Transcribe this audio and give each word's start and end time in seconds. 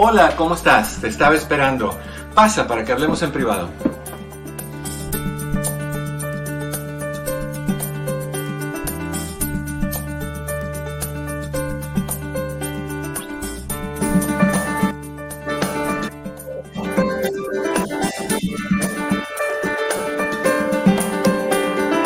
Hola, 0.00 0.36
¿cómo 0.36 0.54
estás? 0.54 1.00
Te 1.00 1.08
estaba 1.08 1.34
esperando. 1.34 1.92
Pasa 2.32 2.68
para 2.68 2.84
que 2.84 2.92
hablemos 2.92 3.20
en 3.24 3.32
privado. 3.32 3.68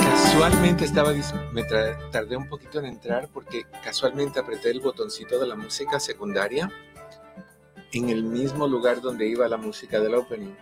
Casualmente 0.01 0.87
estaba, 0.87 1.13
me 1.53 1.65
tardé 2.11 2.39
un 2.39 2.49
poquito 2.49 2.79
en 2.79 2.87
entrar 2.87 3.29
porque 3.31 3.67
casualmente 3.85 4.41
apreté 4.41 4.71
el 4.71 4.81
botoncito 4.81 5.39
de 5.39 5.47
la 5.47 5.57
música 5.57 6.01
secundaria 6.01 6.71
en 7.93 8.09
el 8.09 8.25
mismo 8.25 8.67
lugar 8.67 9.01
donde 9.01 9.27
iba 9.27 9.49
la 9.49 9.57
música 9.59 10.01
del 10.01 10.15
opening. 10.15 10.55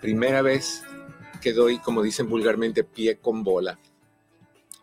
Primera 0.00 0.42
vez 0.42 0.82
que 1.40 1.52
doy, 1.52 1.78
como 1.78 2.02
dicen 2.02 2.28
vulgarmente, 2.28 2.84
pie 2.84 3.18
con 3.18 3.44
bola. 3.44 3.78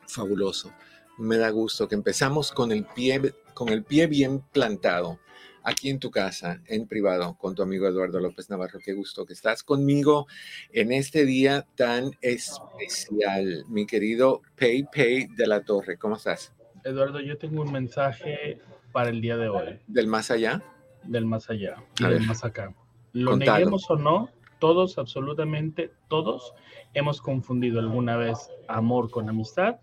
Fabuloso. 0.08 0.74
Me 1.18 1.38
da 1.38 1.50
gusto 1.50 1.88
que 1.88 1.96
empezamos 1.96 2.52
con 2.52 2.72
el 2.72 2.86
pie, 2.86 3.34
con 3.54 3.70
el 3.70 3.84
pie 3.84 4.08
bien 4.08 4.42
plantado 4.52 5.20
aquí 5.64 5.90
en 5.90 6.00
tu 6.00 6.10
casa, 6.10 6.62
en 6.66 6.88
privado, 6.88 7.36
con 7.38 7.56
tu 7.56 7.62
amigo 7.62 7.88
Eduardo 7.88 8.20
López 8.22 8.50
Navarro. 8.50 8.80
Qué 8.84 8.94
gusto 8.94 9.26
que 9.26 9.34
estás 9.34 9.62
conmigo 9.62 10.28
en 10.72 10.94
este 10.94 11.26
día 11.26 11.66
tan 11.76 12.12
especial, 12.22 13.66
mi 13.68 13.86
querido 13.86 14.42
Pay 14.58 14.84
Pay 14.84 15.28
de 15.36 15.48
la 15.48 15.62
Torre. 15.64 15.98
¿Cómo 15.98 16.16
estás? 16.16 16.54
Eduardo, 16.86 17.20
yo 17.20 17.38
tengo 17.38 17.62
un 17.64 17.72
mensaje 17.74 18.62
para 18.94 19.10
el 19.10 19.20
día 19.20 19.36
de 19.36 19.50
hoy. 19.50 19.80
¿Del 19.88 20.08
más 20.08 20.32
allá? 20.32 20.64
Del 21.04 21.26
más 21.26 21.50
allá 21.50 21.84
y 22.00 22.04
del 22.04 22.26
más 22.26 22.44
acá. 22.44 22.74
Lo 23.14 23.36
neguemos 23.36 23.90
o 23.90 23.96
no, 23.96 24.30
todos, 24.60 24.98
absolutamente 24.98 25.92
todos, 26.08 26.54
hemos 26.94 27.22
confundido 27.22 27.80
alguna 27.80 28.18
vez 28.18 28.50
amor 28.68 29.10
con 29.10 29.30
amistad, 29.30 29.78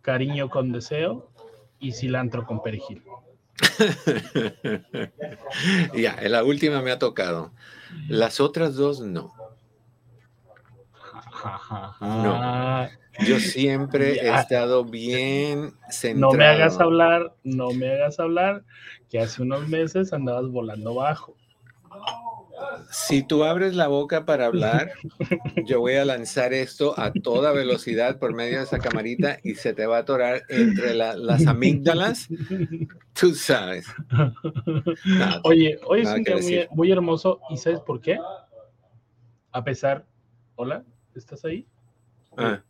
cariño 0.00 0.48
con 0.48 0.72
deseo 0.72 1.30
y 1.78 1.92
cilantro 1.92 2.46
con 2.46 2.62
perejil. 2.62 3.02
ya, 5.94 6.16
en 6.20 6.32
la 6.32 6.44
última 6.44 6.82
me 6.82 6.90
ha 6.90 6.98
tocado. 6.98 7.52
Las 8.08 8.40
otras 8.40 8.74
dos 8.74 9.00
no. 9.00 9.34
No. 12.00 12.88
Yo 13.26 13.38
siempre 13.38 14.14
he 14.14 14.34
estado 14.34 14.84
bien 14.84 15.74
centrado. 15.90 16.32
No 16.32 16.38
me 16.38 16.46
hagas 16.46 16.80
hablar, 16.80 17.34
no 17.44 17.70
me 17.72 17.92
hagas 17.92 18.18
hablar, 18.18 18.64
que 19.10 19.18
hace 19.18 19.42
unos 19.42 19.68
meses 19.68 20.12
andabas 20.12 20.48
volando 20.48 20.94
bajo. 20.94 21.36
Si 22.90 23.22
tú 23.22 23.44
abres 23.44 23.74
la 23.74 23.88
boca 23.88 24.24
para 24.24 24.46
hablar, 24.46 24.92
yo 25.66 25.80
voy 25.80 25.94
a 25.94 26.04
lanzar 26.04 26.52
esto 26.52 26.98
a 26.98 27.12
toda 27.12 27.52
velocidad 27.52 28.18
por 28.18 28.34
medio 28.34 28.58
de 28.58 28.64
esa 28.64 28.78
camarita 28.78 29.38
y 29.42 29.54
se 29.54 29.74
te 29.74 29.86
va 29.86 29.98
a 29.98 30.00
atorar 30.00 30.42
entre 30.48 30.94
las 30.94 31.46
amígdalas. 31.46 32.28
Tú 33.12 33.34
sabes. 33.34 33.86
Oye, 35.44 35.78
hoy 35.84 36.02
es 36.02 36.08
un 36.08 36.22
día 36.22 36.68
muy, 36.70 36.90
hermoso 36.90 37.40
y 37.50 37.56
¿sabes 37.56 37.80
por 37.80 38.00
qué? 38.00 38.18
A 39.50 39.64
pesar, 39.64 40.06
hola, 40.54 40.84
¿estás 41.14 41.44
ahí? 41.44 41.66
Ah, 42.36 42.62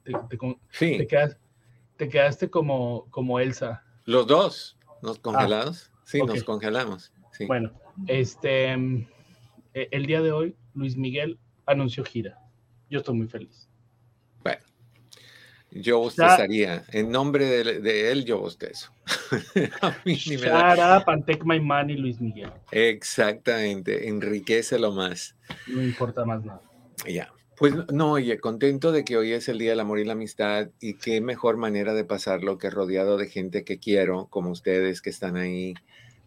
sí. 0.71 0.99
te, 1.97 2.09
quedaste 2.09 2.51
como, 2.51 3.07
como 3.11 3.39
Elsa. 3.39 3.85
Los 4.05 4.27
dos, 4.27 4.77
¿nos 5.03 5.19
ah, 5.19 5.23
congelados? 5.23 5.91
sí, 6.05 6.21
nos 6.23 6.43
congelamos. 6.45 7.13
Bueno, 7.47 7.73
este, 8.07 8.73
e, 8.73 9.89
el 9.91 10.07
día 10.07 10.21
de 10.21 10.33
hoy, 10.33 10.57
Luis 10.75 10.97
Miguel 10.97 11.39
anunció 11.67 12.05
gira. 12.05 12.39
Yo 12.91 12.99
estoy 12.99 13.15
muy 13.15 13.29
feliz. 13.29 13.69
Bueno, 14.43 14.63
yo 15.71 15.99
bostezaría. 15.99 16.85
En 16.89 17.11
nombre 17.11 17.47
de, 17.47 18.13
él, 18.13 18.25
yo 18.25 18.39
bostezo. 18.39 18.93
A 19.81 19.97
mí 20.05 20.19
take 21.27 21.45
my 21.45 21.61
money, 21.61 21.97
Luis 21.97 22.21
Miguel. 22.21 22.53
Exactamente, 22.71 24.09
enriquece 24.09 24.79
lo 24.79 24.93
más. 24.93 25.35
No 25.67 25.83
importa 25.83 26.25
más 26.25 26.45
nada. 26.45 26.61
Ya. 27.09 27.33
Pues 27.63 27.75
no, 27.93 28.11
oye, 28.11 28.41
contento 28.41 28.91
de 28.91 29.05
que 29.05 29.17
hoy 29.17 29.31
es 29.31 29.49
el 29.49 29.59
Día 29.59 29.71
del 29.71 29.79
Amor 29.79 30.01
y 30.01 30.05
la 30.05 30.15
Amistad 30.15 30.71
y 30.81 30.95
qué 30.95 31.21
mejor 31.21 31.59
manera 31.59 31.95
de 31.95 32.05
pasarlo 32.05 32.59
que 32.59 32.71
rodeado 32.71 33.19
de 33.19 33.29
gente 33.29 33.63
que 33.63 33.79
quiero, 33.79 34.27
como 34.31 34.51
ustedes 34.51 35.01
que 35.01 35.11
están 35.11 35.37
ahí 35.37 35.75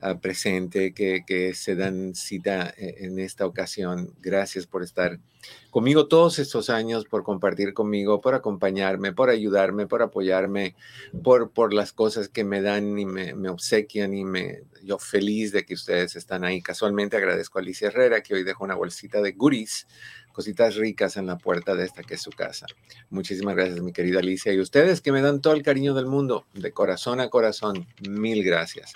uh, 0.01 0.17
presente, 0.17 0.93
que, 0.93 1.25
que, 1.27 1.53
se 1.53 1.75
dan 1.75 2.15
cita 2.15 2.73
e, 2.77 3.03
en 3.05 3.19
esta 3.19 3.45
ocasión. 3.45 4.13
Gracias 4.21 4.65
por 4.65 4.81
estar 4.81 5.19
conmigo 5.71 6.07
todos 6.07 6.39
estos 6.39 6.69
años, 6.69 7.03
por 7.03 7.23
compartir 7.23 7.73
conmigo, 7.73 8.21
por 8.21 8.33
acompañarme, 8.33 9.11
por 9.11 9.29
ayudarme, 9.29 9.87
por 9.87 10.03
apoyarme, 10.03 10.77
por, 11.21 11.51
por 11.51 11.73
las 11.73 11.91
cosas 11.91 12.29
que 12.29 12.45
me 12.45 12.61
dan 12.61 12.97
y 12.97 13.05
me, 13.05 13.33
me 13.33 13.49
obsequian 13.49 14.13
y 14.13 14.23
me, 14.23 14.61
yo 14.83 14.99
feliz 14.99 15.51
de 15.51 15.65
que 15.65 15.73
ustedes 15.73 16.15
están 16.15 16.45
ahí. 16.45 16.61
Casualmente 16.61 17.17
agradezco 17.17 17.59
a 17.59 17.61
Alicia 17.61 17.89
Herrera 17.89 18.23
que 18.23 18.35
hoy 18.35 18.43
dejó 18.43 18.63
una 18.63 18.75
bolsita 18.75 19.21
de 19.21 19.33
goodies 19.33 19.85
cositas 20.35 20.75
ricas 20.75 21.15
en 21.15 21.27
la 21.27 21.37
puerta 21.37 21.75
de 21.75 21.85
esta 21.85 22.03
que 22.03 22.15
es 22.15 22.21
su 22.21 22.29
casa. 22.29 22.65
Muchísimas 23.09 23.55
gracias, 23.55 23.79
mi 23.79 23.93
querida 23.93 24.19
Alicia. 24.19 24.51
Y 24.51 24.59
ustedes 24.59 24.99
que 24.99 25.13
me 25.13 25.21
dan 25.21 25.39
todo 25.39 25.53
el 25.53 25.63
cariño 25.63 25.93
del 25.93 26.07
mundo, 26.07 26.45
de 26.53 26.73
corazón 26.73 27.21
a 27.21 27.29
corazón, 27.29 27.87
mil 28.09 28.43
gracias. 28.43 28.91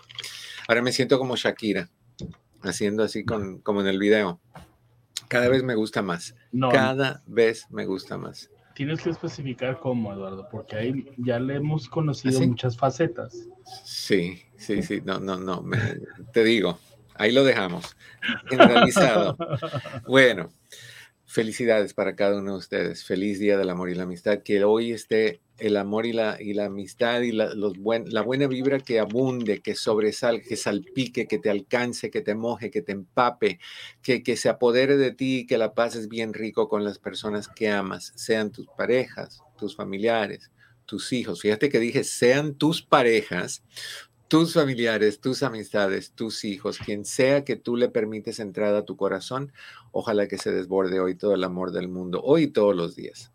Ahora 0.68 0.82
me 0.82 0.92
siento 0.92 1.18
como 1.18 1.38
Shakira, 1.38 1.90
haciendo 2.62 3.04
así 3.04 3.24
con, 3.24 3.60
como 3.60 3.80
en 3.80 3.88
el 3.88 4.00
video. 4.00 4.42
Cada 5.30 5.48
vez 5.48 5.64
me 5.64 5.76
gusta 5.76 6.02
más. 6.02 6.36
Cada 6.74 7.24
vez 7.26 7.68
me 7.70 7.86
gusta 7.86 8.18
más. 8.18 8.50
Tienes 8.74 9.02
que 9.02 9.10
especificar 9.10 9.80
cómo, 9.80 10.12
Eduardo, 10.12 10.46
porque 10.52 10.76
ahí 10.76 11.06
ya 11.18 11.40
le 11.40 11.56
hemos 11.56 11.88
conocido 11.88 12.42
¿Ah, 12.42 12.48
muchas 12.48 12.76
facetas. 12.76 13.48
Sí, 13.86 14.42
sí, 14.58 14.82
sí. 14.84 15.02
No, 15.06 15.22
no, 15.22 15.38
no. 15.38 15.64
te 16.34 16.44
digo, 16.44 16.80
ahí 17.16 17.32
lo 17.32 17.46
dejamos. 17.46 17.96
Generalizado. 18.50 19.38
Bueno, 20.08 20.50
Felicidades 21.32 21.94
para 21.94 22.16
cada 22.16 22.40
uno 22.40 22.54
de 22.54 22.58
ustedes. 22.58 23.04
Feliz 23.04 23.38
Día 23.38 23.56
del 23.56 23.70
Amor 23.70 23.92
y 23.92 23.94
la 23.94 24.02
Amistad. 24.02 24.40
Que 24.42 24.64
hoy 24.64 24.94
esté 24.94 25.42
el 25.60 25.78
amor 25.78 26.08
y 26.08 26.12
la, 26.12 26.42
y 26.42 26.56
la 26.56 26.66
amistad 26.66 27.22
y 27.22 27.32
la, 27.32 27.54
los 27.54 27.78
buen, 27.78 28.12
la 28.12 28.24
buena 28.24 28.48
vibra 28.48 28.80
que 28.80 29.00
abunde, 29.00 29.62
que 29.62 29.76
sobresalga, 29.76 30.44
que 30.44 30.56
salpique, 30.56 31.28
que 31.28 31.38
te 31.38 31.52
alcance, 31.52 32.10
que 32.10 32.22
te 32.22 32.34
moje, 32.34 32.72
que 32.72 32.82
te 32.82 32.94
empape, 32.94 33.60
que, 34.02 34.24
que 34.24 34.38
se 34.38 34.50
apodere 34.50 34.98
de 34.98 35.12
ti 35.12 35.42
y 35.42 35.46
que 35.46 35.60
la 35.60 35.76
pases 35.76 36.10
bien 36.10 36.34
rico 36.34 36.68
con 36.68 36.84
las 36.84 36.98
personas 36.98 37.48
que 37.48 37.70
amas, 37.70 38.12
sean 38.16 38.52
tus 38.52 38.66
parejas, 38.76 39.44
tus 39.56 39.76
familiares, 39.76 40.50
tus 40.86 41.14
hijos. 41.14 41.42
Fíjate 41.42 41.70
que 41.70 41.80
dije, 41.80 42.04
sean 42.04 42.56
tus 42.56 42.82
parejas, 42.82 43.64
tus 44.30 44.54
familiares, 44.54 45.20
tus 45.20 45.42
amistades, 45.42 46.12
tus 46.12 46.46
hijos, 46.46 46.78
quien 46.78 47.04
sea 47.04 47.44
que 47.44 47.56
tú 47.56 47.76
le 47.76 47.90
permites 47.90 48.40
entrada 48.40 48.80
a 48.80 48.86
tu 48.86 48.96
corazón, 48.96 49.52
ojalá 49.92 50.28
que 50.28 50.38
se 50.38 50.52
desborde 50.52 51.00
hoy 51.00 51.16
todo 51.16 51.34
el 51.34 51.44
amor 51.44 51.72
del 51.72 51.90
mundo, 51.90 52.22
hoy 52.24 52.48
todos 52.48 52.76
los 52.76 52.96
días, 52.96 53.34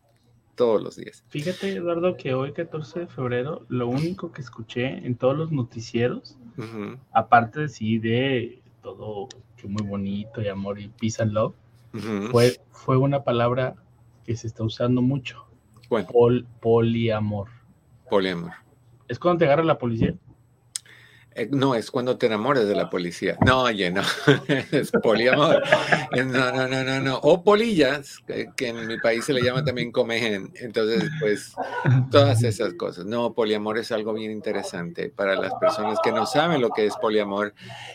todos 0.55 0.81
los 0.81 0.94
días. 0.94 1.25
Fíjate, 1.29 1.73
Eduardo, 1.75 2.17
que 2.17 2.32
hoy 2.32 2.52
14 2.52 3.00
de 3.00 3.06
febrero, 3.08 3.67
lo 3.69 3.88
único 3.88 4.31
que 4.31 4.41
escuché 4.41 5.05
en 5.05 5.17
todos 5.17 5.37
los 5.37 5.50
noticieros, 5.50 6.38
aparte 7.11 7.62
de 7.62 7.69
sí 7.69 7.99
de 7.99 8.62
todo 8.81 9.29
que 9.56 9.67
muy 9.67 9.82
bonito 9.82 10.41
y 10.41 10.46
amor 10.46 10.79
y 10.79 10.88
peace 10.88 11.20
and 11.20 11.32
love, 11.32 11.55
fue, 12.31 12.61
fue 12.70 12.96
una 12.99 13.25
palabra 13.25 13.75
que 14.25 14.37
se 14.37 14.46
está 14.46 14.62
usando 14.62 15.02
mucho. 15.02 15.44
poliamor. 16.61 17.49
Poliamor. 18.08 18.52
Es 19.08 19.19
cuando 19.19 19.41
te 19.41 19.44
agarra 19.46 19.64
la 19.64 19.76
policía. 19.76 20.14
Eh, 21.37 21.49
no, 21.51 21.75
es 21.75 21.91
cuando 21.91 22.17
te 22.17 22.27
enamoras 22.27 22.69
de 22.69 22.77
la 22.77 22.89
policía. 22.89 23.37
No, 23.45 23.63
oye, 23.63 23.91
no, 23.91 24.03
es 24.71 24.93
poliamor. 25.03 25.63
No, 26.17 26.53
no, 26.53 26.69
no, 26.69 26.85
no, 26.85 27.01
no. 27.01 27.19
O 27.19 27.43
polillas, 27.43 28.19
que, 28.57 28.69
en 28.69 28.87
mi 28.87 28.99
país 28.99 29.25
se 29.25 29.33
le 29.33 29.43
llama 29.43 29.65
también 29.65 29.91
comehen. 29.91 30.53
Entonces, 30.55 31.11
pues, 31.19 31.53
todas 32.13 32.45
esas 32.45 32.75
cosas. 32.75 33.05
No, 33.05 33.35
poliamor 33.35 33.79
es 33.79 33.91
algo 33.91 34.13
bien 34.13 34.31
interesante. 34.31 35.11
Para 35.11 35.35
las 35.35 35.53
personas 35.55 35.99
que 36.05 36.13
no 36.13 36.25
saben 36.25 36.61
lo 36.61 36.71
que 36.71 36.87
es 36.87 36.95
poliamor, 36.97 37.53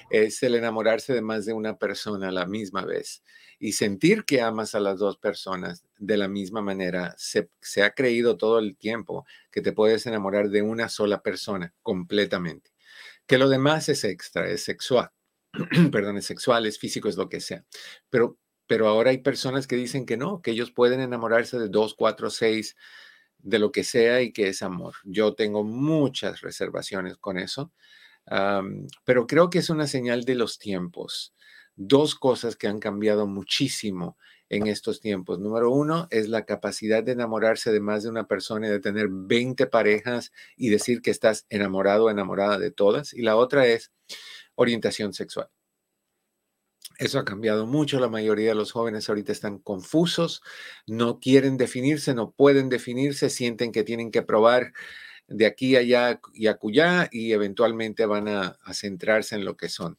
es 0.09 0.43
el 0.43 0.55
enamorarse 0.55 1.13
de 1.13 1.21
más 1.21 1.45
de 1.45 1.53
una 1.53 1.77
persona 1.77 2.27
a 2.27 2.31
la 2.31 2.45
misma 2.45 2.83
vez 2.83 3.23
y 3.57 3.73
sentir 3.73 4.25
que 4.25 4.41
amas 4.41 4.75
a 4.75 4.79
las 4.79 4.99
dos 4.99 5.17
personas 5.17 5.85
de 5.97 6.17
la 6.17 6.27
misma 6.27 6.61
manera. 6.61 7.15
Se, 7.17 7.49
se 7.61 7.83
ha 7.83 7.91
creído 7.91 8.35
todo 8.35 8.59
el 8.59 8.75
tiempo 8.75 9.25
que 9.49 9.61
te 9.61 9.71
puedes 9.71 10.05
enamorar 10.05 10.49
de 10.49 10.61
una 10.61 10.89
sola 10.89 11.21
persona 11.21 11.73
completamente 11.81 12.71
que 13.29 13.37
lo 13.37 13.47
demás 13.47 13.87
es 13.89 14.03
extra, 14.05 14.49
es 14.49 14.63
sexual, 14.63 15.11
perdón, 15.91 16.17
es 16.17 16.25
sexual, 16.25 16.65
es 16.65 16.79
físico, 16.79 17.07
es 17.07 17.15
lo 17.15 17.29
que 17.29 17.39
sea. 17.39 17.63
Pero, 18.09 18.39
pero 18.65 18.87
ahora 18.87 19.11
hay 19.11 19.19
personas 19.19 19.67
que 19.67 19.75
dicen 19.75 20.07
que 20.07 20.17
no, 20.17 20.41
que 20.41 20.49
ellos 20.49 20.71
pueden 20.71 20.99
enamorarse 20.99 21.59
de 21.59 21.69
dos, 21.69 21.93
cuatro, 21.93 22.31
seis, 22.31 22.75
de 23.37 23.59
lo 23.59 23.71
que 23.71 23.83
sea 23.83 24.21
y 24.23 24.33
que 24.33 24.47
es 24.47 24.63
amor. 24.63 24.95
Yo 25.03 25.35
tengo 25.35 25.63
muchas 25.63 26.41
reservaciones 26.41 27.17
con 27.17 27.37
eso, 27.37 27.71
pero 29.05 29.27
creo 29.27 29.51
que 29.51 29.59
es 29.59 29.69
una 29.69 29.85
señal 29.85 30.23
de 30.23 30.33
los 30.33 30.57
tiempos. 30.57 31.35
Dos 31.75 32.15
cosas 32.15 32.55
que 32.55 32.67
han 32.67 32.79
cambiado 32.79 33.27
muchísimo 33.27 34.17
en 34.49 34.67
estos 34.67 34.99
tiempos. 34.99 35.39
Número 35.39 35.71
uno 35.71 36.07
es 36.09 36.27
la 36.27 36.45
capacidad 36.45 37.03
de 37.03 37.11
enamorarse 37.11 37.71
de 37.71 37.79
más 37.79 38.03
de 38.03 38.09
una 38.09 38.27
persona 38.27 38.67
y 38.67 38.71
de 38.71 38.79
tener 38.79 39.07
20 39.09 39.67
parejas 39.67 40.31
y 40.57 40.69
decir 40.69 41.01
que 41.01 41.11
estás 41.11 41.45
enamorado 41.49 42.05
o 42.05 42.09
enamorada 42.09 42.57
de 42.57 42.71
todas. 42.71 43.13
Y 43.13 43.21
la 43.21 43.35
otra 43.35 43.67
es 43.67 43.91
orientación 44.55 45.13
sexual. 45.13 45.49
Eso 46.97 47.19
ha 47.19 47.25
cambiado 47.25 47.65
mucho. 47.65 47.99
La 47.99 48.09
mayoría 48.09 48.49
de 48.49 48.55
los 48.55 48.71
jóvenes 48.71 49.07
ahorita 49.07 49.31
están 49.31 49.59
confusos, 49.59 50.41
no 50.85 51.19
quieren 51.19 51.55
definirse, 51.55 52.13
no 52.13 52.31
pueden 52.31 52.67
definirse, 52.67 53.29
sienten 53.29 53.71
que 53.71 53.83
tienen 53.83 54.11
que 54.11 54.21
probar 54.21 54.73
de 55.27 55.45
aquí 55.45 55.75
allá 55.75 56.19
y 56.33 56.47
acullá 56.47 57.07
y 57.11 57.31
eventualmente 57.31 58.05
van 58.07 58.27
a, 58.27 58.57
centrarse 58.73 59.35
en 59.35 59.45
lo 59.45 59.55
que 59.55 59.69
son. 59.69 59.97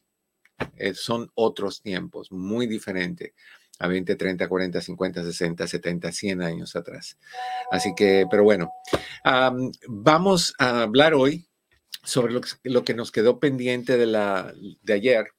Eh, 0.75 0.93
son 0.93 1.31
otros 1.33 1.81
tiempos, 1.81 2.31
muy 2.31 2.67
diferentes 2.67 3.33
a 3.81 3.87
20, 3.87 4.15
30, 4.15 4.47
40, 4.47 4.79
50, 4.79 5.23
60, 5.23 5.67
70, 5.67 6.11
100 6.11 6.41
años 6.43 6.75
atrás. 6.75 7.17
Así 7.71 7.93
que, 7.95 8.27
pero 8.29 8.43
bueno, 8.43 8.71
vamos 9.87 10.53
a 10.59 10.83
hablar 10.83 11.15
hoy 11.15 11.47
sobre 12.03 12.33
lo 12.63 12.83
que, 12.83 12.93
nos 12.93 13.11
quedó 13.11 13.39
pendiente 13.39 13.97
de, 13.97 14.05
la, 14.05 14.53
de 14.83 14.93
ayer. 14.93 15.31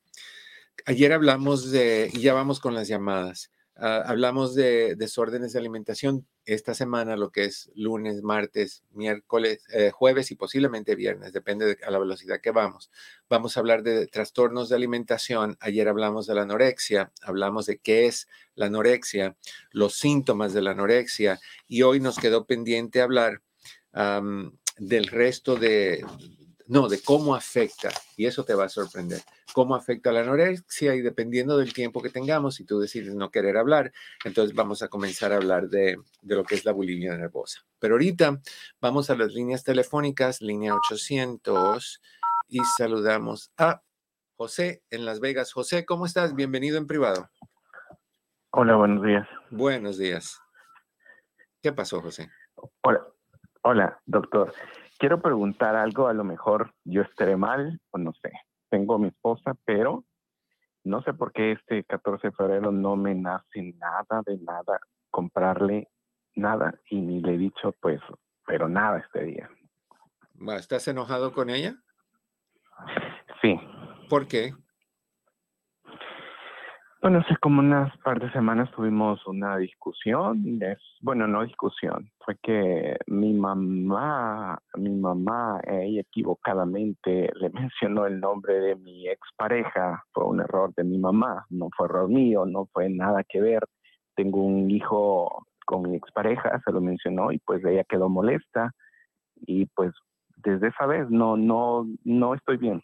Ayer 0.86 1.12
hablamos 1.12 1.70
de, 1.70 2.10
y 2.12 2.20
ya 2.20 2.34
vamos 2.34 2.58
con 2.58 2.74
las 2.74 2.88
llamadas, 2.88 3.52
Ah, 3.84 4.04
hablamos 4.06 4.54
de 4.54 4.94
desórdenes 4.94 5.52
de 5.52 5.58
alimentación 5.58 6.24
esta 6.44 6.72
semana, 6.72 7.16
lo 7.16 7.32
que 7.32 7.46
es 7.46 7.68
lunes, 7.74 8.22
martes, 8.22 8.84
miércoles, 8.92 9.64
eh, 9.74 9.90
jueves 9.90 10.30
y 10.30 10.36
posiblemente 10.36 10.94
viernes, 10.94 11.32
depende 11.32 11.66
de 11.66 11.78
a 11.84 11.90
la 11.90 11.98
velocidad 11.98 12.40
que 12.40 12.52
vamos. 12.52 12.92
Vamos 13.28 13.56
a 13.56 13.60
hablar 13.60 13.82
de 13.82 14.06
trastornos 14.06 14.68
de 14.68 14.76
alimentación. 14.76 15.56
Ayer 15.58 15.88
hablamos 15.88 16.28
de 16.28 16.34
la 16.36 16.42
anorexia, 16.42 17.10
hablamos 17.22 17.66
de 17.66 17.78
qué 17.78 18.06
es 18.06 18.28
la 18.54 18.66
anorexia, 18.66 19.36
los 19.72 19.94
síntomas 19.94 20.52
de 20.52 20.62
la 20.62 20.70
anorexia 20.70 21.40
y 21.66 21.82
hoy 21.82 21.98
nos 21.98 22.20
quedó 22.20 22.46
pendiente 22.46 23.00
hablar 23.00 23.42
del 24.78 25.06
resto 25.08 25.56
de, 25.56 26.04
no, 26.66 26.88
de 26.88 27.00
cómo 27.02 27.34
afecta, 27.34 27.90
y 28.16 28.26
eso 28.26 28.44
te 28.44 28.54
va 28.54 28.64
a 28.64 28.68
sorprender, 28.68 29.20
cómo 29.52 29.74
afecta 29.74 30.12
la 30.12 30.20
anorexia 30.20 30.94
y 30.94 31.00
dependiendo 31.00 31.56
del 31.58 31.72
tiempo 31.72 32.02
que 32.02 32.10
tengamos, 32.10 32.56
si 32.56 32.64
tú 32.64 32.78
decides 32.78 33.14
no 33.14 33.30
querer 33.30 33.56
hablar, 33.56 33.92
entonces 34.24 34.54
vamos 34.54 34.82
a 34.82 34.88
comenzar 34.88 35.32
a 35.32 35.36
hablar 35.36 35.68
de, 35.68 35.96
lo 36.22 36.44
que 36.44 36.54
es 36.54 36.64
la 36.64 36.72
bulimia 36.72 37.16
nervosa. 37.16 37.60
Pero 37.78 37.94
ahorita 37.94 38.40
vamos 38.80 39.10
a 39.10 39.16
las 39.16 39.32
líneas 39.32 39.64
telefónicas, 39.64 40.40
línea 40.40 40.74
800, 40.74 42.00
y 42.48 42.60
saludamos 42.76 43.52
a 43.56 43.82
José 44.36 44.82
en 44.90 45.04
Las 45.04 45.20
Vegas. 45.20 45.52
José, 45.52 45.84
¿cómo 45.84 46.06
estás? 46.06 46.34
Bienvenido 46.34 46.78
en 46.78 46.86
privado. 46.86 47.28
Hola, 48.50 48.76
buenos 48.76 49.04
días. 49.04 49.28
Buenos 49.50 49.98
días. 49.98 50.38
¿Qué 51.62 51.72
pasó, 51.72 52.00
José? 52.00 52.28
Hola, 52.82 53.06
hola, 53.62 54.00
doctor 54.04 54.52
quiero 55.02 55.20
preguntar 55.20 55.74
algo, 55.74 56.06
a 56.06 56.12
lo 56.12 56.22
mejor 56.22 56.72
yo 56.84 57.02
estaré 57.02 57.36
mal 57.36 57.80
o 57.90 57.98
no 57.98 58.12
sé. 58.22 58.30
Tengo 58.70 58.94
a 58.94 58.98
mi 59.00 59.08
esposa, 59.08 59.56
pero 59.64 60.04
no 60.84 61.02
sé 61.02 61.12
por 61.12 61.32
qué 61.32 61.50
este 61.50 61.82
14 61.82 62.28
de 62.28 62.32
febrero 62.32 62.70
no 62.70 62.94
me 62.94 63.12
nace 63.12 63.74
nada 63.80 64.22
de 64.24 64.38
nada 64.38 64.78
comprarle 65.10 65.88
nada 66.36 66.78
y 66.88 67.00
ni 67.00 67.20
le 67.20 67.34
he 67.34 67.36
dicho 67.36 67.74
pues, 67.80 68.00
pero 68.46 68.68
nada 68.68 69.00
este 69.00 69.24
día. 69.24 69.50
¿Estás 70.56 70.86
enojado 70.86 71.32
con 71.32 71.50
ella? 71.50 71.74
Sí. 73.40 73.58
¿Por 74.08 74.28
qué? 74.28 74.54
Bueno, 77.02 77.18
hace 77.18 77.36
como 77.38 77.58
unas 77.58 77.96
par 77.98 78.20
de 78.20 78.30
semanas 78.30 78.70
tuvimos 78.70 79.26
una 79.26 79.56
discusión, 79.56 80.60
bueno, 81.00 81.26
no 81.26 81.42
discusión, 81.42 82.08
fue 82.24 82.36
que 82.40 82.96
mi 83.08 83.32
mamá, 83.32 84.56
mi 84.76 84.90
mamá, 84.90 85.60
ella 85.66 86.02
equivocadamente 86.02 87.28
le 87.34 87.50
mencionó 87.50 88.06
el 88.06 88.20
nombre 88.20 88.54
de 88.60 88.76
mi 88.76 89.08
expareja, 89.08 90.04
fue 90.12 90.26
un 90.26 90.42
error 90.42 90.72
de 90.76 90.84
mi 90.84 90.96
mamá, 90.96 91.44
no 91.50 91.70
fue 91.76 91.86
error 91.86 92.08
mío, 92.08 92.46
no 92.46 92.66
fue 92.72 92.88
nada 92.88 93.24
que 93.28 93.40
ver. 93.40 93.64
Tengo 94.14 94.40
un 94.44 94.70
hijo 94.70 95.44
con 95.66 95.90
mi 95.90 95.96
expareja, 95.96 96.62
se 96.64 96.70
lo 96.70 96.80
mencionó 96.80 97.32
y 97.32 97.38
pues 97.40 97.64
ella 97.64 97.82
quedó 97.82 98.08
molesta 98.08 98.70
y 99.34 99.66
pues 99.74 99.92
desde 100.36 100.68
esa 100.68 100.86
vez 100.86 101.10
no, 101.10 101.36
no, 101.36 101.84
no 102.04 102.34
estoy 102.34 102.58
bien. 102.58 102.80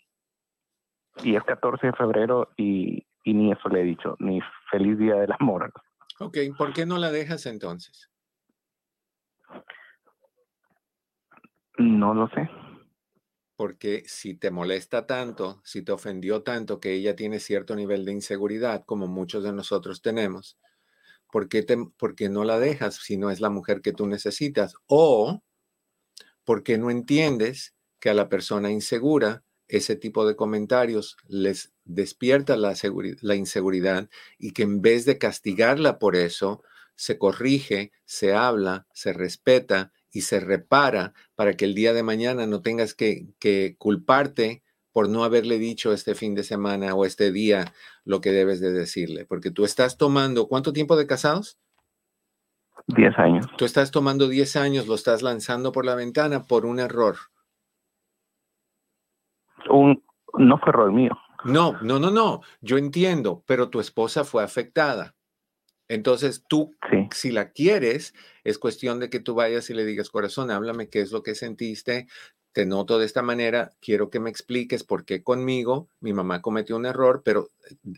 Y 1.23 1.37
es 1.37 1.45
14 1.45 1.87
de 1.89 1.93
febrero 1.93 2.49
y 2.57 3.08
y 3.29 3.35
ni 3.35 3.53
eso 3.53 3.69
le 3.69 3.83
he 3.83 3.85
dicho, 3.85 4.17
ni 4.21 4.41
feliz 4.71 4.97
día 4.97 5.17
del 5.17 5.33
amor. 5.39 5.71
Ok, 6.19 6.39
¿por 6.57 6.73
qué 6.73 6.87
no 6.87 6.97
la 6.97 7.13
dejas 7.13 7.45
entonces? 7.45 8.09
No 11.77 12.15
lo 12.15 12.29
sé. 12.31 12.49
Porque 13.55 14.05
si 14.07 14.35
te 14.35 14.51
molesta 14.51 15.07
tanto, 15.07 15.61
si 15.63 15.83
te 15.83 15.93
ofendió 15.93 16.43
tanto 16.43 16.81
que 16.81 16.95
ella 16.95 17.15
tiene 17.17 17.39
cierto 17.39 17.77
nivel 17.77 18.07
de 18.07 18.13
inseguridad, 18.13 18.85
como 18.87 19.09
muchos 19.09 19.45
de 19.45 19.53
nosotros 19.53 20.01
tenemos, 20.01 20.59
¿por 21.31 21.51
qué, 21.51 21.63
te, 21.63 21.77
por 21.99 22.15
qué 22.15 22.31
no 22.31 22.45
la 22.45 22.59
dejas 22.59 22.95
si 22.95 23.19
no 23.19 23.31
es 23.31 23.43
la 23.43 23.51
mujer 23.51 23.83
que 23.83 23.93
tú 23.93 24.07
necesitas? 24.07 24.75
O 24.87 25.43
porque 26.45 26.79
no 26.79 26.91
entiendes 26.91 27.77
que 28.01 28.09
a 28.09 28.15
la 28.15 28.31
persona 28.31 28.71
insegura 28.71 29.45
ese 29.69 29.97
tipo 29.97 30.27
de 30.27 30.37
comentarios 30.37 31.17
les 31.29 31.73
despierta 31.85 32.57
la, 32.57 32.75
la 33.21 33.35
inseguridad 33.35 34.09
y 34.39 34.53
que 34.53 34.63
en 34.63 34.83
vez 34.83 35.05
de 35.05 35.19
castigarla 35.19 35.99
por 35.99 36.17
eso, 36.17 36.63
se 36.95 37.17
corrige, 37.17 37.93
se 38.05 38.35
habla, 38.35 38.87
se 38.93 39.13
respeta 39.13 39.93
y 40.11 40.23
se 40.23 40.41
repara 40.41 41.13
para 41.37 41.55
que 41.55 41.65
el 41.65 41.75
día 41.75 41.93
de 41.93 42.03
mañana 42.03 42.47
no 42.47 42.61
tengas 42.61 42.95
que, 42.95 43.29
que 43.39 43.77
culparte 43.79 44.63
por 44.91 45.09
no 45.09 45.23
haberle 45.23 45.59
dicho 45.59 45.93
este 45.93 46.17
fin 46.17 46.35
de 46.35 46.43
semana 46.43 46.95
o 46.95 47.05
este 47.05 47.31
día 47.31 47.73
lo 48.05 48.21
que 48.21 48.33
debes 48.33 48.61
de 48.61 48.73
decirle. 48.73 49.27
Porque 49.27 49.51
tú 49.53 49.65
estás 49.65 49.97
tomando, 49.97 50.49
¿cuánto 50.49 50.73
tiempo 50.73 50.97
de 50.97 51.07
casados? 51.07 51.61
Diez 52.89 53.17
años. 53.19 53.47
Tú 53.59 53.65
estás 53.65 53.91
tomando 53.91 54.27
diez 54.27 54.57
años, 54.57 54.89
lo 54.89 54.95
estás 54.95 55.23
lanzando 55.23 55.73
por 55.73 55.85
la 55.85 55.95
ventana 55.95 56.43
por 56.43 56.67
un 56.67 56.81
error 56.81 57.17
un, 59.71 60.03
no 60.35 60.59
fue 60.59 60.71
error 60.71 60.93
mío. 60.93 61.17
No, 61.45 61.77
no, 61.83 61.99
no, 61.99 62.11
no. 62.11 62.43
Yo 62.61 62.79
entiendo, 62.79 63.45
pero 63.47 63.71
tu 63.71 63.81
esposa 63.81 64.25
fue 64.25 64.43
afectada. 64.43 65.15
Entonces 65.89 66.45
tú, 66.47 66.77
si 67.13 67.31
la 67.31 67.53
quieres, 67.53 68.15
es 68.45 68.59
cuestión 68.59 69.01
de 69.01 69.09
que 69.09 69.21
tú 69.21 69.35
vayas 69.35 69.71
y 69.71 69.75
le 69.75 69.87
digas, 69.87 70.11
corazón, 70.11 70.51
háblame 70.51 70.89
qué 70.89 71.01
es 71.01 71.13
lo 71.13 71.23
que 71.23 71.35
sentiste. 71.35 72.07
Te 72.53 72.67
noto 72.67 72.99
de 72.99 73.07
esta 73.07 73.23
manera, 73.23 73.71
quiero 73.81 74.11
que 74.11 74.21
me 74.21 74.31
expliques 74.31 74.85
por 74.85 75.05
qué 75.05 75.23
conmigo 75.23 75.89
mi 76.01 76.13
mamá 76.13 76.43
cometió 76.43 76.77
un 76.77 76.87
error, 76.87 77.23
pero 77.25 77.49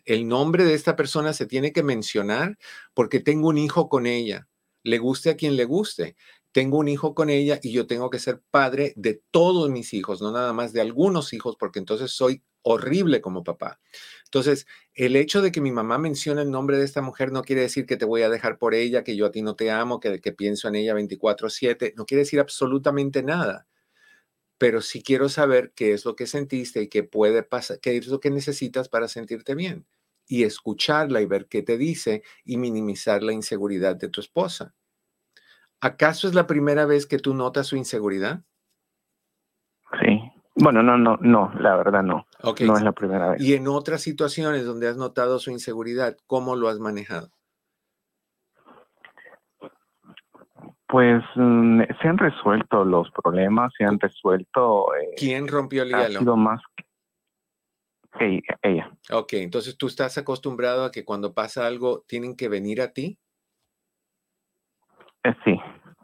el 0.05 0.29
nombre 0.29 0.65
de 0.65 0.75
esta 0.75 0.97
persona 0.97 1.33
se 1.33 1.47
tiene 1.47 1.73
que 1.73 1.83
mencionar 1.83 2.59
porque 2.95 3.21
tengo 3.21 3.49
un 3.49 3.59
hijo 3.59 3.89
con 3.89 4.07
ella, 4.07 4.49
le 4.83 4.99
guste 4.99 5.31
a 5.31 5.37
quien 5.37 5.57
le 5.57 5.65
guste 5.65 6.17
tengo 6.53 6.79
un 6.79 6.89
hijo 6.89 7.15
con 7.15 7.31
ella 7.31 7.61
y 7.63 7.73
yo 7.73 7.87
tengo 7.87 8.11
que 8.11 8.19
ser 8.19 8.43
padre 8.51 8.93
de 8.97 9.23
todos 9.31 9.71
mis 9.71 9.95
hijos, 9.95 10.21
no 10.23 10.33
nada 10.33 10.53
más 10.53 10.73
de 10.73 10.81
algunos 10.81 11.33
hijos, 11.33 11.57
porque 11.59 11.79
entonces 11.79 12.11
soy 12.13 12.43
horrible 12.63 13.21
como 13.21 13.45
papá. 13.45 13.81
Entonces, 14.25 14.67
el 14.95 15.17
hecho 15.17 15.43
de 15.43 15.53
que 15.53 15.61
mi 15.61 15.73
mamá 15.73 15.99
mencione 15.99 16.43
el 16.43 16.51
nombre 16.51 16.77
de 16.79 16.85
esta 16.85 17.03
mujer 17.03 17.33
no 17.33 17.43
quiere 17.43 17.63
decir 17.63 17.87
que 17.87 17.97
te 17.97 18.05
voy 18.05 18.23
a 18.23 18.29
dejar 18.31 18.59
por 18.59 18.75
ella, 18.75 19.05
que 19.05 19.17
yo 19.17 19.27
a 19.27 19.31
ti 19.33 19.43
no 19.43 19.57
te 19.57 19.71
amo, 19.71 20.01
que, 20.01 20.21
que 20.21 20.33
pienso 20.33 20.69
en 20.69 20.77
ella 20.77 20.95
24/7, 20.95 21.95
no 21.97 22.05
quiere 22.07 22.21
decir 22.23 22.41
absolutamente 22.41 23.23
nada. 23.23 23.67
pero 24.59 24.83
sí 24.83 25.03
quiero 25.03 25.29
saber 25.29 25.73
qué 25.75 25.93
es 25.95 26.05
lo 26.05 26.17
que 26.17 26.27
sentiste 26.27 26.83
y 26.83 26.89
qué 26.89 27.03
puede 27.03 27.43
pasar, 27.43 27.81
qué 27.81 27.97
es 27.97 28.07
lo 28.09 28.21
que 28.21 28.31
necesitas 28.31 28.89
para 28.89 29.09
sentirte 29.09 29.55
bien 29.55 29.87
y 30.27 30.45
escucharla 30.45 31.21
y 31.23 31.27
ver 31.27 31.47
qué 31.49 31.63
te 31.63 31.79
dice 31.79 32.23
y 32.45 32.57
minimizar 32.59 33.23
la 33.23 33.33
inseguridad 33.33 33.97
de 33.97 34.09
tu 34.09 34.21
esposa. 34.21 34.75
¿Acaso 35.81 36.29
es 36.29 36.35
la 36.35 36.47
primera 36.47 36.85
vez 36.85 37.07
que 37.07 37.19
tú 37.19 37.35
notas 37.35 37.67
su 37.67 37.77
inseguridad? 37.77 38.43
Sí. 40.01 40.31
Bueno, 40.57 40.83
no, 40.83 40.99
no, 40.99 41.17
no, 41.21 41.53
la 41.59 41.77
verdad 41.77 42.03
no. 42.03 42.27
No 42.43 42.77
es 42.77 42.83
la 42.83 42.93
primera 42.93 43.31
vez. 43.31 43.41
Y 43.41 43.55
en 43.55 43.67
otras 43.67 44.03
situaciones 44.03 44.67
donde 44.67 44.89
has 44.89 44.97
notado 44.97 45.39
su 45.39 45.51
inseguridad, 45.51 46.17
¿cómo 46.27 46.55
lo 46.55 46.69
has 46.69 46.79
manejado? 46.79 47.31
Pues 50.87 51.23
mm, 51.37 51.83
se 52.03 52.09
han 52.09 52.19
resuelto 52.19 52.85
los 52.85 53.11
problemas, 53.13 53.73
se 53.79 53.85
han 53.85 53.99
resuelto. 53.99 54.95
Eh, 54.97 55.15
¿Quién 55.17 55.49
rompió 55.49 55.83
el 55.85 55.91
hielo? 55.91 56.03
Ha 56.03 56.09
sido 56.19 56.37
más 56.37 56.61
que 58.19 58.41
ella. 58.63 58.91
Ok, 59.13 59.35
entonces 59.35 59.77
tú 59.77 59.87
estás 59.87 60.19
acostumbrado 60.19 60.85
a 60.85 60.91
que 60.91 61.05
cuando 61.05 61.33
pasa 61.33 61.67
algo 61.67 62.05
tienen 62.07 62.37
que 62.37 62.49
venir 62.49 62.83
a 62.83 62.93
ti. 62.93 63.19
Eh, 65.25 65.35
sí. 65.45 65.59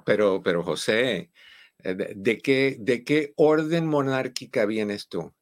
Pero, 0.04 0.42
pero 0.42 0.62
José, 0.62 1.30
eh, 1.82 1.94
¿de, 1.94 2.38
qué, 2.38 2.76
¿de 2.78 3.04
qué 3.04 3.32
orden 3.36 3.86
monárquica 3.86 4.66
vienes 4.66 5.08
tú? 5.08 5.32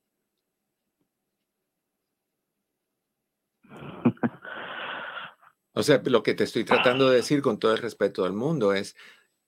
O 5.74 5.82
sea, 5.82 6.00
lo 6.04 6.22
que 6.22 6.34
te 6.34 6.44
estoy 6.44 6.64
tratando 6.64 7.10
de 7.10 7.16
decir 7.16 7.42
con 7.42 7.58
todo 7.58 7.72
el 7.72 7.78
respeto 7.78 8.24
al 8.24 8.32
mundo 8.32 8.72
es, 8.72 8.94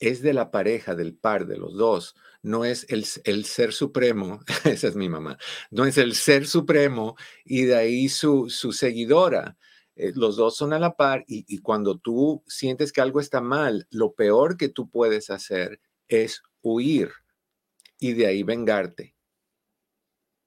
es 0.00 0.22
de 0.22 0.34
la 0.34 0.50
pareja, 0.50 0.96
del 0.96 1.14
par, 1.14 1.46
de 1.46 1.56
los 1.56 1.76
dos. 1.76 2.16
No 2.42 2.64
es 2.64 2.84
el, 2.90 3.06
el, 3.24 3.44
ser 3.44 3.72
supremo, 3.72 4.40
esa 4.64 4.88
es 4.88 4.96
mi 4.96 5.08
mamá, 5.08 5.38
no 5.70 5.86
es 5.86 5.98
el 5.98 6.14
ser 6.14 6.46
supremo 6.46 7.16
y 7.44 7.62
de 7.62 7.76
ahí 7.76 8.08
su, 8.08 8.50
su 8.50 8.72
seguidora. 8.72 9.56
Eh, 9.96 10.12
los 10.14 10.36
dos 10.36 10.56
son 10.56 10.72
a 10.72 10.78
la 10.78 10.94
par 10.94 11.24
y, 11.26 11.44
y 11.48 11.58
cuando 11.58 11.98
tú 11.98 12.42
sientes 12.46 12.92
que 12.92 13.00
algo 13.00 13.20
está 13.20 13.40
mal, 13.40 13.86
lo 13.90 14.14
peor 14.14 14.56
que 14.56 14.68
tú 14.68 14.88
puedes 14.88 15.30
hacer 15.30 15.80
es 16.08 16.42
huir 16.62 17.10
y 17.98 18.12
de 18.12 18.26
ahí 18.26 18.42
vengarte. 18.42 19.16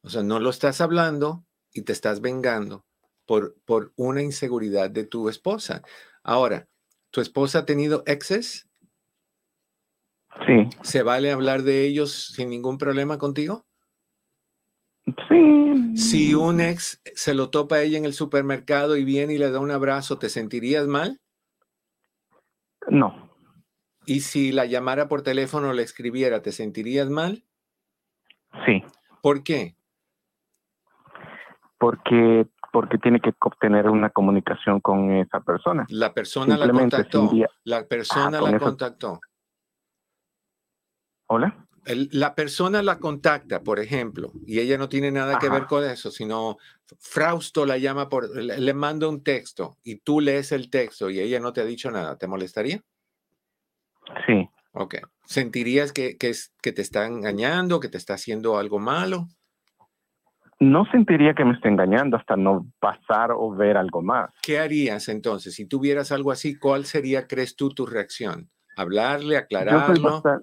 O 0.01 0.09
sea, 0.09 0.23
no 0.23 0.39
lo 0.39 0.49
estás 0.49 0.81
hablando 0.81 1.45
y 1.73 1.81
te 1.81 1.91
estás 1.91 2.21
vengando 2.21 2.85
por, 3.25 3.55
por 3.65 3.93
una 3.95 4.21
inseguridad 4.21 4.89
de 4.89 5.03
tu 5.05 5.29
esposa. 5.29 5.83
Ahora, 6.23 6.67
¿tu 7.11 7.21
esposa 7.21 7.59
ha 7.59 7.65
tenido 7.65 8.03
exes? 8.05 8.67
Sí. 10.47 10.69
¿Se 10.83 11.03
vale 11.03 11.31
hablar 11.31 11.63
de 11.63 11.85
ellos 11.85 12.33
sin 12.33 12.49
ningún 12.49 12.77
problema 12.77 13.17
contigo? 13.17 13.65
Sí. 15.27 15.97
Si 15.97 16.33
un 16.33 16.59
ex 16.61 17.01
se 17.15 17.33
lo 17.33 17.49
topa 17.49 17.81
ella 17.81 17.97
en 17.97 18.05
el 18.05 18.13
supermercado 18.13 18.97
y 18.97 19.03
viene 19.03 19.33
y 19.33 19.37
le 19.37 19.51
da 19.51 19.59
un 19.59 19.71
abrazo, 19.71 20.17
¿te 20.19 20.29
sentirías 20.29 20.87
mal? 20.87 21.19
No. 22.87 23.29
¿Y 24.05 24.21
si 24.21 24.51
la 24.51 24.65
llamara 24.65 25.07
por 25.07 25.21
teléfono 25.21 25.69
o 25.69 25.73
le 25.73 25.83
escribiera, 25.83 26.41
¿te 26.41 26.51
sentirías 26.51 27.09
mal? 27.09 27.43
Sí. 28.65 28.83
¿Por 29.21 29.43
qué? 29.43 29.75
Porque 31.77 32.47
porque 32.71 32.97
tiene 32.97 33.19
que 33.19 33.33
obtener 33.39 33.89
una 33.89 34.09
comunicación 34.09 34.79
con 34.79 35.11
esa 35.11 35.39
persona. 35.39 35.85
La 35.89 36.13
persona 36.13 36.57
la 36.57 36.69
contactó. 36.69 37.31
La 37.63 37.87
persona 37.87 38.39
ah, 38.39 38.51
la 38.51 38.59
contactó. 38.59 39.19
Hola. 41.27 41.68
La 41.95 42.35
persona 42.35 42.81
la 42.81 42.99
contacta, 42.99 43.61
por 43.61 43.79
ejemplo, 43.79 44.31
y 44.45 44.59
ella 44.59 44.77
no 44.77 44.89
tiene 44.89 45.11
nada 45.11 45.39
que 45.39 45.49
ver 45.49 45.65
con 45.65 45.83
eso, 45.83 46.11
sino 46.11 46.57
Frausto 46.99 47.65
la 47.65 47.77
llama 47.77 48.09
por, 48.09 48.35
le, 48.35 48.73
manda 48.73 49.07
un 49.07 49.23
texto 49.23 49.77
y 49.83 49.97
tú 49.97 50.21
lees 50.21 50.51
el 50.51 50.69
texto 50.69 51.09
y 51.09 51.19
ella 51.19 51.39
no 51.39 51.53
te 51.53 51.61
ha 51.61 51.65
dicho 51.65 51.91
nada. 51.91 52.17
¿Te 52.17 52.27
molestaría? 52.27 52.81
Sí. 54.25 54.49
Ok. 54.73 54.95
¿Sentirías 55.25 55.91
que, 55.91 56.17
que, 56.17 56.31
que 56.61 56.71
te 56.71 56.81
está 56.81 57.05
engañando, 57.05 57.79
que 57.79 57.89
te 57.89 57.97
está 57.97 58.15
haciendo 58.15 58.57
algo 58.57 58.79
malo? 58.79 59.27
No 60.59 60.85
sentiría 60.91 61.33
que 61.33 61.45
me 61.45 61.53
esté 61.53 61.69
engañando 61.69 62.17
hasta 62.17 62.35
no 62.35 62.67
pasar 62.79 63.31
o 63.31 63.55
ver 63.55 63.77
algo 63.77 64.01
más. 64.01 64.31
¿Qué 64.41 64.59
harías 64.59 65.07
entonces? 65.07 65.55
Si 65.55 65.65
tuvieras 65.65 66.11
algo 66.11 66.31
así, 66.31 66.57
¿cuál 66.57 66.85
sería, 66.85 67.27
crees 67.27 67.55
tú, 67.55 67.69
tu 67.69 67.85
reacción? 67.85 68.49
¿Hablarle, 68.75 69.37
aclararlo? 69.37 70.17
Eh, 70.17 70.39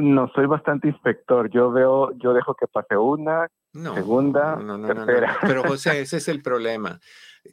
no, 0.00 0.30
soy 0.34 0.46
bastante 0.46 0.88
inspector. 0.88 1.50
Yo 1.50 1.70
veo, 1.70 2.12
yo 2.18 2.32
dejo 2.32 2.54
que 2.54 2.66
pase 2.66 2.96
una, 2.96 3.48
segunda, 3.72 4.58
tercera. 4.86 5.38
Pero 5.42 5.64
José, 5.64 6.00
ese 6.00 6.18
es 6.18 6.28
el 6.28 6.42
problema. 6.42 7.00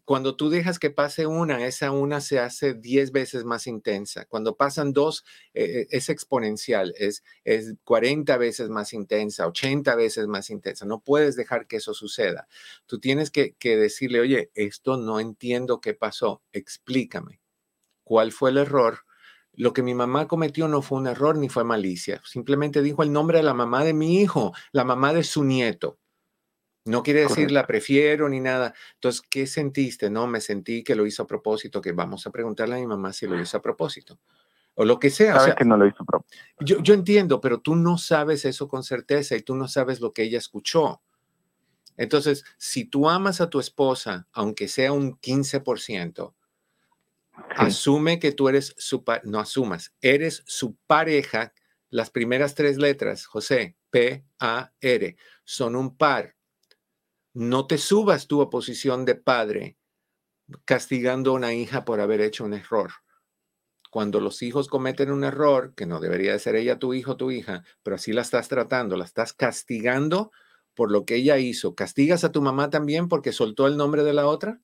Cuando 0.05 0.35
tú 0.37 0.49
dejas 0.49 0.79
que 0.79 0.89
pase 0.89 1.27
una, 1.27 1.65
esa 1.65 1.91
una 1.91 2.21
se 2.21 2.39
hace 2.39 2.73
10 2.73 3.11
veces 3.11 3.43
más 3.43 3.67
intensa. 3.67 4.25
Cuando 4.25 4.55
pasan 4.55 4.93
dos, 4.93 5.25
eh, 5.53 5.81
eh, 5.81 5.87
es 5.91 6.09
exponencial, 6.09 6.93
es, 6.97 7.23
es 7.43 7.73
40 7.83 8.37
veces 8.37 8.69
más 8.69 8.93
intensa, 8.93 9.47
80 9.47 9.95
veces 9.95 10.27
más 10.27 10.49
intensa. 10.49 10.85
No 10.85 11.01
puedes 11.01 11.35
dejar 11.35 11.67
que 11.67 11.77
eso 11.77 11.93
suceda. 11.93 12.47
Tú 12.85 12.99
tienes 12.99 13.31
que, 13.31 13.53
que 13.55 13.75
decirle, 13.75 14.21
oye, 14.21 14.51
esto 14.53 14.95
no 14.95 15.19
entiendo 15.19 15.81
qué 15.81 15.93
pasó, 15.93 16.41
explícame. 16.53 17.41
¿Cuál 18.05 18.31
fue 18.31 18.51
el 18.51 18.57
error? 18.57 18.99
Lo 19.61 19.73
que 19.73 19.83
mi 19.83 19.93
mamá 19.93 20.27
cometió 20.27 20.67
no 20.67 20.81
fue 20.81 20.97
un 20.97 21.05
error 21.05 21.37
ni 21.37 21.47
fue 21.47 21.63
malicia. 21.63 22.19
Simplemente 22.25 22.81
dijo 22.81 23.03
el 23.03 23.13
nombre 23.13 23.37
de 23.37 23.43
la 23.43 23.53
mamá 23.53 23.83
de 23.83 23.93
mi 23.93 24.19
hijo, 24.19 24.55
la 24.71 24.83
mamá 24.83 25.13
de 25.13 25.23
su 25.23 25.43
nieto. 25.43 25.99
No 26.85 27.03
quiere 27.03 27.21
decir 27.21 27.51
la 27.51 27.67
prefiero 27.67 28.27
ni 28.27 28.39
nada. 28.39 28.73
Entonces, 28.95 29.21
¿qué 29.29 29.45
sentiste? 29.45 30.09
No, 30.09 30.25
me 30.25 30.41
sentí 30.41 30.83
que 30.83 30.95
lo 30.95 31.05
hizo 31.05 31.21
a 31.21 31.27
propósito, 31.27 31.79
que 31.79 31.91
vamos 31.91 32.25
a 32.25 32.31
preguntarle 32.31 32.73
a 32.73 32.79
mi 32.79 32.87
mamá 32.87 33.13
si 33.13 33.27
lo 33.27 33.39
hizo 33.39 33.55
a 33.55 33.61
propósito. 33.61 34.17
O 34.73 34.83
lo 34.83 34.97
que 34.97 35.11
sea. 35.11 35.35
Sabes 35.35 35.53
que 35.53 35.65
no 35.65 35.77
lo 35.77 35.85
hizo 35.85 36.01
a 36.01 36.05
propósito. 36.07 36.43
Yo, 36.61 36.79
yo 36.81 36.95
entiendo, 36.95 37.39
pero 37.39 37.59
tú 37.59 37.75
no 37.75 37.99
sabes 37.99 38.45
eso 38.45 38.67
con 38.67 38.81
certeza 38.81 39.35
y 39.35 39.43
tú 39.43 39.53
no 39.53 39.67
sabes 39.67 40.01
lo 40.01 40.11
que 40.11 40.23
ella 40.23 40.39
escuchó. 40.39 41.03
Entonces, 41.97 42.45
si 42.57 42.85
tú 42.85 43.07
amas 43.07 43.41
a 43.41 43.49
tu 43.51 43.59
esposa, 43.59 44.27
aunque 44.31 44.67
sea 44.67 44.91
un 44.91 45.19
15%, 45.19 46.33
Asume 47.55 48.19
que 48.19 48.31
tú 48.31 48.49
eres 48.49 48.73
su, 48.77 49.03
no 49.23 49.39
asumas, 49.39 49.93
eres 50.01 50.43
su 50.45 50.75
pareja. 50.87 51.53
Las 51.89 52.09
primeras 52.09 52.55
tres 52.55 52.77
letras, 52.77 53.25
José, 53.25 53.77
P-A-R, 53.89 55.17
son 55.43 55.75
un 55.75 55.97
par. 55.97 56.35
No 57.33 57.67
te 57.67 57.77
subas 57.77 58.27
tú 58.27 58.41
a 58.41 58.49
posición 58.49 59.05
de 59.05 59.15
padre 59.15 59.77
castigando 60.65 61.31
a 61.31 61.33
una 61.35 61.53
hija 61.53 61.85
por 61.85 61.99
haber 61.99 62.21
hecho 62.21 62.43
un 62.43 62.53
error. 62.53 62.91
Cuando 63.89 64.21
los 64.21 64.41
hijos 64.41 64.67
cometen 64.67 65.11
un 65.11 65.23
error, 65.23 65.73
que 65.75 65.85
no 65.85 65.99
debería 65.99 66.31
de 66.33 66.39
ser 66.39 66.55
ella 66.55 66.79
tu 66.79 66.93
hijo, 66.93 67.17
tu 67.17 67.31
hija, 67.31 67.63
pero 67.83 67.95
así 67.95 68.13
la 68.13 68.21
estás 68.21 68.47
tratando, 68.47 68.95
la 68.95 69.05
estás 69.05 69.33
castigando 69.33 70.31
por 70.73 70.91
lo 70.91 71.05
que 71.05 71.15
ella 71.15 71.37
hizo. 71.37 71.75
¿Castigas 71.75 72.23
a 72.23 72.31
tu 72.31 72.41
mamá 72.41 72.69
también 72.69 73.09
porque 73.09 73.33
soltó 73.33 73.67
el 73.67 73.75
nombre 73.75 74.03
de 74.03 74.13
la 74.13 74.27
otra? 74.27 74.61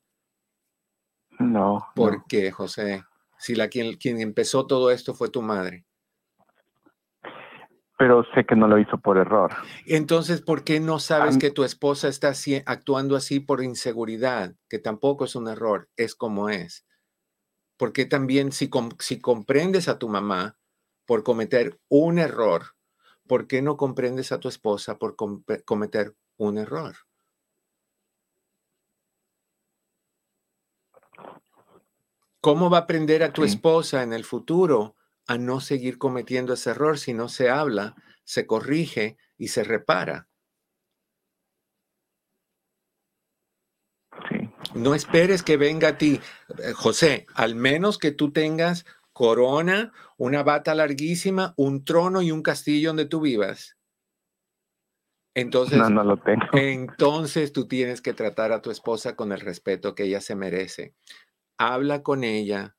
No. 1.39 1.87
¿Por 1.95 2.25
qué, 2.27 2.51
José? 2.51 3.03
Si 3.37 3.55
la 3.55 3.67
quien, 3.67 3.97
quien 3.97 4.19
empezó 4.19 4.65
todo 4.65 4.91
esto 4.91 5.13
fue 5.13 5.29
tu 5.29 5.41
madre. 5.41 5.85
Pero 7.97 8.23
sé 8.35 8.45
que 8.45 8.55
no 8.55 8.67
lo 8.67 8.77
hizo 8.77 8.97
por 8.99 9.17
error. 9.17 9.51
Entonces, 9.87 10.41
¿por 10.41 10.63
qué 10.63 10.79
no 10.79 10.99
sabes 10.99 11.37
que 11.39 11.49
tu 11.49 11.63
esposa 11.63 12.07
está 12.07 12.31
actuando 12.65 13.15
así 13.15 13.39
por 13.39 13.63
inseguridad? 13.63 14.53
Que 14.69 14.77
tampoco 14.77 15.25
es 15.25 15.35
un 15.35 15.47
error, 15.47 15.89
es 15.97 16.13
como 16.13 16.49
es. 16.49 16.85
Porque 17.75 18.05
también 18.05 18.51
si, 18.51 18.69
si 18.99 19.19
comprendes 19.19 19.87
a 19.87 19.97
tu 19.97 20.09
mamá 20.09 20.57
por 21.07 21.23
cometer 21.23 21.79
un 21.89 22.19
error, 22.19 22.75
¿por 23.27 23.47
qué 23.47 23.63
no 23.63 23.77
comprendes 23.77 24.31
a 24.31 24.39
tu 24.39 24.47
esposa 24.47 24.99
por 24.99 25.15
cometer 25.15 26.15
un 26.37 26.59
error? 26.59 26.95
¿Cómo 32.41 32.69
va 32.69 32.79
a 32.79 32.81
aprender 32.81 33.23
a 33.23 33.33
tu 33.33 33.43
esposa 33.43 34.03
en 34.03 34.13
el 34.13 34.23
futuro 34.23 34.95
a 35.25 35.37
no 35.37 35.59
seguir 35.59 35.97
cometiendo 35.97 36.53
ese 36.53 36.69
error 36.69 36.99
si 36.99 37.13
no 37.13 37.29
se 37.29 37.49
habla, 37.49 37.95
se 38.23 38.45
corrige 38.45 39.17
y 39.37 39.47
se 39.49 39.63
repara? 39.63 40.29
No 44.75 44.93
esperes 44.93 45.41
que 45.41 45.57
venga 45.57 45.89
a 45.89 45.97
ti, 45.97 46.19
eh, 46.59 46.73
José, 46.73 47.25
al 47.33 47.55
menos 47.55 47.97
que 47.97 48.11
tú 48.11 48.31
tengas 48.31 48.85
corona, 49.11 49.91
una 50.17 50.43
bata 50.43 50.75
larguísima, 50.75 51.53
un 51.57 51.83
trono 51.83 52.21
y 52.21 52.31
un 52.31 52.43
castillo 52.43 52.89
donde 52.89 53.05
tú 53.05 53.21
vivas. 53.21 53.75
Entonces, 55.33 55.77
no, 55.77 55.89
no 55.89 56.03
lo 56.03 56.17
tengo. 56.17 56.45
entonces 56.53 57.51
tú 57.51 57.67
tienes 57.67 58.01
que 58.01 58.13
tratar 58.13 58.51
a 58.51 58.61
tu 58.61 58.69
esposa 58.69 59.15
con 59.15 59.31
el 59.31 59.39
respeto 59.39 59.95
que 59.95 60.03
ella 60.03 60.21
se 60.21 60.35
merece 60.35 60.93
habla 61.57 62.03
con 62.03 62.23
ella 62.23 62.75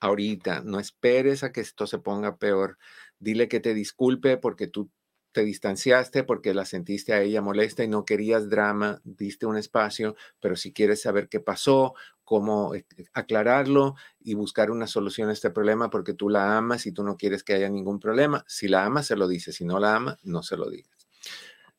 ahorita, 0.00 0.62
no 0.64 0.80
esperes 0.80 1.42
a 1.44 1.52
que 1.52 1.60
esto 1.60 1.86
se 1.86 1.98
ponga 1.98 2.36
peor. 2.36 2.78
Dile 3.18 3.48
que 3.48 3.60
te 3.60 3.74
disculpe 3.74 4.36
porque 4.36 4.66
tú 4.66 4.90
te 5.32 5.44
distanciaste 5.44 6.22
porque 6.22 6.54
la 6.54 6.64
sentiste 6.64 7.12
a 7.12 7.20
ella 7.20 7.42
molesta 7.42 7.82
y 7.82 7.88
no 7.88 8.04
querías 8.04 8.48
drama, 8.48 9.00
diste 9.04 9.46
un 9.46 9.56
espacio, 9.56 10.14
pero 10.40 10.54
si 10.54 10.72
quieres 10.72 11.02
saber 11.02 11.28
qué 11.28 11.40
pasó, 11.40 11.94
cómo 12.22 12.74
eh, 12.74 12.86
aclararlo 13.12 13.96
y 14.20 14.34
buscar 14.34 14.70
una 14.70 14.86
solución 14.86 15.28
a 15.28 15.32
este 15.32 15.50
problema 15.50 15.90
porque 15.90 16.14
tú 16.14 16.28
la 16.28 16.56
amas 16.56 16.86
y 16.86 16.92
tú 16.92 17.02
no 17.02 17.16
quieres 17.16 17.42
que 17.42 17.54
haya 17.54 17.68
ningún 17.68 17.98
problema, 17.98 18.44
si 18.46 18.68
la 18.68 18.84
amas, 18.84 19.08
se 19.08 19.16
lo 19.16 19.26
dices, 19.26 19.56
si 19.56 19.64
no 19.64 19.80
la 19.80 19.96
ama, 19.96 20.18
no 20.22 20.42
se 20.42 20.56
lo 20.56 20.70
digas. 20.70 21.08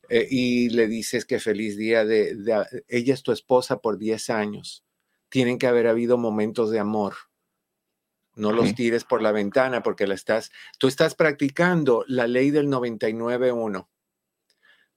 Eh, 0.09 0.27
y 0.29 0.69
le 0.69 0.87
dices 0.87 1.25
que 1.25 1.39
feliz 1.39 1.77
día 1.77 2.05
de, 2.05 2.37
ella 2.87 3.13
es 3.13 3.23
tu 3.23 3.31
esposa 3.31 3.79
por 3.79 3.97
10 3.97 4.29
años. 4.29 4.84
Tienen 5.35 5.59
que 5.59 5.67
haber 5.67 5.87
habido 5.87 6.17
momentos 6.17 6.71
de 6.71 6.79
amor. 6.79 7.15
No 8.35 8.53
los 8.53 8.73
tires 8.73 9.03
por 9.03 9.21
la 9.21 9.33
ventana 9.33 9.83
porque 9.83 10.07
la 10.07 10.13
estás, 10.13 10.49
tú 10.79 10.87
estás 10.87 11.13
practicando 11.13 12.05
la 12.07 12.25
ley 12.25 12.51
del 12.51 12.69
99-1. 12.69 13.85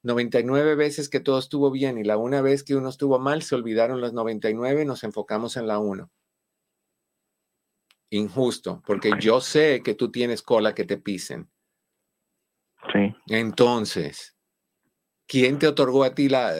99 0.04 0.76
veces 0.76 1.08
que 1.08 1.18
todo 1.18 1.40
estuvo 1.40 1.72
bien 1.72 1.98
y 1.98 2.04
la 2.04 2.18
una 2.18 2.40
vez 2.40 2.62
que 2.62 2.76
uno 2.76 2.88
estuvo 2.88 3.18
mal, 3.18 3.42
se 3.42 3.56
olvidaron 3.56 4.00
las 4.00 4.12
99 4.12 4.82
y 4.82 4.84
nos 4.84 5.02
enfocamos 5.02 5.56
en 5.56 5.66
la 5.66 5.80
1. 5.80 6.08
Injusto, 8.10 8.80
porque 8.86 9.10
yo 9.18 9.40
sé 9.40 9.82
que 9.82 9.94
tú 9.94 10.12
tienes 10.12 10.42
cola 10.42 10.72
que 10.72 10.84
te 10.84 10.98
pisen. 10.98 11.50
Sí. 12.92 13.12
Entonces, 13.26 14.36
¿quién 15.26 15.58
te 15.58 15.66
otorgó 15.66 16.04
a 16.04 16.14
ti 16.14 16.28
la... 16.28 16.54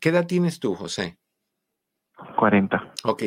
¿Qué 0.00 0.08
edad 0.10 0.28
tienes 0.28 0.60
tú, 0.60 0.76
José? 0.76 1.18
40. 2.38 2.92
Ok. 3.04 3.24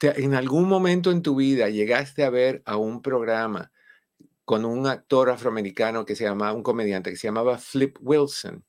¿En 0.00 0.34
algún 0.34 0.68
momento 0.68 1.10
en 1.10 1.22
tu 1.22 1.36
vida 1.36 1.68
llegaste 1.68 2.24
a 2.24 2.30
ver 2.30 2.62
a 2.66 2.76
un 2.76 3.00
programa 3.02 3.70
con 4.46 4.64
un 4.64 4.86
actor 4.86 5.28
afroamericano 5.28 6.06
que 6.06 6.14
se 6.14 6.22
llamaba, 6.22 6.52
un 6.52 6.62
comediante 6.62 7.10
que 7.10 7.16
se 7.16 7.26
llamaba 7.26 7.58
Flip 7.58 7.98
Wilson. 8.00 8.64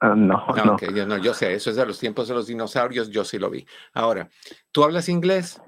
Ah, 0.00 0.14
no, 0.16 0.44
ah, 0.48 0.64
no. 0.64 0.76
yo, 0.92 1.06
no. 1.06 1.16
Yo 1.16 1.32
sé, 1.32 1.54
eso 1.54 1.70
es 1.70 1.76
de 1.76 1.86
los 1.86 2.00
tiempos 2.00 2.26
de 2.26 2.34
los 2.34 2.48
dinosaurios, 2.48 3.08
yo 3.08 3.24
sí 3.24 3.38
lo 3.38 3.48
vi. 3.50 3.64
Ahora, 3.94 4.28
¿tú 4.72 4.82
hablas 4.82 5.08
inglés? 5.08 5.62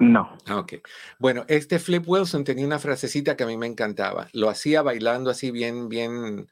No. 0.00 0.36
Ah, 0.46 0.58
ok. 0.58 0.74
Bueno, 1.20 1.44
este 1.46 1.78
Flip 1.78 2.02
Wilson 2.04 2.42
tenía 2.42 2.66
una 2.66 2.80
frasecita 2.80 3.36
que 3.36 3.44
a 3.44 3.46
mí 3.46 3.56
me 3.56 3.68
encantaba. 3.68 4.26
Lo 4.32 4.50
hacía 4.50 4.82
bailando 4.82 5.30
así 5.30 5.52
bien, 5.52 5.88
bien, 5.88 6.48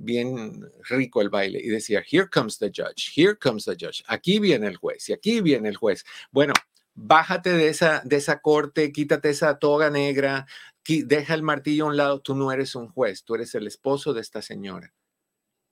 bien 0.00 0.66
rico 0.88 1.20
el 1.20 1.28
baile 1.28 1.60
y 1.62 1.68
decía, 1.68 2.02
here 2.10 2.28
comes 2.28 2.58
the 2.58 2.70
judge, 2.74 3.12
here 3.14 3.36
comes 3.36 3.64
the 3.64 3.76
judge. 3.78 4.02
Aquí 4.06 4.38
viene 4.38 4.66
el 4.66 4.76
juez 4.76 5.08
y 5.08 5.12
aquí 5.12 5.40
viene 5.40 5.68
el 5.68 5.76
juez. 5.76 6.04
Bueno, 6.30 6.54
bájate 6.94 7.52
de 7.52 7.68
esa, 7.68 8.02
de 8.04 8.16
esa 8.16 8.40
corte, 8.40 8.92
quítate 8.92 9.30
esa 9.30 9.58
toga 9.58 9.90
negra, 9.90 10.46
deja 10.86 11.34
el 11.34 11.42
martillo 11.42 11.84
a 11.84 11.88
un 11.88 11.96
lado, 11.96 12.20
tú 12.20 12.34
no 12.34 12.50
eres 12.50 12.74
un 12.74 12.88
juez, 12.88 13.24
tú 13.24 13.34
eres 13.34 13.54
el 13.54 13.66
esposo 13.66 14.14
de 14.14 14.22
esta 14.22 14.42
señora. 14.42 14.94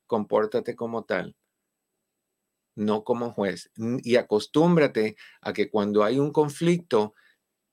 Compórtate 0.06 0.76
como 0.76 1.04
tal, 1.04 1.34
no 2.74 3.02
como 3.04 3.32
juez. 3.32 3.70
Y 3.76 4.16
acostúmbrate 4.16 5.16
a 5.40 5.52
que 5.52 5.70
cuando 5.70 6.04
hay 6.04 6.18
un 6.18 6.32
conflicto, 6.32 7.14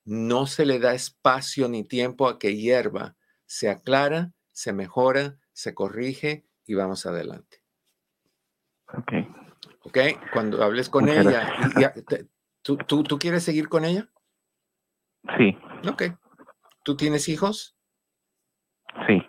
no 0.04 0.46
se 0.46 0.64
le 0.64 0.78
da 0.78 0.94
espacio 0.94 1.68
ni 1.68 1.84
tiempo 1.84 2.28
a 2.28 2.38
que 2.38 2.56
hierva, 2.56 3.16
se 3.44 3.68
aclara, 3.68 4.32
se 4.52 4.72
mejora, 4.72 5.38
se 5.56 5.74
corrige 5.74 6.44
y 6.66 6.74
vamos 6.74 7.06
adelante. 7.06 7.62
Ok. 8.92 9.12
Ok, 9.84 9.98
cuando 10.32 10.62
hables 10.62 10.90
con 10.90 11.08
ella, 11.08 11.50
¿Tú, 12.62 12.76
tú, 12.76 13.18
quieres 13.18 13.44
seguir 13.44 13.68
con 13.68 13.84
ella? 13.84 14.10
Sí. 15.38 15.56
Ok. 15.88 16.02
¿Tú 16.82 16.96
tienes 16.96 17.28
hijos? 17.28 17.74
Sí. 19.06 19.22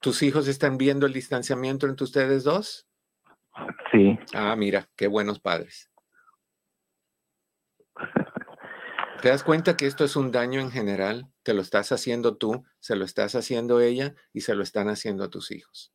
¿Tus 0.00 0.22
hijos 0.22 0.46
están 0.46 0.76
viendo 0.76 1.06
el 1.06 1.12
distanciamiento 1.14 1.86
entre 1.86 2.04
ustedes 2.04 2.44
dos? 2.44 2.86
Sí. 3.92 4.18
Ah, 4.34 4.54
mira, 4.56 4.90
qué 4.94 5.06
buenos 5.06 5.40
padres. 5.40 5.90
¿Te 9.22 9.28
das 9.28 9.42
cuenta 9.42 9.76
que 9.76 9.86
esto 9.86 10.04
es 10.04 10.16
un 10.16 10.32
daño 10.32 10.60
en 10.60 10.70
general? 10.70 11.31
Te 11.42 11.54
lo 11.54 11.62
estás 11.62 11.92
haciendo 11.92 12.36
tú, 12.36 12.64
se 12.78 12.96
lo 12.96 13.04
estás 13.04 13.34
haciendo 13.34 13.80
ella 13.80 14.14
y 14.32 14.42
se 14.42 14.54
lo 14.54 14.62
están 14.62 14.88
haciendo 14.88 15.24
a 15.24 15.30
tus 15.30 15.50
hijos. 15.50 15.92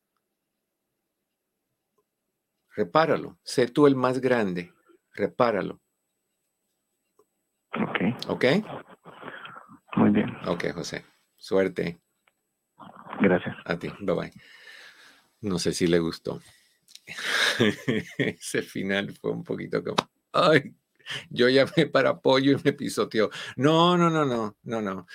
Repáralo. 2.75 3.39
Sé 3.43 3.67
tú 3.67 3.88
el 3.88 3.95
más 3.95 4.19
grande. 4.19 4.71
Repáralo. 5.13 5.81
Ok. 7.73 8.27
¿Ok? 8.27 8.45
Muy 9.95 10.12
bien. 10.12 10.29
Ok, 10.45 10.71
José. 10.73 11.03
Suerte. 11.38 11.99
Gracias. 13.19 13.55
A 13.65 13.79
ti. 13.79 13.91
Bye 13.99 14.15
bye. 14.15 14.33
No 15.41 15.60
sé 15.60 15.73
si 15.73 15.88
le 15.88 15.99
gustó. 15.99 16.41
Ese 18.17 18.62
final 18.62 19.12
fue 19.13 19.31
un 19.31 19.43
poquito 19.43 19.83
como, 19.83 19.95
ay, 20.33 20.75
yo 21.29 21.47
llamé 21.49 21.88
para 21.91 22.10
apoyo 22.10 22.51
y 22.51 22.62
me 22.63 22.73
pisoteó. 22.73 23.29
No, 23.55 23.97
no, 23.97 24.10
no, 24.10 24.25
no, 24.25 24.57
no, 24.63 24.81
no. 24.81 25.07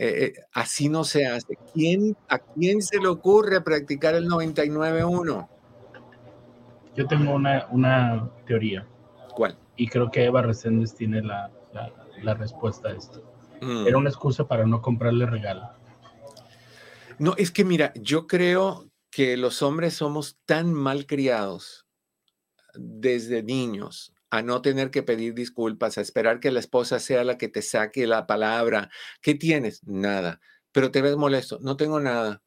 Eh, 0.00 0.26
eh, 0.26 0.32
así 0.52 0.88
no 0.88 1.02
se 1.02 1.26
hace. 1.26 1.58
¿Quién, 1.74 2.16
¿A 2.28 2.38
quién 2.38 2.82
se 2.82 3.00
le 3.00 3.08
ocurre 3.08 3.60
practicar 3.60 4.14
el 4.14 4.28
99-1? 4.28 5.48
Yo 6.94 7.06
tengo 7.08 7.34
una, 7.34 7.66
una 7.70 8.30
teoría. 8.46 8.86
¿Cuál? 9.34 9.58
Y 9.76 9.88
creo 9.88 10.08
que 10.10 10.24
Eva 10.24 10.42
Reséndez 10.42 10.94
tiene 10.94 11.20
la, 11.20 11.50
la, 12.22 12.34
respuesta 12.34 12.90
a 12.90 12.92
esto. 12.92 13.24
Mm. 13.60 13.88
Era 13.88 13.98
una 13.98 14.08
excusa 14.08 14.46
para 14.46 14.66
no 14.66 14.80
comprarle 14.80 15.26
regalo. 15.26 15.68
No, 17.18 17.34
es 17.36 17.50
que 17.50 17.64
mira, 17.64 17.92
yo 17.96 18.28
creo 18.28 18.88
que 19.10 19.36
los 19.36 19.62
hombres 19.62 19.94
somos 19.94 20.38
tan 20.44 20.72
mal 20.72 21.06
criados 21.06 21.86
desde 22.74 23.42
niños 23.42 24.12
a 24.30 24.42
no 24.42 24.62
tener 24.62 24.90
que 24.90 25.02
pedir 25.02 25.34
disculpas, 25.34 25.98
a 25.98 26.02
esperar 26.02 26.40
que 26.40 26.50
la 26.50 26.60
esposa 26.60 26.98
sea 26.98 27.24
la 27.24 27.38
que 27.38 27.48
te 27.48 27.62
saque 27.62 28.06
la 28.06 28.26
palabra. 28.26 28.90
¿Qué 29.22 29.34
tienes? 29.34 29.82
Nada. 29.84 30.40
Pero 30.72 30.90
te 30.90 31.02
ves 31.02 31.16
molesto. 31.16 31.58
No 31.60 31.76
tengo 31.76 32.00
nada 32.00 32.42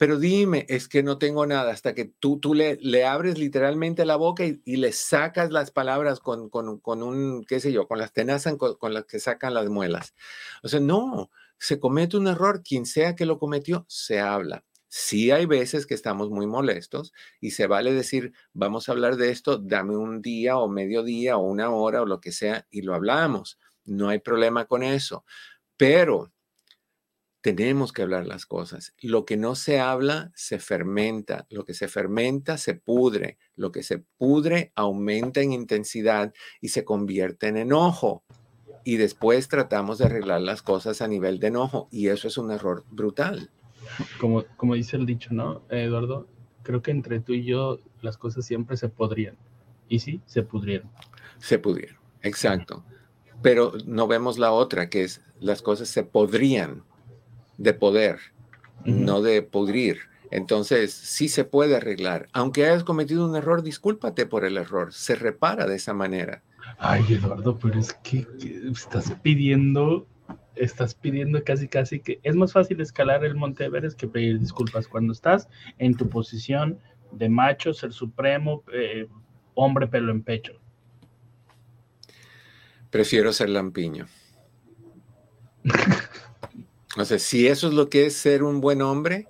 pero 0.00 0.18
dime, 0.18 0.64
es 0.70 0.88
que 0.88 1.02
no 1.02 1.18
tengo 1.18 1.44
nada, 1.44 1.72
hasta 1.72 1.94
que 1.94 2.06
tú, 2.06 2.40
tú 2.40 2.54
le, 2.54 2.78
le 2.80 3.04
abres 3.04 3.36
literalmente 3.36 4.06
la 4.06 4.16
boca 4.16 4.44
y, 4.46 4.58
le 4.64 4.92
sacas 4.92 5.50
las 5.50 5.72
palabras 5.72 6.20
con, 6.20 6.48
con, 6.48 6.78
con, 6.78 7.02
un, 7.02 7.44
qué 7.44 7.60
sé 7.60 7.70
yo, 7.70 7.86
con 7.86 7.98
las 7.98 8.14
tenazas 8.14 8.56
con, 8.56 8.76
con, 8.76 8.94
las 8.94 9.04
que 9.04 9.20
sacan 9.20 9.52
las 9.52 9.68
muelas. 9.68 10.14
O 10.62 10.68
sea, 10.68 10.80
no, 10.80 11.30
se 11.58 11.78
comete 11.78 12.16
un 12.16 12.28
error, 12.28 12.62
quien 12.62 12.86
sea 12.86 13.14
que 13.14 13.26
lo 13.26 13.38
cometió, 13.38 13.84
se 13.90 14.20
habla. 14.20 14.64
Sí 14.92 15.30
hay 15.30 15.46
veces 15.46 15.86
que 15.86 15.94
estamos 15.94 16.30
muy 16.30 16.48
molestos 16.48 17.12
y 17.40 17.52
se 17.52 17.68
vale 17.68 17.94
decir, 17.94 18.32
vamos 18.52 18.88
a 18.88 18.92
hablar 18.92 19.14
de 19.16 19.30
esto, 19.30 19.56
dame 19.56 19.96
un 19.96 20.20
día 20.20 20.58
o 20.58 20.68
medio 20.68 21.04
día 21.04 21.36
o 21.36 21.42
una 21.42 21.70
hora 21.70 22.02
o 22.02 22.06
lo 22.06 22.20
que 22.20 22.32
sea 22.32 22.66
y 22.70 22.82
lo 22.82 22.96
hablamos. 22.96 23.56
No 23.84 24.08
hay 24.08 24.18
problema 24.18 24.64
con 24.64 24.82
eso. 24.82 25.24
Pero 25.76 26.32
tenemos 27.40 27.92
que 27.92 28.02
hablar 28.02 28.26
las 28.26 28.46
cosas. 28.46 28.92
Lo 29.00 29.24
que 29.24 29.36
no 29.36 29.54
se 29.54 29.78
habla 29.78 30.32
se 30.34 30.58
fermenta, 30.58 31.46
lo 31.50 31.64
que 31.64 31.72
se 31.74 31.86
fermenta 31.86 32.58
se 32.58 32.74
pudre, 32.74 33.38
lo 33.54 33.70
que 33.70 33.84
se 33.84 33.98
pudre 34.18 34.72
aumenta 34.74 35.40
en 35.40 35.52
intensidad 35.52 36.34
y 36.60 36.70
se 36.70 36.84
convierte 36.84 37.46
en 37.46 37.58
enojo. 37.58 38.24
Y 38.82 38.96
después 38.96 39.46
tratamos 39.46 39.98
de 39.98 40.06
arreglar 40.06 40.40
las 40.40 40.62
cosas 40.62 41.00
a 41.00 41.06
nivel 41.06 41.38
de 41.38 41.46
enojo 41.46 41.86
y 41.92 42.08
eso 42.08 42.26
es 42.26 42.36
un 42.38 42.50
error 42.50 42.84
brutal. 42.90 43.52
Como, 44.18 44.44
como 44.56 44.74
dice 44.74 44.96
el 44.96 45.06
dicho, 45.06 45.30
¿no, 45.32 45.62
Eduardo? 45.70 46.26
Creo 46.62 46.82
que 46.82 46.90
entre 46.90 47.20
tú 47.20 47.32
y 47.32 47.44
yo 47.44 47.78
las 48.02 48.16
cosas 48.16 48.44
siempre 48.44 48.76
se 48.76 48.88
podrían. 48.88 49.36
Y 49.88 49.98
sí, 49.98 50.20
se 50.26 50.42
pudrieron. 50.42 50.90
Se 51.38 51.58
pudrieron, 51.58 51.98
exacto. 52.22 52.84
Pero 53.42 53.72
no 53.86 54.06
vemos 54.06 54.38
la 54.38 54.52
otra, 54.52 54.90
que 54.90 55.02
es 55.02 55.22
las 55.40 55.62
cosas 55.62 55.88
se 55.88 56.04
podrían 56.04 56.82
de 57.56 57.74
poder, 57.74 58.18
no 58.84 59.22
de 59.22 59.42
pudrir. 59.42 59.98
Entonces, 60.30 60.92
sí 60.92 61.28
se 61.28 61.44
puede 61.44 61.76
arreglar. 61.76 62.28
Aunque 62.32 62.64
hayas 62.64 62.84
cometido 62.84 63.28
un 63.28 63.34
error, 63.34 63.62
discúlpate 63.62 64.26
por 64.26 64.44
el 64.44 64.56
error. 64.56 64.92
Se 64.92 65.16
repara 65.16 65.66
de 65.66 65.76
esa 65.76 65.92
manera. 65.92 66.42
Ay, 66.78 67.04
Eduardo, 67.10 67.58
pero 67.58 67.78
es 67.78 67.94
que, 67.94 68.26
estás 68.70 69.12
pidiendo, 69.22 70.06
estás 70.60 70.94
pidiendo 70.94 71.42
casi, 71.42 71.68
casi 71.68 72.00
que 72.00 72.20
es 72.22 72.36
más 72.36 72.52
fácil 72.52 72.80
escalar 72.80 73.24
el 73.24 73.34
Monte 73.34 73.64
Everest 73.64 73.98
que 73.98 74.06
pedir 74.06 74.38
disculpas 74.38 74.86
cuando 74.86 75.12
estás 75.12 75.48
en 75.78 75.96
tu 75.96 76.08
posición 76.08 76.78
de 77.12 77.28
macho, 77.28 77.72
ser 77.72 77.92
supremo, 77.92 78.62
eh, 78.72 79.06
hombre 79.54 79.86
pelo 79.86 80.12
en 80.12 80.22
pecho. 80.22 80.52
Prefiero 82.90 83.32
ser 83.32 83.50
lampiño. 83.50 84.06
O 86.96 87.04
sea, 87.04 87.18
si 87.18 87.46
eso 87.46 87.68
es 87.68 87.74
lo 87.74 87.88
que 87.88 88.06
es 88.06 88.16
ser 88.16 88.42
un 88.42 88.60
buen 88.60 88.82
hombre, 88.82 89.28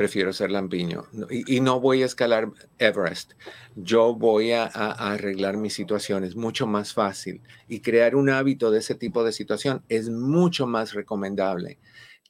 prefiero 0.00 0.32
ser 0.32 0.50
lampiño. 0.50 1.04
Y, 1.28 1.60
no 1.60 1.78
voy 1.78 2.02
a 2.02 2.06
escalar 2.06 2.50
Everest. 2.78 3.34
Yo 3.76 4.14
voy 4.14 4.52
a, 4.52 4.64
arreglar 4.64 5.58
mis 5.58 5.74
situaciones 5.74 6.36
mucho 6.36 6.66
más 6.66 6.94
fácil. 6.94 7.42
Y 7.68 7.80
crear 7.80 8.16
un 8.16 8.30
hábito 8.30 8.70
de 8.70 8.78
ese 8.78 8.94
tipo 8.94 9.24
de 9.24 9.32
situación 9.32 9.84
es 9.90 10.08
mucho 10.08 10.66
más 10.66 10.94
recomendable 10.94 11.78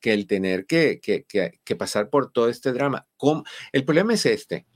que 0.00 0.12
el 0.12 0.26
tener 0.26 0.66
que, 0.66 0.98
que, 1.00 1.76
pasar 1.76 2.10
por 2.10 2.32
todo 2.32 2.48
este 2.48 2.72
drama. 2.72 3.06
El 3.70 3.84
problema 3.84 4.14
es 4.14 4.26
este. 4.26 4.66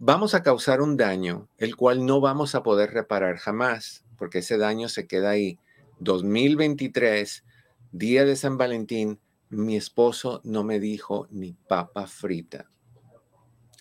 Vamos 0.00 0.34
a 0.34 0.42
causar 0.42 0.80
un 0.80 0.96
daño, 0.96 1.48
el 1.58 1.76
cual 1.76 2.04
no 2.04 2.20
vamos 2.20 2.56
a 2.56 2.64
poder 2.64 2.90
reparar 2.90 3.36
jamás, 3.36 4.04
porque 4.18 4.38
ese 4.38 4.58
daño 4.58 4.88
se 4.88 5.06
queda 5.06 5.30
ahí. 5.30 5.60
2023, 6.00 7.44
día 7.92 8.24
de 8.24 8.34
San 8.34 8.58
Valentín, 8.58 9.20
mi 9.52 9.76
esposo 9.76 10.40
no 10.44 10.64
me 10.64 10.80
dijo 10.80 11.28
ni 11.30 11.52
papa 11.52 12.06
frita. 12.06 12.68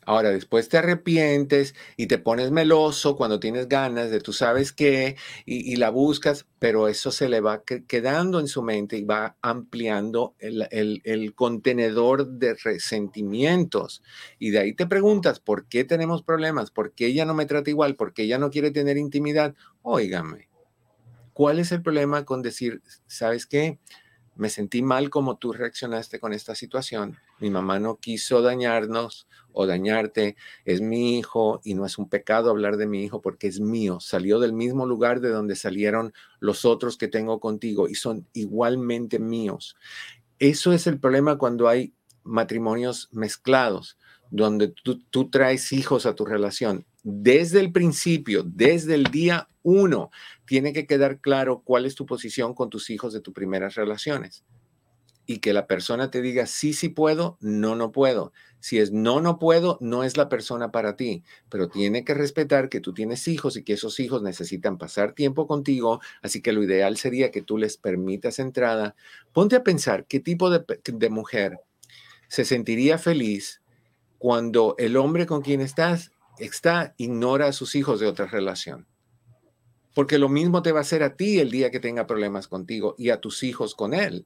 Ahora, 0.04 0.32
después 0.32 0.68
te 0.68 0.80
arrepientes 0.80 1.76
y 1.96 2.08
te 2.08 2.18
pones 2.18 2.50
meloso 2.50 3.16
cuando 3.16 3.40
tienes 3.40 3.70
ganas 3.70 4.10
de 4.10 4.20
tú 4.20 4.34
sabes 4.34 4.72
qué 4.72 5.16
y, 5.46 5.76
la 5.76 5.92
buscas, 5.92 6.48
pero 6.58 6.88
eso 6.88 7.12
se 7.12 7.30
le 7.30 7.40
va 7.40 7.64
quedando 7.64 8.40
en 8.40 8.48
su 8.48 8.64
mente 8.64 8.98
y 8.98 9.04
va 9.04 9.38
ampliando 9.44 10.36
el, 10.40 10.68
el, 10.72 11.36
contenedor 11.36 12.28
de 12.28 12.56
resentimientos. 12.56 14.02
Y 14.40 14.50
de 14.50 14.60
ahí 14.60 14.74
te 14.74 14.88
preguntas, 14.88 15.40
¿por 15.40 15.68
qué 15.68 15.84
tenemos 15.84 16.24
problemas? 16.24 16.72
¿Por 16.72 16.94
qué 16.94 17.06
ella 17.06 17.26
no 17.26 17.36
me 17.36 17.46
trata 17.46 17.70
igual? 17.70 17.96
¿Por 17.96 18.14
qué 18.14 18.24
ella 18.24 18.40
no 18.40 18.50
quiere 18.50 18.72
tener 18.72 18.98
intimidad? 18.98 19.54
Óigame, 19.84 20.50
¿cuál 21.34 21.60
es 21.60 21.72
el 21.72 21.84
problema 21.84 22.26
con 22.26 22.42
decir, 22.42 22.82
¿sabes 23.06 23.46
qué? 23.46 23.78
Me 24.36 24.50
sentí 24.50 24.82
mal 24.82 25.10
como 25.10 25.38
tú 25.38 25.54
reaccionaste 25.54 26.20
con 26.20 26.34
esta 26.34 26.56
situación. 26.56 27.18
Mi 27.40 27.50
mamá 27.50 27.80
no 27.80 27.98
quiso 27.98 28.42
dañarnos 28.42 29.28
o 29.52 29.66
dañarte. 29.66 30.36
Es 30.66 30.82
mi 30.82 31.18
hijo 31.18 31.62
y 31.64 31.74
no 31.74 31.86
es 31.86 31.98
un 31.98 32.10
pecado 32.10 32.50
hablar 32.50 32.78
de 32.78 32.88
mi 32.88 33.04
hijo 33.04 33.22
porque 33.22 33.48
es 33.48 33.60
mío. 33.60 34.00
Salió 34.00 34.40
del 34.40 34.54
mismo 34.54 34.86
lugar 34.86 35.20
de 35.20 35.30
donde 35.30 35.56
salieron 35.56 36.14
los 36.40 36.66
otros 36.66 36.98
que 36.98 37.08
tengo 37.08 37.40
contigo 37.40 37.90
y 37.90 37.96
son 37.96 38.28
igualmente 38.34 39.20
míos. 39.20 39.76
Eso 40.40 40.74
es 40.74 40.88
el 40.88 41.00
problema 41.00 41.38
cuando 41.38 41.68
hay 41.68 41.94
matrimonios 42.24 43.10
mezclados, 43.12 43.98
donde 44.30 44.70
tú, 44.70 45.04
tú 45.10 45.30
traes 45.30 45.72
hijos 45.72 46.06
a 46.06 46.16
tu 46.16 46.26
relación. 46.26 46.86
Desde 47.04 47.60
el 47.60 47.72
principio, 47.72 48.44
desde 48.44 48.96
el 48.96 49.06
día 49.06 49.48
uno, 49.64 50.12
tiene 50.46 50.74
que 50.74 50.86
quedar 50.86 51.20
claro 51.20 51.62
cuál 51.64 51.86
es 51.86 51.96
tu 51.96 52.06
posición 52.06 52.54
con 52.54 52.70
tus 52.70 52.90
hijos 52.90 53.14
de 53.14 53.22
tus 53.22 53.34
primeras 53.34 53.76
relaciones. 53.76 54.44
Y 55.26 55.40
que 55.40 55.54
la 55.54 55.66
persona 55.66 56.12
te 56.12 56.22
diga, 56.22 56.46
sí, 56.46 56.74
sí 56.74 56.90
puedo, 56.90 57.38
no, 57.40 57.76
no 57.76 57.92
puedo. 57.92 58.34
Si 58.60 58.80
es 58.80 58.92
no, 58.92 59.22
no 59.22 59.40
puedo, 59.40 59.78
no 59.82 60.04
es 60.04 60.18
la 60.18 60.30
persona 60.30 60.72
para 60.72 60.96
ti. 60.96 61.24
Pero 61.50 61.70
tiene 61.70 62.04
que 62.04 62.14
respetar 62.14 62.70
que 62.70 62.82
tú 62.82 62.94
tienes 62.94 63.28
hijos 63.28 63.56
y 63.56 63.64
que 63.64 63.74
esos 63.74 64.00
hijos 64.00 64.22
necesitan 64.22 64.78
pasar 64.78 65.14
tiempo 65.14 65.48
contigo. 65.48 66.02
Así 66.22 66.42
que 66.42 66.52
lo 66.52 66.64
ideal 66.64 66.98
sería 66.98 67.32
que 67.32 67.42
tú 67.42 67.58
les 67.58 67.78
permitas 67.78 68.40
entrada. 68.40 68.96
Ponte 69.32 69.56
a 69.56 69.64
pensar 69.64 70.06
qué 70.06 70.20
tipo 70.20 70.50
de, 70.50 70.64
de 70.84 71.10
mujer 71.10 71.60
se 72.28 72.46
sentiría 72.46 72.98
feliz 72.98 73.62
cuando 74.18 74.76
el 74.78 74.98
hombre 74.98 75.26
con 75.26 75.42
quien 75.42 75.62
estás 75.62 76.12
está, 76.40 76.94
ignora 76.98 77.48
a 77.48 77.54
sus 77.54 77.76
hijos 77.76 78.00
de 78.00 78.08
otra 78.08 78.26
relación 78.26 78.88
porque 79.94 80.18
lo 80.18 80.30
mismo 80.30 80.62
te 80.62 80.72
va 80.72 80.80
a 80.80 80.82
hacer 80.82 81.04
a 81.04 81.16
ti 81.16 81.40
el 81.40 81.52
día 81.52 81.72
que 81.72 81.80
tenga 81.80 82.08
problemas 82.08 82.48
contigo 82.48 82.96
y 82.98 83.10
a 83.10 83.20
tus 83.20 83.44
hijos 83.44 83.76
con 83.76 83.94
él. 83.94 84.26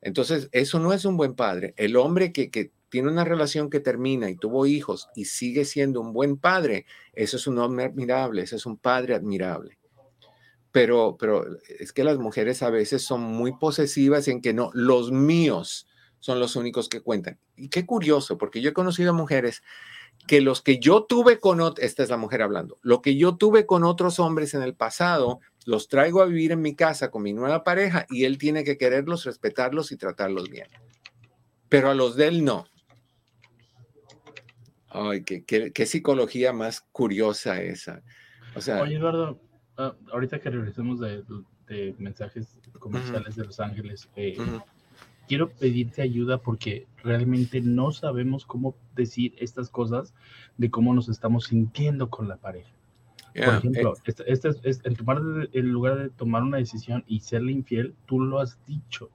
Entonces, 0.00 0.48
eso 0.52 0.78
no 0.78 0.92
es 0.92 1.04
un 1.04 1.16
buen 1.16 1.34
padre. 1.34 1.74
El 1.76 1.96
hombre 1.96 2.32
que, 2.32 2.50
que 2.50 2.72
tiene 2.88 3.10
una 3.10 3.24
relación 3.24 3.68
que 3.68 3.80
termina 3.80 4.30
y 4.30 4.36
tuvo 4.36 4.66
hijos 4.66 5.08
y 5.14 5.26
sigue 5.26 5.64
siendo 5.64 6.00
un 6.00 6.12
buen 6.12 6.36
padre, 6.36 6.86
eso 7.12 7.36
es 7.36 7.46
un 7.46 7.58
hombre 7.58 7.86
admirable, 7.86 8.42
eso 8.42 8.56
es 8.56 8.66
un 8.66 8.78
padre 8.78 9.14
admirable. 9.14 9.78
Pero, 10.72 11.16
pero 11.18 11.44
es 11.78 11.92
que 11.92 12.04
las 12.04 12.18
mujeres 12.18 12.62
a 12.62 12.70
veces 12.70 13.02
son 13.02 13.22
muy 13.22 13.52
posesivas 13.58 14.28
en 14.28 14.40
que 14.40 14.52
no, 14.52 14.70
los 14.74 15.10
míos 15.10 15.86
son 16.20 16.38
los 16.38 16.56
únicos 16.56 16.88
que 16.88 17.00
cuentan. 17.00 17.38
Y 17.56 17.68
qué 17.68 17.86
curioso, 17.86 18.38
porque 18.38 18.60
yo 18.60 18.70
he 18.70 18.74
conocido 18.74 19.14
mujeres 19.14 19.62
que 20.26 20.40
los 20.40 20.62
que 20.62 20.78
yo 20.78 21.04
tuve 21.04 21.38
con, 21.38 21.60
esta 21.78 22.02
es 22.02 22.10
la 22.10 22.16
mujer 22.16 22.42
hablando, 22.42 22.78
lo 22.82 23.00
que 23.02 23.16
yo 23.16 23.36
tuve 23.36 23.66
con 23.66 23.84
otros 23.84 24.18
hombres 24.18 24.54
en 24.54 24.62
el 24.62 24.74
pasado, 24.74 25.40
los 25.64 25.88
traigo 25.88 26.22
a 26.22 26.26
vivir 26.26 26.52
en 26.52 26.62
mi 26.62 26.74
casa 26.74 27.10
con 27.10 27.22
mi 27.22 27.32
nueva 27.32 27.64
pareja 27.64 28.06
y 28.08 28.24
él 28.24 28.38
tiene 28.38 28.64
que 28.64 28.76
quererlos, 28.76 29.24
respetarlos 29.24 29.92
y 29.92 29.96
tratarlos 29.96 30.48
bien. 30.48 30.68
Pero 31.68 31.90
a 31.90 31.94
los 31.94 32.16
de 32.16 32.28
él 32.28 32.44
no. 32.44 32.66
Ay, 34.88 35.22
qué, 35.24 35.86
psicología 35.86 36.52
más 36.52 36.80
curiosa 36.92 37.60
esa. 37.60 38.02
O 38.54 38.60
sea, 38.60 38.80
Oye, 38.80 38.96
Eduardo, 38.96 39.40
ah, 39.76 39.94
ahorita 40.12 40.40
que 40.40 40.50
regresemos 40.50 41.00
de, 41.00 41.24
mensajes 41.98 42.56
comerciales 42.78 43.34
de 43.36 43.44
Los 43.44 43.60
Ángeles, 43.60 44.08
eh, 44.14 44.36
quiero 45.26 45.50
pedirte 45.50 46.02
ayuda 46.02 46.38
porque 46.38 46.86
realmente 47.02 47.60
no 47.60 47.92
sabemos 47.92 48.44
cómo 48.46 48.74
decir 48.94 49.34
estas 49.38 49.70
cosas 49.70 50.14
de 50.56 50.70
cómo 50.70 50.94
nos 50.94 51.08
estamos 51.08 51.46
sintiendo 51.46 52.10
con 52.10 52.28
la 52.28 52.36
pareja. 52.36 52.70
Por 53.34 53.54
ejemplo, 53.54 53.94
este, 54.06 54.32
este 54.32 54.50
es, 54.62 54.80
en, 54.84 54.96
tomar, 54.96 55.20
en 55.52 55.68
lugar 55.68 55.98
de 55.98 56.08
tomar 56.08 56.42
una 56.42 56.56
decisión 56.56 57.04
y 57.06 57.20
serle 57.20 57.52
infiel, 57.52 57.94
tú 58.06 58.20
lo 58.20 58.40
has 58.40 58.58
dicho. 58.66 59.10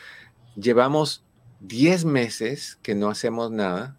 llevamos 0.54 1.24
10 1.60 2.04
meses 2.04 2.78
que 2.82 2.94
no 2.94 3.08
hacemos 3.08 3.50
nada, 3.50 3.98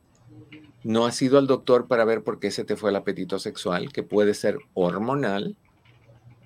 no 0.83 1.05
has 1.05 1.21
ido 1.21 1.37
al 1.37 1.47
doctor 1.47 1.87
para 1.87 2.05
ver 2.05 2.23
por 2.23 2.39
qué 2.39 2.51
se 2.51 2.63
te 2.63 2.75
fue 2.75 2.91
el 2.91 2.95
apetito 2.95 3.39
sexual, 3.39 3.91
que 3.91 4.03
puede 4.03 4.33
ser 4.33 4.57
hormonal, 4.73 5.57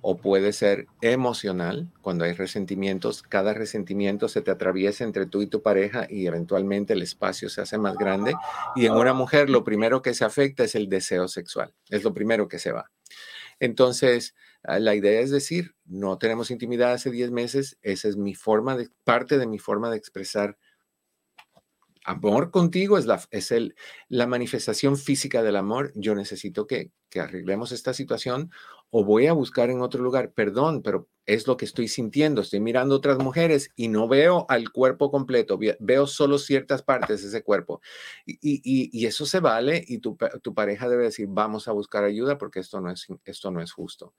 o 0.02 0.18
puede 0.18 0.52
ser 0.52 0.88
emocional, 1.02 1.92
cuando 2.02 2.26
hay 2.26 2.34
resentimientos, 2.34 3.22
cada 3.22 3.54
resentimiento 3.54 4.28
se 4.28 4.42
te 4.42 4.52
atraviesa 4.52 5.04
entre 5.04 5.28
tú 5.28 5.42
y 5.42 5.48
tu 5.48 5.62
pareja 5.62 6.08
y 6.10 6.26
eventualmente 6.26 6.94
el 6.94 7.02
espacio 7.02 7.50
se 7.50 7.62
hace 7.62 7.78
más 7.78 7.96
grande. 7.96 8.34
Y 8.76 8.88
en 8.88 8.94
una 8.94 9.14
mujer 9.14 9.50
lo 9.50 9.64
primero 9.64 10.02
que 10.02 10.14
se 10.14 10.26
afecta 10.26 10.64
es 10.64 10.76
el 10.76 10.90
deseo 10.90 11.28
sexual, 11.28 11.74
es 11.90 12.04
lo 12.04 12.14
primero 12.14 12.48
que 12.48 12.60
se 12.60 12.72
va. 12.72 12.92
Entonces, 13.60 14.34
ah, 14.64 14.80
la 14.80 14.96
idea 14.96 15.22
es 15.22 15.30
decir, 15.30 15.76
no 15.86 16.18
tenemos 16.18 16.50
intimidad 16.50 16.94
hace 16.94 17.12
10 17.12 17.30
meses, 17.32 17.78
esa 17.84 18.08
es 18.08 18.18
mi 18.18 18.34
forma 18.34 18.76
de, 18.76 18.90
parte 19.04 19.38
de 19.38 19.46
mi 19.46 19.60
forma 19.60 19.92
de 19.92 19.98
expresar 19.98 20.58
amor 22.04 22.50
contigo, 22.50 22.98
es, 22.98 23.06
la, 23.06 23.22
es 23.30 23.52
el, 23.52 23.76
la 24.10 24.26
manifestación 24.26 24.98
física 24.98 25.44
del 25.44 25.56
amor. 25.56 25.92
Yo 25.96 26.16
necesito 26.16 26.66
que, 26.66 26.92
que 27.10 27.20
arreglemos 27.20 27.72
esta 27.72 27.94
situación 27.94 28.52
o 28.92 29.06
voy 29.06 29.28
a 29.28 29.34
buscar 29.34 29.70
en 29.70 29.82
otro 29.82 30.04
lugar, 30.04 30.32
perdón, 30.34 30.82
pero 30.82 31.08
es 31.26 31.48
lo 31.48 31.56
que 31.56 31.64
estoy 31.64 31.88
sintiendo, 31.88 32.42
estoy 32.42 32.60
mirando 32.60 32.96
otras 32.96 33.18
mujeres 33.20 33.72
y 33.78 33.88
no 33.88 34.10
veo 34.10 34.46
al 34.50 34.72
cuerpo 34.72 35.10
completo, 35.10 35.58
veo 35.80 36.08
solo 36.08 36.38
ciertas 36.38 36.84
partes 36.84 37.22
de 37.22 37.30
ese 37.30 37.42
cuerpo. 37.42 37.82
Y, 38.26 39.06
eso 39.06 39.26
se 39.26 39.40
vale 39.40 39.84
y 39.88 40.00
tu, 40.00 40.18
pareja 40.54 40.90
debe 40.90 41.06
decir, 41.06 41.28
vamos 41.30 41.70
a 41.70 41.72
buscar 41.72 42.04
ayuda 42.04 42.38
porque 42.38 42.60
esto 42.60 42.82
no, 42.82 42.92
es, 42.92 43.08
esto 43.24 43.50
no 43.50 43.62
es 43.62 43.72
justo. 43.72 44.14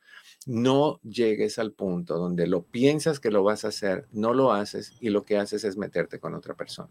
No 0.47 1.01
llegues 1.03 1.59
al 1.59 1.73
punto 1.73 2.17
donde 2.17 2.47
lo 2.47 2.63
piensas 2.65 3.21
que 3.21 3.31
lo 3.31 3.43
vas 3.45 3.67
a 3.67 3.69
hacer, 3.69 4.07
no 4.11 4.33
lo 4.33 4.53
haces 4.53 4.95
y 5.01 5.11
lo 5.11 5.25
que 5.25 5.37
haces 5.37 5.65
es 5.65 5.77
meterte 5.77 6.19
con 6.19 6.35
otra 6.35 6.55
persona. 6.55 6.91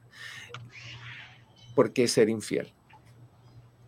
¿Por 1.73 1.93
qué 1.93 2.07
ser 2.07 2.29
infiel? 2.29 2.71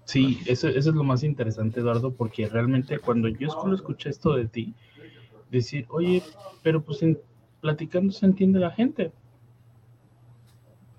Sí, 0.06 0.40
eso, 0.46 0.68
eso, 0.68 0.90
es 0.90 0.96
lo 0.96 1.04
más 1.04 1.24
interesante, 1.24 1.80
Eduardo, 1.80 2.12
porque 2.12 2.48
realmente 2.48 3.00
cuando 3.00 3.30
yo 3.30 3.50
solo 3.50 3.76
escuché 3.76 4.10
esto 4.10 4.36
de 4.36 4.48
ti, 4.48 4.74
decir, 5.50 5.86
oye, 5.90 6.22
pero 6.62 6.84
pues 6.84 7.02
en, 7.04 7.18
platicando 7.62 8.12
se 8.12 8.26
entiende 8.26 8.60
la 8.60 8.72
gente. 8.72 9.14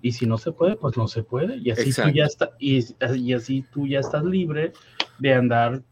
Y 0.01 0.11
si 0.11 0.25
no 0.25 0.37
se 0.37 0.51
puede, 0.51 0.75
pues 0.75 0.97
no 0.97 1.07
se 1.07 1.23
puede. 1.23 1.57
Y 1.57 1.71
así 1.71 1.91
tú 1.93 2.09
ya 2.09 2.25
está, 2.25 2.51
y, 2.59 2.83
y, 3.15 3.33
así 3.33 3.63
tú 3.71 3.87
ya 3.87 3.99
estás 3.99 4.23
libre 4.23 4.73
de 5.19 5.33
andar 5.33 5.83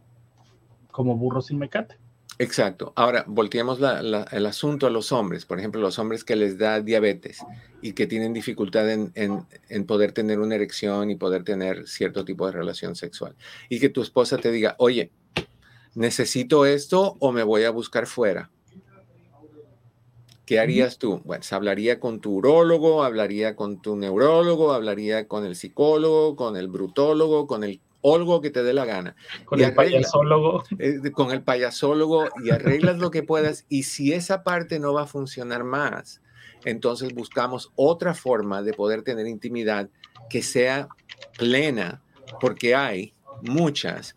como 0.92 1.16
burro 1.16 1.42
sin 1.42 1.58
mecate. 1.60 1.98
Exacto. 2.40 2.94
Ahora, 2.96 3.26
volteemos 3.28 3.80
el 3.80 4.46
asunto 4.46 4.88
a 4.88 4.90
los 4.90 5.12
hombres. 5.12 5.46
Por 5.46 5.60
ejemplo, 5.60 5.80
los 5.80 6.00
hombres 6.00 6.24
que 6.24 6.36
les 6.36 6.58
da 6.58 6.82
diabetes 6.82 7.40
y 7.82 7.94
que 7.94 8.08
tienen 8.08 8.34
dificultad 8.34 8.90
en, 8.90 9.12
en, 9.16 9.86
poder 9.86 10.14
tener 10.14 10.40
una 10.40 10.56
erección 10.56 11.12
y 11.12 11.16
poder 11.16 11.44
tener 11.44 11.88
cierto 11.88 12.26
tipo 12.26 12.46
de 12.48 12.54
relación 12.54 12.96
sexual. 12.96 13.36
Y 13.70 13.80
que 13.80 13.90
tu 13.90 14.02
esposa 14.02 14.38
te 14.38 14.52
diga, 14.52 14.76
oye, 14.80 15.12
necesito 15.94 16.66
esto 16.66 17.16
o 17.20 17.32
me 17.32 17.44
voy 17.44 17.64
a 17.64 17.70
buscar 17.70 18.08
fuera. 18.08 18.50
¿Qué 20.46 20.60
harías 20.60 20.98
tú? 20.98 21.22
Bueno, 21.24 21.42
se 21.44 21.56
hablaría 21.56 22.00
con 22.02 22.20
tu 22.20 22.36
urólogo, 22.36 23.04
hablaría 23.04 23.56
con 23.56 23.82
tu 23.82 23.96
neurólogo, 23.96 24.74
hablaría 24.74 25.28
con 25.28 25.46
el 25.46 25.56
psicólogo, 25.56 26.36
con 26.36 26.58
el 26.58 26.68
brutólogo, 26.68 27.48
con 27.48 27.64
el 27.64 27.80
algo 28.04 28.42
que 28.42 28.50
te 28.50 28.64
dé 28.64 28.74
la 28.74 28.86
gana. 28.86 29.16
Con 29.46 29.62
el 29.62 29.74
payasólogo. 29.74 30.64
Eh, 30.80 31.12
con 31.12 31.32
el 31.32 31.42
payasólogo 31.42 32.30
y 32.44 32.52
arreglas 32.52 32.98
lo 32.98 33.12
que 33.12 33.24
puedas. 33.24 33.66
Y 33.70 33.84
si 33.84 34.14
esa 34.14 34.44
parte 34.44 34.80
no 34.80 34.94
va 34.94 35.04
a 35.04 35.08
funcionar 35.08 35.64
más, 35.64 36.22
entonces 36.66 37.14
buscamos 37.14 37.72
otra 37.76 38.14
forma 38.14 38.62
de 38.62 38.74
poder 38.74 39.04
tener 39.04 39.28
intimidad 39.28 39.90
que 40.30 40.42
sea 40.42 40.88
plena, 41.38 42.02
porque 42.40 42.76
hay 42.76 43.14
muchas 43.42 44.16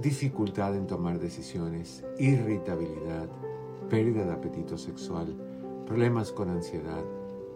dificultad 0.00 0.74
en 0.74 0.86
tomar 0.86 1.18
decisiones, 1.18 2.04
irritabilidad, 2.18 3.28
pérdida 3.88 4.24
de 4.24 4.32
apetito 4.32 4.76
sexual, 4.76 5.34
problemas 5.86 6.32
con 6.32 6.50
ansiedad, 6.50 7.04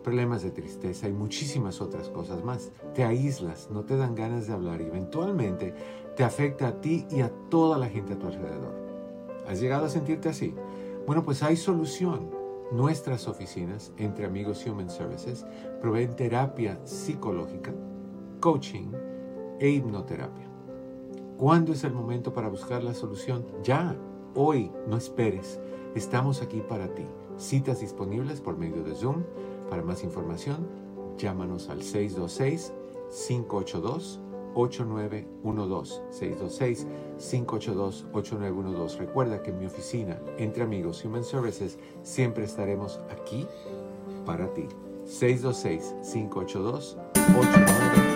problemas 0.02 0.42
de 0.42 0.50
tristeza 0.50 1.08
y 1.08 1.12
muchísimas 1.12 1.80
otras 1.80 2.08
cosas 2.08 2.44
más. 2.44 2.70
Te 2.94 3.04
aíslas, 3.04 3.68
no 3.70 3.84
te 3.84 3.96
dan 3.96 4.14
ganas 4.14 4.46
de 4.46 4.54
hablar 4.54 4.80
y 4.80 4.84
eventualmente 4.84 5.74
te 6.16 6.24
afecta 6.24 6.68
a 6.68 6.80
ti 6.80 7.06
y 7.10 7.20
a 7.20 7.30
toda 7.50 7.78
la 7.78 7.88
gente 7.88 8.14
a 8.14 8.18
tu 8.18 8.26
alrededor. 8.26 8.74
¿Has 9.46 9.60
llegado 9.60 9.86
a 9.86 9.90
sentirte 9.90 10.28
así? 10.28 10.54
Bueno, 11.06 11.24
pues 11.24 11.42
hay 11.42 11.56
solución. 11.56 12.39
Nuestras 12.70 13.26
oficinas, 13.26 13.92
entre 13.96 14.26
amigos 14.26 14.64
Human 14.64 14.88
Services, 14.88 15.44
proveen 15.80 16.14
terapia 16.14 16.78
psicológica, 16.84 17.74
coaching 18.38 18.92
e 19.58 19.70
hipnoterapia. 19.70 20.46
¿Cuándo 21.36 21.72
es 21.72 21.82
el 21.82 21.92
momento 21.92 22.32
para 22.32 22.48
buscar 22.48 22.84
la 22.84 22.94
solución? 22.94 23.44
Ya, 23.64 23.96
hoy, 24.36 24.70
no 24.86 24.96
esperes. 24.96 25.58
Estamos 25.96 26.42
aquí 26.42 26.60
para 26.60 26.94
ti. 26.94 27.04
Citas 27.36 27.80
disponibles 27.80 28.40
por 28.40 28.56
medio 28.56 28.84
de 28.84 28.94
Zoom. 28.94 29.24
Para 29.68 29.82
más 29.82 30.04
información, 30.04 30.68
llámanos 31.18 31.68
al 31.70 31.82
626 31.82 32.72
582 33.26 34.20
8912 34.54 36.02
626 36.10 36.86
582 37.18 38.06
8912. 38.12 38.98
Recuerda 38.98 39.42
que 39.42 39.50
en 39.50 39.58
mi 39.58 39.66
oficina, 39.66 40.18
entre 40.38 40.62
amigos 40.62 41.04
Human 41.04 41.24
Services, 41.24 41.78
siempre 42.02 42.44
estaremos 42.44 43.00
aquí 43.10 43.46
para 44.24 44.52
ti. 44.54 44.66
626 45.04 45.94
582 46.12 46.96
8912. 47.36 48.10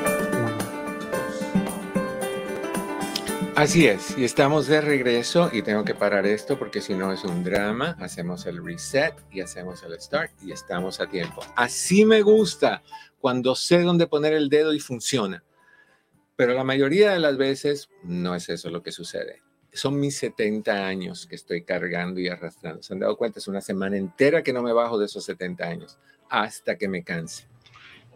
Así 3.57 3.87
es, 3.87 4.19
y 4.19 4.25
estamos 4.25 4.67
de 4.67 4.81
regreso 4.81 5.49
y 5.53 5.63
tengo 5.63 5.85
que 5.85 5.95
parar 5.95 6.27
esto 6.27 6.59
porque 6.59 6.81
si 6.81 6.95
no 6.95 7.13
es 7.13 7.23
un 7.23 7.45
drama. 7.45 7.97
Hacemos 8.01 8.47
el 8.47 8.65
reset 8.65 9.15
y 9.31 9.43
hacemos 9.43 9.85
el 9.85 10.01
start 10.01 10.33
y 10.43 10.51
estamos 10.51 10.99
a 10.99 11.07
tiempo. 11.07 11.41
Así 11.55 12.05
me 12.05 12.23
gusta 12.23 12.83
cuando 13.21 13.55
sé 13.55 13.83
dónde 13.83 14.09
poner 14.09 14.33
el 14.33 14.49
dedo 14.49 14.75
y 14.75 14.81
funciona. 14.81 15.45
Pero 16.37 16.55
la 16.55 16.65
mayoría 16.65 17.13
de 17.13 17.21
las 17.21 17.37
veces 17.37 17.89
no 18.03 18.35
es 18.35 18.49
eso 18.49 18.71
lo 18.71 18.83
que 18.83 18.93
sucede. 18.93 19.43
Son 19.73 19.99
mis 19.99 20.17
70 20.19 20.87
años 20.87 21.27
que 21.27 21.35
estoy 21.35 21.65
cargando 21.65 22.21
y 22.21 22.29
arrastrando. 22.29 22.83
¿Se 22.83 22.93
han 22.93 23.01
dado 23.01 23.17
cuenta? 23.17 23.39
Es 23.39 23.49
una 23.49 23.61
semana 23.61 23.97
entera 23.97 24.43
que 24.43 24.53
no 24.53 24.63
me 24.63 24.73
bajo 24.73 24.99
de 24.99 25.07
esos 25.07 25.25
70 25.25 25.65
años 25.65 25.99
hasta 26.29 26.77
que 26.77 26.89
me 26.89 27.03
canse. 27.03 27.47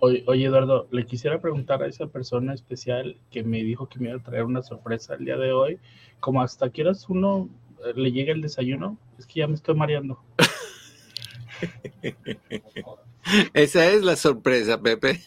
Oye, 0.01 0.45
Eduardo, 0.45 0.87
le 0.93 1.07
quisiera 1.07 1.41
preguntar 1.41 1.83
a 1.83 1.89
esa 1.89 2.07
persona 2.07 2.55
especial 2.55 3.17
que 3.31 3.43
me 3.43 3.65
dijo 3.65 3.89
que 3.89 3.99
me 3.99 4.11
iba 4.11 4.19
a 4.19 4.23
traer 4.23 4.45
una 4.45 4.63
sorpresa 4.63 5.15
el 5.15 5.25
día 5.25 5.37
de 5.37 5.53
hoy, 5.53 5.81
como 6.21 6.41
hasta 6.41 6.71
quieras 6.71 7.09
uno 7.09 7.49
eh, 7.85 7.95
le 7.97 8.13
llega 8.13 8.33
el 8.33 8.41
desayuno, 8.41 8.97
es 9.19 9.27
que 9.27 9.41
ya 9.41 9.49
me 9.49 9.55
estoy 9.55 9.75
mareando. 9.75 10.23
Esa 13.53 13.91
es 13.91 14.05
la 14.05 14.15
sorpresa, 14.15 14.81
Pepe. 14.81 15.21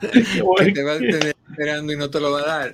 Que 0.00 0.72
te 0.72 0.82
vas 0.82 0.96
a 0.96 0.98
tener 0.98 1.36
esperando 1.50 1.92
y 1.92 1.96
no 1.96 2.10
te 2.10 2.20
lo 2.20 2.32
va 2.32 2.40
a 2.40 2.46
dar. 2.46 2.72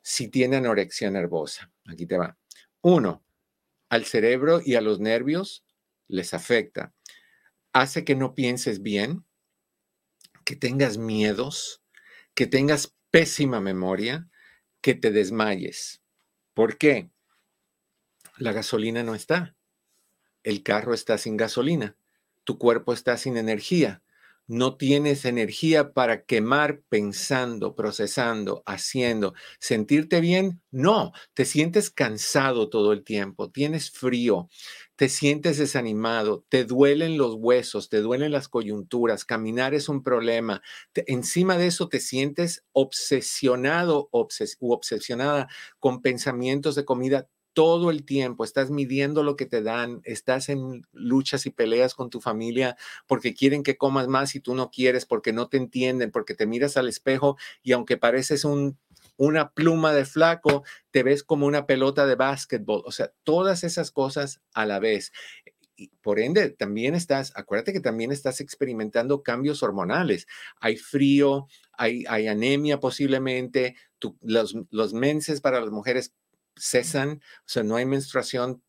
si 0.01 0.29
tiene 0.29 0.57
anorexia 0.57 1.11
nervosa. 1.11 1.71
Aquí 1.87 2.07
te 2.07 2.17
va. 2.17 2.39
Uno, 2.81 3.25
al 3.91 4.05
cerebro 4.05 4.61
y 4.65 4.75
a 4.75 4.81
los 4.81 5.01
nervios 5.01 5.65
les 6.09 6.33
afecta. 6.33 6.95
Hace 7.73 8.05
que 8.05 8.15
no 8.15 8.35
pienses 8.35 8.83
bien, 8.83 9.27
que 10.45 10.57
tengas 10.57 10.97
miedos, 10.97 11.83
que 12.35 12.47
tengas 12.47 12.95
pésima 13.11 13.61
memoria, 13.61 14.29
que 14.81 14.95
te 14.95 15.11
desmayes. 15.11 16.03
¿Por 16.55 16.79
qué? 16.79 17.11
La 18.37 18.53
gasolina 18.53 19.03
no 19.03 19.15
está 19.15 19.55
el 20.45 20.63
carro 20.63 20.95
está 20.95 21.19
sin 21.19 21.37
gasolina, 21.37 21.97
tu 22.45 22.59
cuerpo 22.59 22.93
está 22.93 23.17
sin 23.17 23.37
energía, 23.37 24.03
no 24.47 24.77
tienes 24.77 25.25
energía 25.25 25.93
para 25.93 26.25
quemar 26.25 26.83
pensando, 26.89 27.75
procesando, 27.75 28.63
haciendo. 28.67 29.35
¿Sentirte 29.61 30.21
bien? 30.21 30.61
No, 30.71 31.13
te 31.35 31.45
sientes 31.45 31.91
cansado 31.91 32.69
todo 32.69 32.93
el 32.93 33.05
tiempo, 33.05 33.51
tienes 33.51 33.91
frío, 33.91 34.49
te 34.97 35.09
sientes 35.09 35.59
desanimado, 35.59 36.45
te 36.49 36.65
duelen 36.65 37.19
los 37.19 37.35
huesos, 37.37 37.89
te 37.89 37.99
duelen 38.01 38.33
las 38.33 38.49
coyunturas, 38.49 39.25
caminar 39.25 39.75
es 39.75 39.89
un 39.89 40.03
problema. 40.03 40.63
encima 41.07 41.57
de 41.59 41.67
eso 41.69 41.89
te 41.89 42.01
sientes 42.01 42.65
obsesionado 42.73 44.09
u 44.13 44.73
obsesionada 44.73 45.49
con 45.79 46.03
pensamientos 46.03 46.75
de 46.75 46.85
comida 46.85 47.29
todo 47.55 47.91
el 47.91 48.05
tiempo, 48.05 48.45
estás 48.45 48.71
midiendo 48.71 49.23
lo 49.23 49.37
que 49.37 49.47
te 49.47 49.63
dan, 49.63 50.01
estás 50.05 50.49
en 50.49 50.83
luchas 50.93 51.47
y 51.47 51.51
peleas 51.51 51.95
con 51.95 52.11
tu 52.11 52.21
familia 52.21 52.77
porque 53.07 53.33
quieren 53.33 53.63
que 53.63 53.79
comas 53.79 54.09
más 54.09 54.35
y 54.35 54.41
tú 54.41 54.55
no 54.55 54.71
quieres, 54.71 55.07
porque 55.07 55.33
no 55.33 55.49
te 55.49 55.57
entienden, 55.57 56.11
porque 56.11 56.35
te 56.35 56.47
miras 56.47 56.77
al 56.77 56.89
espejo 56.89 57.37
y 57.63 57.73
aunque 57.73 57.97
pareces 57.97 58.45
un, 58.45 58.77
una 59.17 59.53
pluma 59.53 59.93
de 59.93 60.05
flaco, 60.05 60.65
te 60.91 61.03
ves 61.03 61.23
como 61.23 61.47
una 61.47 61.67
pelota 61.67 62.07
de 62.07 62.17
básquetbol. 62.17 62.83
O 62.85 62.93
sea, 62.93 63.13
todas 63.23 63.65
esas 63.65 63.91
cosas 63.91 64.41
a 64.53 64.67
la 64.67 64.81
vez. 64.81 65.13
Y 65.77 65.89
por 66.03 66.21
ende, 66.21 66.51
también 66.51 66.95
estás, 66.95 67.33
acuérdate 67.37 67.73
que 67.73 67.81
también 67.81 68.13
estás 68.13 68.41
experimentando 68.41 69.23
cambios 69.23 69.63
hormonales. 69.63 70.27
Hay 70.61 70.77
frío, 70.77 71.47
hay, 71.73 72.05
hay 72.09 72.29
anemia 72.29 72.81
posiblemente, 72.81 73.77
los, 74.21 74.55
los 74.71 74.93
menses 74.93 75.41
para 75.41 75.61
las 75.61 75.71
mujeres 75.71 76.13
cesan, 76.57 77.21
o 77.41 77.45
sea, 77.47 77.63
no 77.63 77.77
hay 77.77 77.87
menstruación 77.87 78.63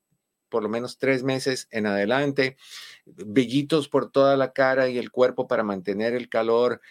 por 0.49 0.63
lo 0.63 0.69
menos 0.69 0.97
tres 0.97 1.23
meses 1.23 1.67
en 1.71 1.85
adelante, 1.85 2.57
vellitos 3.05 3.89
por 3.89 4.11
toda 4.11 4.37
la 4.37 4.53
cara 4.53 4.87
y 4.87 4.97
el 4.97 5.11
cuerpo 5.11 5.47
para 5.47 5.63
mantener 5.63 6.13
el 6.13 6.29
calor. 6.29 6.81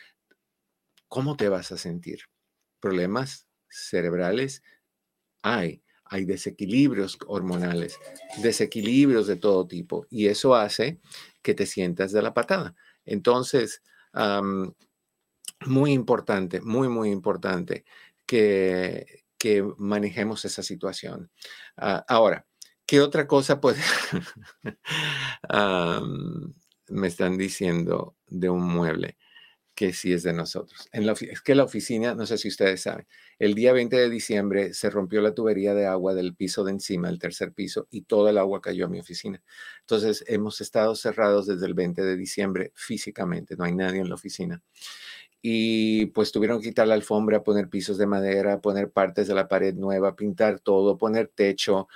¿Cómo 1.08 1.36
te 1.36 1.48
vas 1.48 1.72
a 1.72 1.78
sentir? 1.78 2.24
¿Problemas 2.80 3.46
cerebrales? 3.68 4.62
Hay, 5.42 5.82
hay 6.04 6.24
desequilibrios 6.24 7.16
hormonales, 7.26 7.98
desequilibrios 8.42 9.26
de 9.26 9.36
todo 9.36 9.66
tipo, 9.66 10.06
y 10.10 10.26
eso 10.26 10.54
hace 10.54 11.00
que 11.40 11.54
te 11.54 11.66
sientas 11.66 12.12
de 12.12 12.22
la 12.22 12.34
patada. 12.34 12.74
Entonces, 13.04 13.82
muy 15.66 15.92
importante, 15.92 16.60
muy, 16.60 16.88
muy 16.88 17.10
importante 17.10 17.84
que, 18.26 19.23
que 19.44 19.62
manejemos 19.76 20.46
esa 20.46 20.62
situación. 20.62 21.30
Ah, 21.76 22.02
ahora, 22.08 22.46
¿qué 22.86 23.02
otra 23.02 23.26
cosa 23.26 23.60
puede... 23.60 23.76
me 26.88 27.08
están 27.08 27.36
diciendo 27.36 28.16
de 28.26 28.48
un 28.48 28.62
mueble 28.62 29.18
que 29.74 29.92
sí 29.92 30.14
es 30.14 30.22
de 30.22 30.32
nosotros. 30.32 30.88
En 30.92 31.04
la, 31.04 31.12
es 31.12 31.42
que 31.42 31.54
la 31.54 31.64
oficina, 31.64 32.14
no 32.14 32.24
sé 32.24 32.38
si 32.38 32.48
ustedes 32.48 32.80
saben, 32.80 33.06
el 33.38 33.52
día 33.52 33.74
20 33.74 33.94
de 33.94 34.08
diciembre 34.08 34.72
se 34.72 34.88
rompió 34.88 35.20
la 35.20 35.34
tubería 35.34 35.74
de 35.74 35.84
agua 35.84 36.14
del 36.14 36.34
piso 36.34 36.64
de 36.64 36.72
encima, 36.72 37.10
el 37.10 37.18
tercer 37.18 37.52
piso, 37.52 37.86
y 37.90 38.02
toda 38.02 38.30
el 38.30 38.38
agua 38.38 38.62
cayó 38.62 38.86
a 38.86 38.88
mi 38.88 38.98
oficina. 38.98 39.42
Entonces, 39.80 40.24
hemos 40.26 40.62
estado 40.62 40.94
cerrados 40.94 41.46
desde 41.46 41.66
el 41.66 41.74
20 41.74 42.00
de 42.02 42.16
diciembre 42.16 42.72
físicamente, 42.74 43.56
no 43.56 43.64
hay 43.64 43.74
nadie 43.74 44.00
en 44.00 44.08
la 44.08 44.14
oficina 44.14 44.62
y 45.46 46.06
pues 46.06 46.32
tuvieron 46.32 46.58
que 46.62 46.68
quitar 46.68 46.88
la 46.88 46.94
alfombra, 46.94 47.44
poner 47.44 47.68
pisos 47.68 47.98
de 47.98 48.06
madera, 48.06 48.62
poner 48.62 48.90
partes 48.90 49.28
de 49.28 49.34
la 49.34 49.46
pared 49.46 49.74
nueva, 49.74 50.16
pintar 50.16 50.58
todo, 50.58 50.96
poner 50.96 51.28
techo 51.28 51.86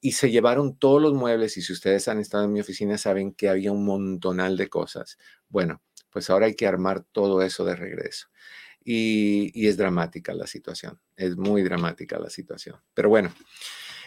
y 0.00 0.12
se 0.12 0.30
llevaron 0.30 0.78
todos 0.78 1.02
los 1.02 1.12
muebles 1.12 1.58
y 1.58 1.60
si 1.60 1.74
ustedes 1.74 2.08
han 2.08 2.18
estado 2.18 2.44
en 2.44 2.54
mi 2.54 2.60
oficina 2.60 2.96
saben 2.96 3.34
que 3.34 3.50
había 3.50 3.72
un 3.72 3.84
montonal 3.84 4.56
de 4.56 4.70
cosas. 4.70 5.18
Bueno, 5.50 5.82
pues 6.08 6.30
ahora 6.30 6.46
hay 6.46 6.54
que 6.54 6.66
armar 6.66 7.04
todo 7.12 7.42
eso 7.42 7.66
de 7.66 7.76
regreso. 7.76 8.28
Y, 8.82 9.68
es 9.68 9.76
dramática 9.76 10.32
la 10.32 10.46
situación, 10.46 10.98
es 11.14 11.36
muy 11.36 11.62
dramática 11.62 12.18
la 12.18 12.30
situación. 12.30 12.80
Pero 12.94 13.10
bueno, 13.10 13.34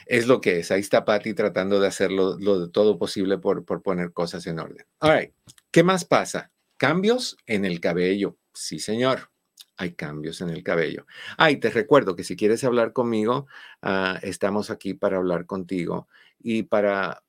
es 0.07 0.25
lo 0.25 0.41
que 0.41 0.61
es. 0.61 0.71
Ahí 0.71 0.81
está 0.81 1.05
Patty 1.05 1.35
tratando 1.35 1.79
de 1.79 1.85
hacer 1.85 2.11
lo, 2.11 2.35
de 2.35 2.71
todo 2.71 2.97
posible 2.97 3.37
por, 3.37 3.63
por 3.63 3.83
poner 3.83 4.11
cosas 4.11 4.47
en 4.47 4.57
orden. 4.57 4.87
All 5.01 5.19
right. 5.19 5.33
¿Qué 5.69 5.83
más 5.83 6.03
pasa? 6.03 6.51
Cambios 6.77 7.37
en 7.45 7.63
el 7.63 7.79
cabello. 7.79 8.37
Sí, 8.57 8.79
señor. 8.79 9.29
Hay 9.77 9.93
cambios 9.93 10.41
en 10.41 10.49
el 10.49 10.63
cabello. 10.63 11.05
Ay, 11.37 11.57
te 11.57 11.69
recuerdo 11.69 12.15
que 12.15 12.23
si 12.23 12.35
quieres 12.35 12.63
hablar 12.63 12.93
conmigo, 12.93 13.45
ah, 13.83 14.17
estamos 14.23 14.71
aquí 14.71 14.95
para 14.95 15.17
hablar 15.17 15.45
contigo 15.45 16.07
y 16.39 16.63
para 16.63 17.23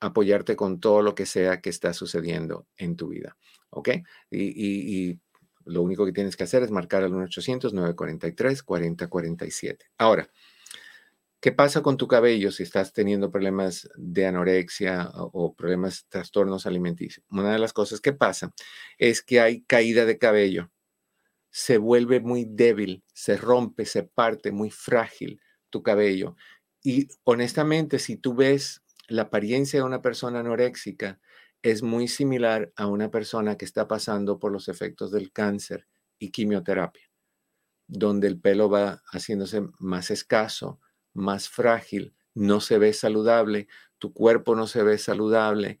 apoyarte 0.00 0.56
con 0.56 0.80
todo 0.80 1.02
lo 1.02 1.14
que 1.14 1.26
sea 1.26 1.60
que 1.60 1.68
está 1.68 1.92
sucediendo 1.92 2.66
en 2.78 2.96
tu 2.96 3.08
vida. 3.08 3.36
¿Ok? 3.70 3.90
Y, 4.30 5.20
lo 5.66 5.80
único 5.80 6.04
que 6.04 6.12
tienes 6.12 6.36
que 6.36 6.44
hacer 6.44 6.62
es 6.62 6.70
marcar 6.70 7.04
al 7.04 7.12
1-800-943-4047. 7.12 9.78
Ahora, 9.96 10.28
¿qué 11.44 11.52
pasa 11.52 11.82
con 11.82 11.98
tu 11.98 12.08
cabello 12.08 12.50
si 12.50 12.62
estás 12.62 12.94
teniendo 12.94 13.30
problemas 13.30 13.86
de 13.96 14.24
anorexia 14.24 15.10
o, 15.12 15.54
problemas, 15.54 16.06
trastornos 16.08 16.64
alimenticios? 16.64 17.22
Una 17.28 17.52
de 17.52 17.58
las 17.58 17.74
cosas 17.74 18.00
que 18.00 18.14
pasa 18.14 18.54
es 18.96 19.20
que 19.20 19.42
hay 19.42 19.62
caída 19.64 20.06
de 20.06 20.16
cabello 20.16 20.72
se 21.50 21.76
vuelve 21.76 22.20
muy 22.20 22.46
débil, 22.48 23.04
se 23.12 23.36
rompe, 23.36 23.84
se 23.84 24.04
parte, 24.04 24.52
muy 24.52 24.70
frágil 24.70 25.38
tu 25.68 25.82
cabello. 25.82 26.34
Y 26.82 27.08
honestamente, 27.24 27.98
si 27.98 28.16
tú 28.16 28.34
ves 28.34 28.82
la 29.06 29.24
apariencia 29.24 29.80
de 29.80 29.84
una 29.84 30.00
persona 30.00 30.40
anoréxica, 30.40 31.20
es 31.60 31.82
muy 31.82 32.08
similar 32.08 32.72
a 32.74 32.86
una 32.86 33.10
persona 33.10 33.58
que 33.58 33.66
está 33.66 33.86
pasando 33.86 34.38
por 34.38 34.50
los 34.50 34.68
efectos 34.68 35.12
del 35.12 35.30
cáncer 35.30 35.86
y 36.18 36.30
quimioterapia, 36.30 37.10
donde 37.86 38.28
el 38.28 38.40
pelo 38.40 38.70
va 38.70 39.02
haciéndose 39.12 39.60
más 39.78 40.10
escaso, 40.10 40.80
más 41.14 41.48
frágil, 41.48 42.14
no 42.34 42.60
se 42.60 42.78
ve 42.78 42.92
saludable, 42.92 43.68
tu 43.98 44.12
cuerpo 44.12 44.54
no 44.54 44.66
se 44.66 44.82
ve 44.82 44.98
saludable, 44.98 45.80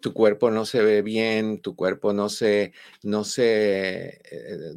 tu 0.00 0.12
cuerpo 0.12 0.50
no 0.50 0.66
se 0.66 0.82
ve 0.82 1.02
bien, 1.02 1.60
tu 1.60 1.74
cuerpo 1.74 2.12
no 2.12 2.28
se, 2.28 2.72
no 3.02 3.24
se, 3.24 4.20
eh, 4.30 4.74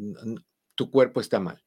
tu 0.76 0.90
cuerpo 0.90 1.22
está 1.22 1.40
mal, 1.40 1.64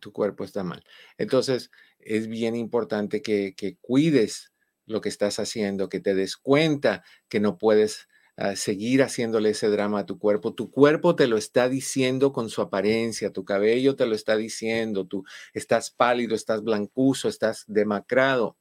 tu 0.00 0.12
cuerpo 0.12 0.44
está 0.44 0.62
mal. 0.62 0.84
Entonces, 1.16 1.70
es 1.98 2.28
bien 2.28 2.54
importante 2.54 3.22
que, 3.22 3.76
cuides 3.80 4.52
lo 4.86 5.00
que 5.00 5.08
estás 5.08 5.38
haciendo, 5.38 5.88
que 5.88 6.00
te 6.00 6.14
des 6.14 6.36
cuenta 6.36 7.04
que 7.28 7.40
no 7.40 7.58
puedes 7.58 8.08
seguir 8.54 9.02
haciéndole 9.02 9.50
ese 9.50 9.68
drama 9.68 10.00
a 10.00 10.06
tu 10.06 10.18
cuerpo. 10.18 10.54
Tu 10.54 10.70
cuerpo 10.70 11.16
te 11.16 11.26
lo 11.26 11.36
está 11.36 11.68
diciendo 11.68 12.32
con 12.32 12.50
su 12.50 12.62
apariencia, 12.62 13.32
tu 13.32 13.44
cabello 13.44 13.96
te 13.96 14.06
lo 14.06 14.14
está 14.14 14.36
diciendo, 14.36 15.06
tú 15.06 15.24
estás 15.54 15.90
pálido, 15.90 16.34
estás 16.34 16.62
blancuzo, 16.62 17.28
estás 17.28 17.64
demacrado. 17.66 18.56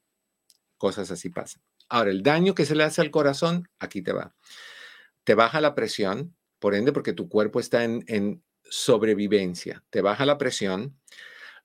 Cosas 0.77 1.11
así 1.11 1.29
pasan. 1.29 1.61
Ahora, 1.89 2.11
el 2.11 2.23
daño 2.23 2.55
que 2.55 2.65
se 2.65 2.75
le 2.75 2.83
hace 2.83 3.01
al 3.01 3.11
corazón, 3.11 3.69
aquí 3.79 4.01
te 4.01 4.13
va. 4.13 4.35
Te 5.23 5.35
baja 5.35 5.61
la 5.61 5.75
presión, 5.75 6.35
Por 6.59 6.73
ende, 6.73 6.91
porque 6.91 7.13
tu 7.13 7.29
cuerpo 7.29 7.59
está 7.59 7.83
en, 7.83 8.03
en 8.07 8.43
sobrevivencia. 8.63 9.83
Te 9.91 10.01
baja 10.01 10.25
la 10.25 10.39
presión, 10.39 10.97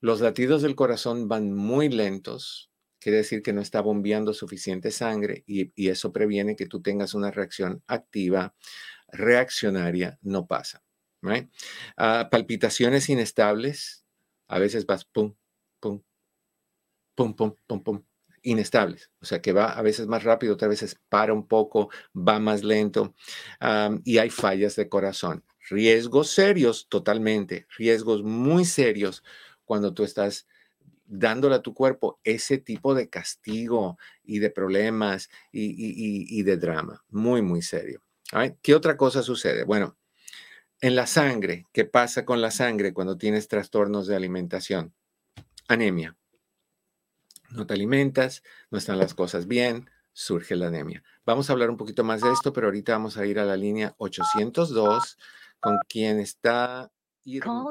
los 0.01 0.21
latidos 0.21 0.63
del 0.63 0.75
corazón 0.75 1.29
van 1.29 1.53
muy 1.53 1.89
lentos, 1.89 2.72
quiere 3.03 3.19
decir 3.19 3.43
que 3.43 3.53
no 3.53 3.61
está 3.61 3.81
bombeando 3.81 4.33
suficiente 4.33 4.91
sangre 4.91 5.43
y, 5.47 5.73
eso 5.89 6.13
previene 6.13 6.57
que 6.57 6.67
tú 6.67 6.81
tengas 6.81 7.15
una 7.15 7.31
reacción 7.31 7.83
activa, 7.87 8.55
reaccionaria, 9.09 10.19
no 10.23 10.47
pasa. 10.47 10.83
Ah, 11.97 12.29
palpitaciones 12.31 13.09
inestables, 13.09 14.05
a 14.49 14.59
veces 14.59 14.87
vas 14.87 15.05
pum, 15.05 15.35
pum, 15.81 16.03
pum, 17.15 17.35
pum, 17.35 17.55
pum, 17.67 17.83
pum, 17.83 18.05
inestables, 18.43 19.11
o 19.21 19.25
sea 19.25 19.41
que 19.41 19.53
va 19.53 19.73
a 19.73 19.83
veces 19.83 20.07
más 20.07 20.25
rápido, 20.25 20.55
otras 20.55 20.71
veces 20.71 21.01
para 21.09 21.33
un 21.33 21.47
poco, 21.47 21.91
va 22.17 22.39
más 22.39 22.63
lento 22.63 23.15
y 24.05 24.19
hay 24.19 24.31
fallas 24.31 24.77
de 24.77 24.89
corazón. 24.89 25.45
Riesgos 25.69 26.31
serios, 26.31 26.89
totalmente, 26.89 27.67
riesgos 27.77 28.23
muy 28.23 28.65
serios 28.65 29.23
cuando 29.65 29.95
tú 29.95 30.03
estás 30.03 30.47
dándole 31.13 31.57
a 31.57 31.63
tu 31.63 31.75
cuerpo 31.75 32.19
ese 32.25 32.57
tipo 32.59 32.95
de 32.95 33.09
castigo 33.09 33.99
y 34.25 34.39
de 34.39 34.51
problemas 34.51 35.29
y, 35.53 36.43
de 36.43 36.57
drama. 36.57 37.05
Muy, 37.11 37.43
muy 37.43 37.61
serio. 37.61 38.03
¿Qué 38.63 38.75
otra 38.75 38.97
cosa 38.97 39.23
sucede? 39.23 39.65
Bueno, 39.65 39.99
en 40.81 40.97
la 40.97 41.07
sangre, 41.07 41.67
¿qué 41.73 41.85
pasa 41.85 42.25
con 42.25 42.41
la 42.41 42.51
sangre 42.51 42.95
cuando 42.95 43.19
tienes 43.19 43.47
trastornos 43.47 44.07
de 44.07 44.17
alimentación? 44.17 44.95
Anemia. 45.69 46.17
No 47.51 47.67
te 47.67 47.75
alimentas, 47.75 48.43
no 48.71 48.79
están 48.79 48.99
las 48.99 49.13
cosas 49.13 49.47
bien, 49.47 49.91
surge 50.15 50.57
la 50.57 50.69
anemia. 50.69 51.05
Vamos 51.27 51.51
a 51.51 51.53
hablar 51.53 51.69
un 51.69 51.77
poquito 51.77 52.05
más 52.05 52.23
de 52.23 52.33
esto, 52.33 52.55
pero 52.55 52.69
ahorita 52.69 52.93
vamos 52.93 53.19
a 53.19 53.27
ir 53.27 53.39
a 53.39 53.45
la 53.45 53.59
línea 53.59 53.95
802 53.99 55.19
con 55.61 55.79
quien 55.87 56.21
está 56.21 56.91
Irma, 57.25 57.65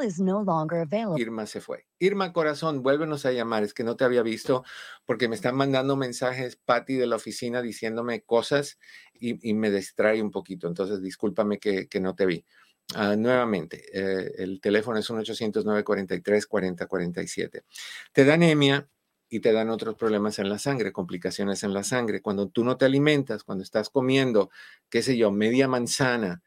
Irma 1.17 1.45
se 1.45 1.59
fue. 1.59 1.85
Irma 1.99 2.31
Corazón, 2.31 2.83
vuélvenos 2.83 3.25
a 3.25 3.31
llamar. 3.31 3.63
Es 3.63 3.73
que 3.73 3.83
no 3.83 3.97
te 3.97 4.05
había 4.05 4.23
visto 4.23 4.63
porque 5.05 5.27
me 5.27 5.35
están 5.35 5.55
mandando 5.55 5.97
mensajes, 5.97 6.55
Patty, 6.55 6.95
de 6.95 7.07
la 7.07 7.17
oficina, 7.17 7.61
diciéndome 7.61 8.23
cosas 8.23 8.79
y, 9.13 9.53
me 9.53 9.69
distrae 9.69 10.21
un 10.21 10.31
poquito. 10.31 10.67
Entonces, 10.67 11.01
discúlpame 11.01 11.59
que, 11.59 11.89
no 11.99 12.15
te 12.15 12.25
vi. 12.25 12.45
Ah, 12.95 13.15
nuevamente, 13.15 13.83
eh, 13.93 14.33
el 14.37 14.59
teléfono 14.61 14.99
es 14.99 15.09
un 15.09 15.19
800-943-4047. 15.19 17.63
Te 18.11 18.25
da 18.25 18.33
anemia 18.35 18.87
y 19.29 19.39
te 19.39 19.53
dan 19.53 19.69
otros 19.69 19.95
problemas 19.95 20.39
en 20.39 20.49
la 20.49 20.59
sangre, 20.59 20.91
complicaciones 20.91 21.63
en 21.63 21.73
la 21.73 21.83
sangre. 21.83 22.21
Cuando 22.21 22.49
tú 22.49 22.65
no 22.65 22.77
te 22.77 22.85
alimentas, 22.85 23.43
cuando 23.43 23.63
estás 23.63 23.89
comiendo, 23.89 24.49
qué 24.89 25.01
sé 25.01 25.15
yo, 25.15 25.31
media 25.31 25.69
manzana, 25.69 26.41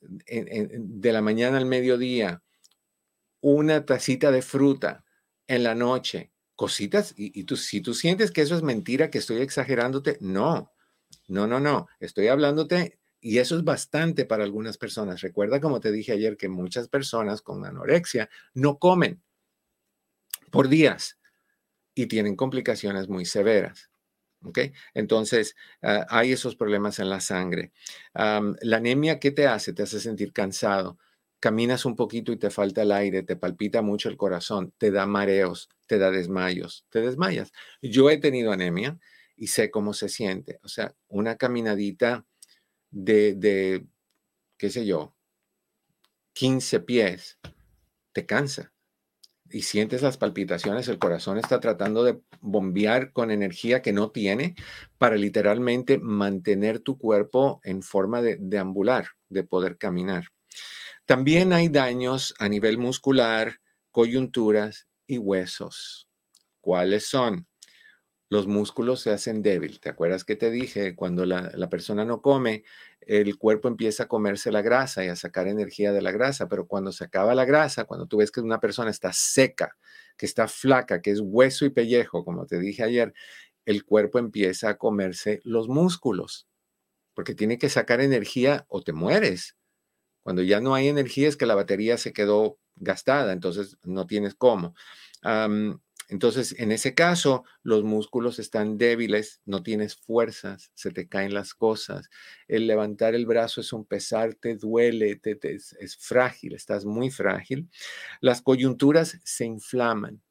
de 0.00 1.12
la 1.12 1.22
mañana 1.22 1.58
al 1.58 1.66
mediodía, 1.66 2.42
una 3.40 3.84
tacita 3.84 4.30
de 4.30 4.42
fruta 4.42 5.04
en 5.46 5.62
la 5.62 5.74
noche, 5.74 6.32
cositas, 6.54 7.14
y, 7.16 7.44
tú, 7.44 7.56
si 7.56 7.80
tú 7.80 7.94
sientes 7.94 8.30
que 8.30 8.42
eso 8.42 8.56
es 8.56 8.62
mentira, 8.62 9.10
que 9.10 9.18
estoy 9.18 9.40
exagerándote, 9.40 10.18
no, 10.20 10.72
no, 11.28 11.46
no, 11.46 11.60
no, 11.60 11.88
estoy 12.00 12.28
hablándote 12.28 12.98
y 13.20 13.38
eso 13.38 13.56
es 13.56 13.64
bastante 13.64 14.24
para 14.24 14.44
algunas 14.44 14.78
personas. 14.78 15.20
Recuerda, 15.20 15.60
como 15.60 15.80
te 15.80 15.90
dije 15.92 16.12
ayer, 16.12 16.36
que 16.36 16.48
muchas 16.48 16.88
personas 16.88 17.42
con 17.42 17.64
anorexia 17.64 18.28
no 18.54 18.78
comen 18.78 19.22
por 20.50 20.68
días 20.68 21.18
y 21.94 22.06
tienen 22.06 22.36
complicaciones 22.36 23.08
muy 23.08 23.24
severas. 23.24 23.87
¿Ok? 24.42 24.58
Entonces, 24.94 25.56
ah, 25.82 26.06
hay 26.08 26.32
esos 26.32 26.56
problemas 26.56 26.98
en 26.98 27.10
la 27.10 27.20
sangre. 27.20 27.72
la 28.14 28.76
anemia, 28.76 29.18
¿qué 29.18 29.30
te 29.30 29.46
hace? 29.46 29.72
Te 29.72 29.82
hace 29.82 30.00
sentir 30.00 30.32
cansado. 30.32 30.98
Caminas 31.40 31.84
un 31.84 31.94
poquito 31.96 32.32
y 32.32 32.36
te 32.36 32.50
falta 32.50 32.82
el 32.82 32.92
aire, 32.92 33.22
te 33.22 33.36
palpita 33.36 33.80
mucho 33.82 34.08
el 34.08 34.16
corazón, 34.16 34.72
te 34.78 34.90
da 34.90 35.06
mareos, 35.06 35.68
te 35.86 35.98
da 35.98 36.10
desmayos, 36.10 36.86
te 36.90 37.00
desmayas. 37.00 37.52
Yo 37.80 38.10
he 38.10 38.18
tenido 38.18 38.52
anemia 38.52 38.98
y 39.36 39.48
sé 39.48 39.70
cómo 39.70 39.94
se 39.94 40.08
siente. 40.08 40.58
O 40.62 40.68
sea, 40.68 40.94
una 41.08 41.36
caminadita 41.36 42.26
de, 42.90 43.34
de 43.34 43.86
qué 44.58 44.70
sé 44.70 44.84
yo, 44.86 45.14
15 46.32 46.80
pies, 46.80 47.38
te 48.12 48.26
cansa 48.26 48.72
y 49.50 49.62
sientes 49.62 50.02
las 50.02 50.16
palpitaciones, 50.16 50.88
el 50.88 50.98
corazón 50.98 51.38
está 51.38 51.60
tratando 51.60 52.04
de 52.04 52.20
bombear 52.40 53.12
con 53.12 53.30
energía 53.30 53.82
que 53.82 53.92
no 53.92 54.10
tiene 54.10 54.54
para 54.98 55.16
literalmente 55.16 55.98
mantener 55.98 56.80
tu 56.80 56.98
cuerpo 56.98 57.60
en 57.64 57.82
forma 57.82 58.22
de 58.22 58.36
deambular, 58.40 59.08
de 59.28 59.44
poder 59.44 59.78
caminar. 59.78 60.24
También 61.06 61.52
hay 61.52 61.68
daños 61.68 62.34
a 62.38 62.48
nivel 62.48 62.78
muscular, 62.78 63.60
coyunturas 63.90 64.88
y 65.06 65.18
huesos. 65.18 66.08
¿Cuáles 66.60 67.06
son? 67.06 67.48
los 68.30 68.46
músculos 68.46 69.00
se 69.00 69.10
hacen 69.10 69.42
débil. 69.42 69.80
¿Te 69.80 69.88
acuerdas 69.88 70.24
que 70.24 70.36
te 70.36 70.50
dije? 70.50 70.94
Cuando 70.94 71.24
la, 71.24 71.68
persona 71.70 72.04
no 72.04 72.20
come, 72.20 72.64
el 73.08 73.38
cuerpo 73.38 73.68
empieza 73.68 74.02
a 74.02 74.08
comerse 74.08 74.52
la 74.52 74.60
grasa 74.60 75.02
y 75.02 75.08
a 75.08 75.16
sacar 75.16 75.48
energía 75.48 75.92
de 75.92 76.02
la 76.02 76.12
grasa, 76.12 76.46
pero 76.46 76.66
cuando 76.66 76.92
se 76.92 77.04
acaba 77.04 77.34
la 77.34 77.46
grasa, 77.46 77.84
cuando 77.84 78.06
tú 78.06 78.18
ves 78.18 78.30
que 78.30 78.42
una 78.42 78.60
persona 78.60 78.90
está 78.90 79.14
seca, 79.14 79.76
que 80.18 80.26
está 80.26 80.46
flaca, 80.46 81.00
que 81.00 81.12
es 81.12 81.20
hueso 81.22 81.64
y 81.64 81.70
pellejo, 81.70 82.22
como 82.22 82.44
te 82.44 82.58
dije 82.58 82.82
ayer, 82.82 83.14
el 83.64 83.84
cuerpo 83.86 84.18
empieza 84.18 84.68
a 84.68 84.76
comerse 84.76 85.40
los 85.42 85.68
músculos, 85.68 86.46
porque 87.14 87.34
tiene 87.34 87.56
que 87.56 87.70
sacar 87.70 88.02
energía 88.02 88.66
o 88.68 88.82
te 88.82 88.92
mueres. 88.92 89.56
Cuando 90.22 90.42
ya 90.42 90.60
no 90.60 90.74
hay 90.74 90.88
energía 90.88 91.28
es 91.28 91.38
que 91.38 91.46
la 91.46 91.54
batería 91.54 91.96
se 91.96 92.12
quedó 92.12 92.58
gastada, 92.76 93.32
entonces 93.32 93.78
no 93.84 94.06
tienes 94.06 94.34
cómo. 94.34 94.74
Entonces, 96.08 96.54
en 96.58 96.72
ese 96.72 96.94
caso, 96.94 97.44
los 97.62 97.84
músculos 97.84 98.38
están 98.38 98.78
débiles, 98.78 99.42
no 99.44 99.62
tienes 99.62 99.94
fuerzas, 99.96 100.70
se 100.74 100.90
te 100.90 101.06
caen 101.06 101.34
las 101.34 101.54
cosas. 101.54 102.08
El 102.48 102.66
levantar 102.66 103.14
el 103.14 103.26
brazo 103.26 103.60
es 103.60 103.72
un 103.74 103.84
pesar, 103.84 104.34
te 104.34 104.56
duele, 104.56 105.20
es, 105.42 105.76
es 105.78 105.96
frágil, 105.96 106.54
estás 106.54 106.86
muy 106.86 107.10
frágil. 107.10 107.68
Las 108.22 108.40
coyunturas 108.40 109.18
se 109.22 109.44
inflaman, 109.44 110.22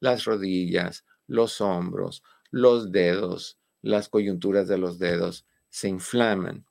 las 0.00 0.24
rodillas, 0.24 1.04
los 1.26 1.60
hombros, 1.60 2.22
los 2.50 2.90
dedos, 2.90 3.58
las 3.82 4.08
coyunturas 4.08 4.68
de 4.68 4.78
los 4.78 4.98
dedos 4.98 5.46
se 5.68 5.88
inflaman. 5.88 6.66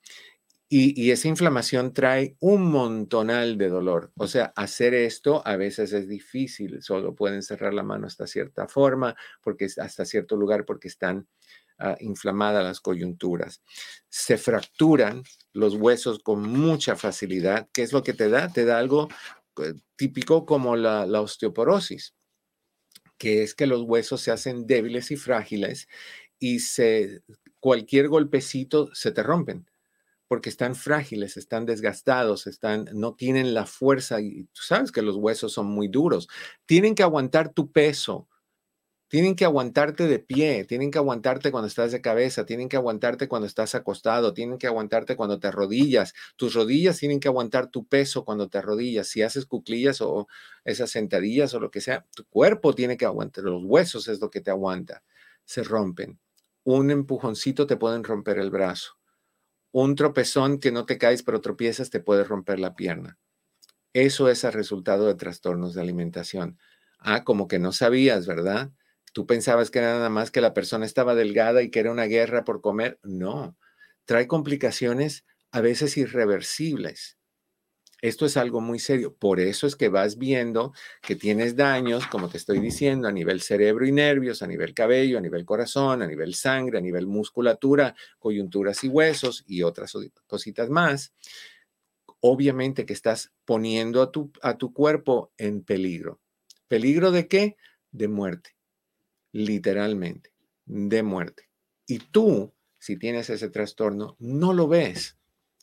Y, 0.73 1.11
esa 1.11 1.27
inflamación 1.27 1.93
trae 1.93 2.37
un 2.39 2.71
montonal 2.71 3.57
de 3.57 3.67
dolor. 3.67 4.13
O 4.15 4.25
sea, 4.25 4.53
hacer 4.55 4.93
esto 4.93 5.45
a 5.45 5.57
veces 5.57 5.91
es 5.91 6.07
difícil. 6.07 6.81
Solo 6.81 7.13
pueden 7.13 7.43
cerrar 7.43 7.73
la 7.73 7.83
mano 7.83 8.07
hasta 8.07 8.25
cierta 8.25 8.69
forma, 8.69 9.17
porque 9.41 9.65
hasta 9.65 10.05
cierto 10.05 10.37
lugar, 10.37 10.63
porque 10.63 10.87
están 10.87 11.27
ah, 11.77 11.97
inflamadas 11.99 12.63
las 12.63 12.79
coyunturas. 12.79 13.61
Se 14.07 14.37
fracturan 14.37 15.23
los 15.51 15.75
huesos 15.75 16.19
con 16.19 16.43
mucha 16.43 16.95
facilidad. 16.95 17.67
¿Qué 17.73 17.81
es 17.81 17.91
lo 17.91 18.01
que 18.01 18.13
te 18.13 18.29
da? 18.29 18.47
Te 18.47 18.63
da 18.63 18.77
algo 18.79 19.09
eh, 19.61 19.73
típico 19.97 20.45
como 20.45 20.77
la, 20.77 21.05
la 21.05 21.19
osteoporosis, 21.19 22.15
que 23.17 23.43
es 23.43 23.55
que 23.55 23.67
los 23.67 23.81
huesos 23.81 24.21
se 24.21 24.31
hacen 24.31 24.67
débiles 24.67 25.11
y 25.11 25.17
frágiles 25.17 25.89
y 26.39 26.59
se, 26.59 27.23
cualquier 27.59 28.07
golpecito 28.07 28.89
se 28.95 29.11
te 29.11 29.21
rompen 29.21 29.67
porque 30.31 30.47
están 30.47 30.75
frágiles, 30.75 31.35
están 31.35 31.65
desgastados, 31.65 32.47
están, 32.47 32.87
no 32.93 33.15
tienen 33.15 33.53
la 33.53 33.65
fuerza 33.65 34.21
y 34.21 34.45
tú 34.53 34.61
sabes 34.61 34.93
que 34.93 35.01
los 35.01 35.17
huesos 35.17 35.51
son 35.51 35.65
muy 35.65 35.89
duros. 35.89 36.29
Tienen 36.65 36.95
que 36.95 37.03
aguantar 37.03 37.49
tu 37.51 37.69
peso, 37.69 38.29
tienen 39.09 39.35
que 39.35 39.43
aguantarte 39.43 40.07
de 40.07 40.19
pie, 40.19 40.63
tienen 40.63 40.89
que 40.89 40.99
aguantarte 40.99 41.51
cuando 41.51 41.67
estás 41.67 41.91
de 41.91 41.99
cabeza, 41.99 42.45
tienen 42.45 42.69
que 42.69 42.77
aguantarte 42.77 43.27
cuando 43.27 43.45
estás 43.45 43.75
acostado, 43.75 44.33
tienen 44.33 44.57
que 44.57 44.67
aguantarte 44.67 45.17
cuando 45.17 45.37
te 45.37 45.47
arrodillas. 45.47 46.13
Tus 46.37 46.53
rodillas 46.53 46.97
tienen 46.97 47.19
que 47.19 47.27
aguantar 47.27 47.67
tu 47.67 47.85
peso 47.85 48.23
cuando 48.23 48.47
te 48.47 48.57
arrodillas. 48.57 49.09
Si 49.09 49.23
haces 49.23 49.45
cuclillas 49.45 49.99
o 49.99 50.29
esas 50.63 50.91
sentadillas 50.91 51.53
o 51.55 51.59
lo 51.59 51.71
que 51.71 51.81
sea, 51.81 52.05
tu 52.15 52.23
cuerpo 52.27 52.73
tiene 52.73 52.95
que 52.95 53.03
aguantar, 53.03 53.43
los 53.43 53.65
huesos 53.65 54.07
es 54.07 54.21
lo 54.21 54.29
que 54.29 54.39
te 54.39 54.49
aguanta. 54.49 55.03
Se 55.43 55.61
rompen. 55.61 56.21
Un 56.63 56.89
empujoncito 56.89 57.67
te 57.67 57.75
pueden 57.75 58.05
romper 58.05 58.39
el 58.39 58.49
brazo 58.49 59.00
un 59.71 59.95
tropezón 59.95 60.59
que 60.59 60.71
no 60.71 60.85
te 60.85 60.97
caes 60.97 61.23
pero 61.23 61.41
tropiezas 61.41 61.89
te 61.89 61.99
puede 61.99 62.23
romper 62.23 62.59
la 62.59 62.75
pierna. 62.75 63.17
Eso 63.93 64.29
es 64.29 64.43
el 64.43 64.53
resultado 64.53 65.07
de 65.07 65.15
trastornos 65.15 65.73
de 65.73 65.81
alimentación. 65.81 66.57
Ah, 66.99 67.23
como 67.23 67.47
que 67.47 67.59
no 67.59 67.73
sabías, 67.73 68.27
¿verdad? 68.27 68.71
Tú 69.13 69.27
pensabas 69.27 69.71
que 69.71 69.79
era 69.79 69.93
nada 69.93 70.09
más 70.09 70.31
que 70.31 70.41
la 70.41 70.53
persona 70.53 70.85
estaba 70.85 71.15
delgada 71.15 71.61
y 71.61 71.69
que 71.71 71.79
era 71.79 71.91
una 71.91 72.05
guerra 72.05 72.45
por 72.45 72.61
comer. 72.61 72.99
No, 73.03 73.57
trae 74.05 74.27
complicaciones 74.27 75.25
a 75.51 75.61
veces 75.61 75.97
irreversibles. 75.97 77.17
Esto 78.01 78.25
es 78.25 78.35
algo 78.35 78.61
muy 78.61 78.79
serio. 78.79 79.13
Por 79.13 79.39
eso 79.39 79.67
es 79.67 79.75
que 79.75 79.89
vas 79.89 80.17
viendo 80.17 80.73
que 81.01 81.15
tienes 81.15 81.55
daños, 81.55 82.07
como 82.07 82.29
te 82.29 82.37
estoy 82.37 82.59
diciendo, 82.59 83.07
a 83.07 83.11
nivel 83.11 83.41
cerebro 83.41 83.85
y 83.85 83.91
nervios, 83.91 84.41
a 84.41 84.47
nivel 84.47 84.73
cabello, 84.73 85.19
a 85.19 85.21
nivel 85.21 85.45
corazón, 85.45 86.01
a 86.01 86.07
nivel 86.07 86.33
sangre, 86.33 86.79
a 86.79 86.81
nivel 86.81 87.05
musculatura, 87.05 87.95
coyunturas 88.17 88.83
y 88.83 88.87
huesos 88.87 89.43
y 89.45 89.61
otras 89.61 89.93
cositas 90.27 90.69
más. 90.69 91.13
obviamente 92.21 92.85
que 92.85 92.93
estás 92.93 93.31
poniendo 93.45 94.01
a 94.01 94.11
tu, 94.11 94.31
a 94.41 94.57
tu 94.57 94.73
cuerpo 94.73 95.31
en 95.37 95.63
peligro. 95.63 96.19
¿Peligro 96.67 97.11
de 97.11 97.27
qué? 97.27 97.57
De 97.91 98.07
muerte, 98.07 98.55
literalmente, 99.31 100.31
de 100.65 101.03
muerte. 101.03 101.49
Y 101.87 101.99
tú, 101.99 102.53
si 102.79 102.97
tienes 102.97 103.29
ese 103.29 103.49
trastorno, 103.49 104.15
no 104.19 104.53
lo 104.53 104.67
ves. 104.67 105.17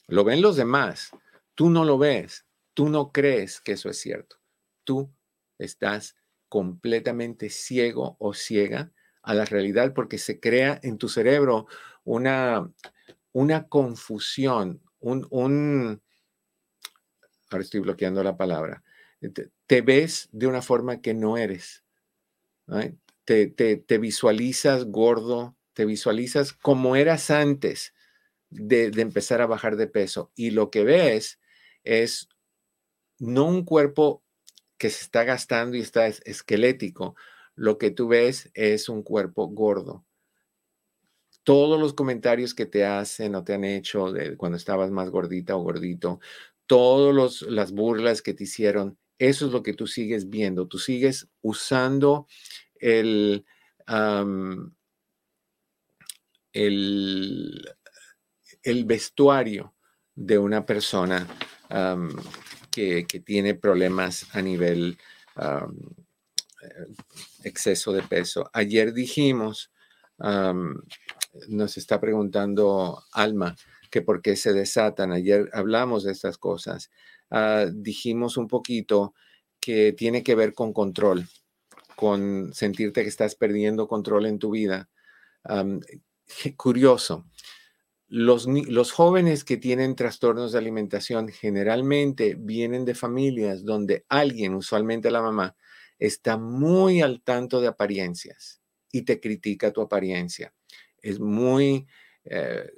Lo 0.08 0.24
ven 0.24 0.42
los 0.42 0.56
demás. 0.56 1.10
Tú 1.58 1.70
no 1.70 1.84
lo 1.84 1.98
ves. 1.98 2.46
Tú 2.72 2.88
no 2.88 3.10
crees 3.10 3.60
que 3.60 3.72
eso 3.72 3.90
es 3.90 3.98
cierto. 3.98 4.36
Tú 4.84 5.12
estás 5.58 6.14
completamente 6.48 7.50
ciego 7.50 8.16
o 8.20 8.32
ciega 8.32 8.92
a 9.22 9.34
la 9.34 9.44
realidad 9.44 9.92
porque 9.92 10.18
se 10.18 10.38
crea 10.38 10.78
en 10.84 10.98
tu 10.98 11.08
cerebro 11.08 11.66
una, 12.04 12.72
una 13.32 13.66
confusión, 13.66 14.80
un, 15.00 15.26
un, 15.30 16.00
ahora 17.50 17.64
estoy 17.64 17.80
bloqueando 17.80 18.22
la 18.22 18.36
palabra, 18.36 18.84
te, 19.66 19.80
ves 19.80 20.28
de 20.30 20.46
una 20.46 20.62
forma 20.62 21.00
que 21.00 21.12
no 21.12 21.38
eres. 21.38 21.82
Te, 23.24 23.48
te, 23.48 23.98
visualizas 23.98 24.84
gordo, 24.84 25.56
te 25.72 25.84
visualizas 25.86 26.52
como 26.52 26.94
eras 26.94 27.32
antes 27.32 27.94
de, 28.48 28.92
de 28.92 29.02
empezar 29.02 29.40
a 29.40 29.46
bajar 29.46 29.74
de 29.74 29.88
peso 29.88 30.30
y 30.36 30.52
lo 30.52 30.70
que 30.70 30.84
ves 30.84 31.40
es 31.84 32.28
no 33.18 33.46
un 33.46 33.64
cuerpo 33.64 34.22
que 34.76 34.90
se 34.90 35.02
está 35.02 35.24
gastando 35.24 35.76
y 35.76 35.80
está 35.80 36.06
esquelético, 36.06 37.16
lo 37.54 37.78
que 37.78 37.90
tú 37.90 38.08
ves 38.08 38.50
es 38.54 38.88
un 38.88 39.02
cuerpo 39.02 39.48
gordo. 39.48 40.04
Todos 41.42 41.80
los 41.80 41.94
comentarios 41.94 42.54
que 42.54 42.66
te 42.66 42.84
hacen 42.84 43.34
o 43.34 43.42
te 43.42 43.54
han 43.54 43.64
hecho 43.64 44.12
de 44.12 44.36
cuando 44.36 44.56
estabas 44.56 44.90
más 44.90 45.10
gordita 45.10 45.56
o 45.56 45.62
gordito, 45.62 46.20
todas 46.66 47.42
las 47.42 47.72
burlas 47.72 48.22
que 48.22 48.34
te 48.34 48.44
hicieron, 48.44 48.98
eso 49.18 49.46
es 49.46 49.52
lo 49.52 49.62
que 49.62 49.74
tú 49.74 49.86
sigues 49.86 50.30
viendo. 50.30 50.68
Tú 50.68 50.78
sigues 50.78 51.28
usando 51.42 52.26
el, 52.76 53.44
el, 56.52 57.64
vestuario 58.84 59.74
de 60.18 60.36
una 60.36 60.66
persona 60.66 61.26
que, 62.70 63.06
tiene 63.24 63.54
problemas 63.54 64.26
a 64.34 64.42
nivel 64.42 64.98
eh, 65.36 65.66
exceso 67.44 67.92
de 67.92 68.02
peso. 68.02 68.50
Ayer 68.52 68.92
dijimos, 68.92 69.70
nos 71.48 71.76
está 71.76 72.00
preguntando 72.00 73.02
Alma, 73.12 73.54
que 73.90 74.02
por 74.02 74.20
qué 74.20 74.34
se 74.34 74.52
desatan. 74.52 75.12
Ayer 75.12 75.48
hablamos 75.52 76.02
de 76.02 76.12
estas 76.12 76.36
cosas. 76.36 76.90
Ah, 77.30 77.66
dijimos 77.72 78.36
un 78.36 78.48
poquito 78.48 79.14
que 79.60 79.92
tiene 79.92 80.22
que 80.22 80.34
ver 80.34 80.52
con 80.52 80.72
control, 80.72 81.28
con 81.94 82.52
sentirte 82.54 83.02
que 83.02 83.08
estás 83.08 83.36
perdiendo 83.36 83.86
control 83.86 84.26
en 84.26 84.38
tu 84.38 84.50
vida. 84.50 84.88
curioso, 86.56 87.24
los, 88.08 88.92
jóvenes 88.92 89.44
que 89.44 89.58
tienen 89.58 89.94
trastornos 89.94 90.52
de 90.52 90.58
alimentación 90.58 91.28
generalmente 91.28 92.36
vienen 92.38 92.84
de 92.84 92.94
familias 92.94 93.64
donde 93.64 94.04
alguien, 94.08 94.54
usualmente 94.54 95.10
la 95.10 95.22
mamá, 95.22 95.56
está 95.98 96.36
muy 96.36 97.02
al 97.02 97.22
tanto 97.22 97.60
de 97.60 97.68
apariencias 97.68 98.62
y 98.90 99.02
te 99.02 99.20
critica 99.20 99.72
tu 99.72 99.82
apariencia. 99.82 100.54
Es 101.02 101.20
muy 101.20 101.86
eh, 102.24 102.70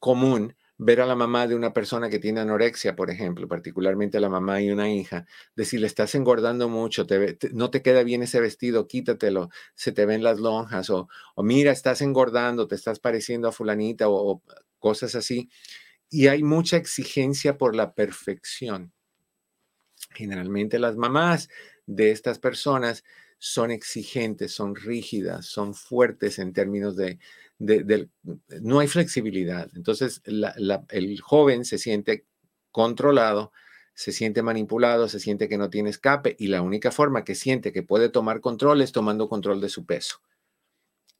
común 0.00 0.56
ver 0.78 1.00
a 1.00 1.06
la 1.06 1.16
mamá 1.16 1.48
de 1.48 1.56
una 1.56 1.72
persona 1.72 2.08
que 2.08 2.20
tiene 2.20 2.40
anorexia, 2.40 2.94
por 2.94 3.10
ejemplo, 3.10 3.48
particularmente 3.48 4.20
la 4.20 4.28
mamá 4.28 4.62
y 4.62 4.70
una 4.70 4.88
hija, 4.90 5.26
decirle, 5.56 5.88
estás 5.88 6.14
engordando 6.14 6.68
mucho, 6.68 7.04
no 7.52 7.70
te 7.70 7.82
queda 7.82 8.04
bien 8.04 8.22
ese 8.22 8.40
vestido, 8.40 8.86
quítatelo, 8.86 9.50
se 9.74 9.90
te 9.90 10.06
ven 10.06 10.22
las 10.22 10.38
lonjas, 10.38 10.88
o, 10.90 11.08
mira, 11.38 11.72
estás 11.72 12.00
engordando, 12.00 12.68
te 12.68 12.76
estás 12.76 13.00
pareciendo 13.00 13.48
a 13.48 13.52
fulanita, 13.52 14.08
o 14.08 14.42
cosas 14.78 15.16
así. 15.16 15.50
Y 16.08 16.28
hay 16.28 16.44
mucha 16.44 16.76
exigencia 16.76 17.58
por 17.58 17.74
la 17.74 17.94
perfección. 17.94 18.92
Generalmente 20.14 20.78
las 20.78 20.96
mamás 20.96 21.48
de 21.86 22.12
estas 22.12 22.38
personas 22.38 23.04
son 23.38 23.70
exigentes, 23.70 24.52
son 24.52 24.74
rígidas, 24.74 25.46
son 25.46 25.74
fuertes 25.74 26.38
en 26.38 26.52
términos 26.52 26.96
de, 26.96 27.18
no 27.58 28.78
hay 28.78 28.88
flexibilidad. 28.88 29.68
Entonces, 29.74 30.22
el 30.24 31.20
joven 31.20 31.64
se 31.64 31.78
siente 31.78 32.26
controlado, 32.70 33.52
se 33.94 34.12
siente 34.12 34.42
manipulado, 34.42 35.08
se 35.08 35.18
siente 35.18 35.48
que 35.48 35.58
no 35.58 35.70
tiene 35.70 35.90
escape 35.90 36.36
y 36.38 36.46
la 36.46 36.62
única 36.62 36.92
forma 36.92 37.24
que 37.24 37.34
siente 37.34 37.72
que 37.72 37.82
puede 37.82 38.08
tomar 38.08 38.40
control 38.40 38.80
es 38.80 38.92
tomando 38.92 39.28
control 39.28 39.60
de 39.60 39.68
su 39.68 39.86
peso. 39.86 40.20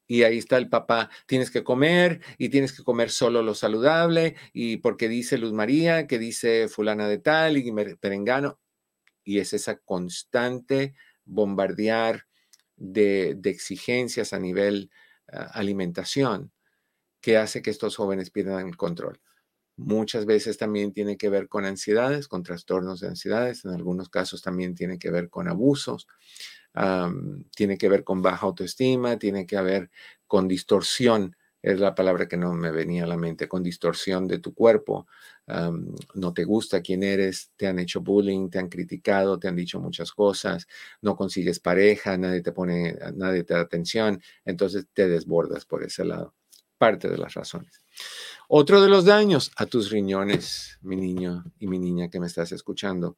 Y 0.07 0.23
ahí 0.23 0.37
está 0.37 0.57
el 0.57 0.69
papá, 0.69 1.09
tienes 1.27 1.51
que 1.51 1.63
comer 1.63 2.21
y 2.37 2.49
tienes 2.49 2.71
que 2.71 2.83
comer 2.83 3.11
solo 3.11 3.43
lo 3.43 3.53
saludable 3.53 4.35
y 4.53 4.77
porque 4.77 5.07
dice 5.07 5.37
Luz 5.37 5.53
María, 5.53 6.07
que 6.07 6.17
dice 6.17 6.67
fulana 6.67 7.07
de 7.07 7.19
tal 7.19 7.57
y 7.57 7.71
perengano. 7.99 8.59
Y 9.23 9.39
es 9.39 9.53
esa 9.53 9.77
constante 9.77 10.95
bombardear 11.25 12.25
de, 12.75 13.37
exigencias 13.43 14.33
a 14.33 14.39
nivel 14.39 14.89
alimentación 15.31 16.51
que 17.21 17.37
hace 17.37 17.61
que 17.61 17.69
estos 17.69 17.95
jóvenes 17.95 18.31
pierdan 18.31 18.67
el 18.67 18.77
control. 18.77 19.19
Muchas 19.77 20.25
veces 20.25 20.57
también 20.57 20.91
tiene 20.91 21.17
que 21.17 21.29
ver 21.29 21.47
con 21.47 21.65
ansiedades, 21.65 22.27
con 22.27 22.43
trastornos 22.43 22.99
de 22.99 23.07
ansiedades, 23.07 23.63
en 23.65 23.71
algunos 23.71 24.09
casos 24.09 24.41
también 24.41 24.75
tiene 24.75 24.99
que 24.99 25.11
ver 25.11 25.29
con 25.29 25.47
abusos, 25.47 26.07
tiene 27.55 27.77
que 27.77 27.89
ver 27.89 28.03
con 28.03 28.21
baja 28.21 28.45
autoestima, 28.45 29.17
tiene 29.17 29.45
que 29.45 29.61
ver 29.61 29.89
con 30.27 30.47
distorsión 30.47 31.35
es 31.61 31.79
la 31.79 31.95
palabra 31.95 32.27
que 32.27 32.37
no 32.37 32.53
me 32.53 32.71
venía 32.71 33.03
a 33.03 33.07
la 33.07 33.17
mente, 33.17 33.47
con 33.49 33.63
distorsión 33.63 34.27
de 34.27 34.39
tu 34.39 34.53
cuerpo, 34.53 35.07
no 36.13 36.33
te 36.33 36.43
gusta 36.43 36.81
quién 36.81 37.03
eres, 37.03 37.51
te 37.55 37.67
han 37.67 37.79
hecho 37.79 38.01
bullying, 38.01 38.49
te 38.49 38.59
han 38.59 38.69
criticado, 38.69 39.39
te 39.39 39.47
han 39.47 39.55
dicho 39.55 39.79
muchas 39.79 40.11
cosas, 40.11 40.67
no 41.01 41.15
consigues 41.15 41.59
pareja, 41.59 42.17
nadie 42.17 42.41
te 42.41 42.51
pone, 42.51 42.97
nadie 43.15 43.43
te 43.43 43.53
da 43.53 43.61
atención, 43.61 44.21
entonces 44.45 44.85
te 44.93 45.07
desbordas 45.07 45.65
por 45.65 45.83
ese 45.83 46.05
lado. 46.05 46.35
Parte 46.77 47.09
de 47.09 47.17
las 47.17 47.33
razones. 47.33 47.83
Otro 48.47 48.81
de 48.81 48.89
los 48.89 49.05
daños 49.05 49.51
a 49.57 49.65
tus 49.65 49.89
riñones, 49.89 50.77
mi 50.81 50.95
niño 50.95 51.43
y 51.59 51.67
mi 51.67 51.77
niña 51.77 52.09
que 52.09 52.19
me 52.19 52.27
estás 52.27 52.51
escuchando, 52.51 53.17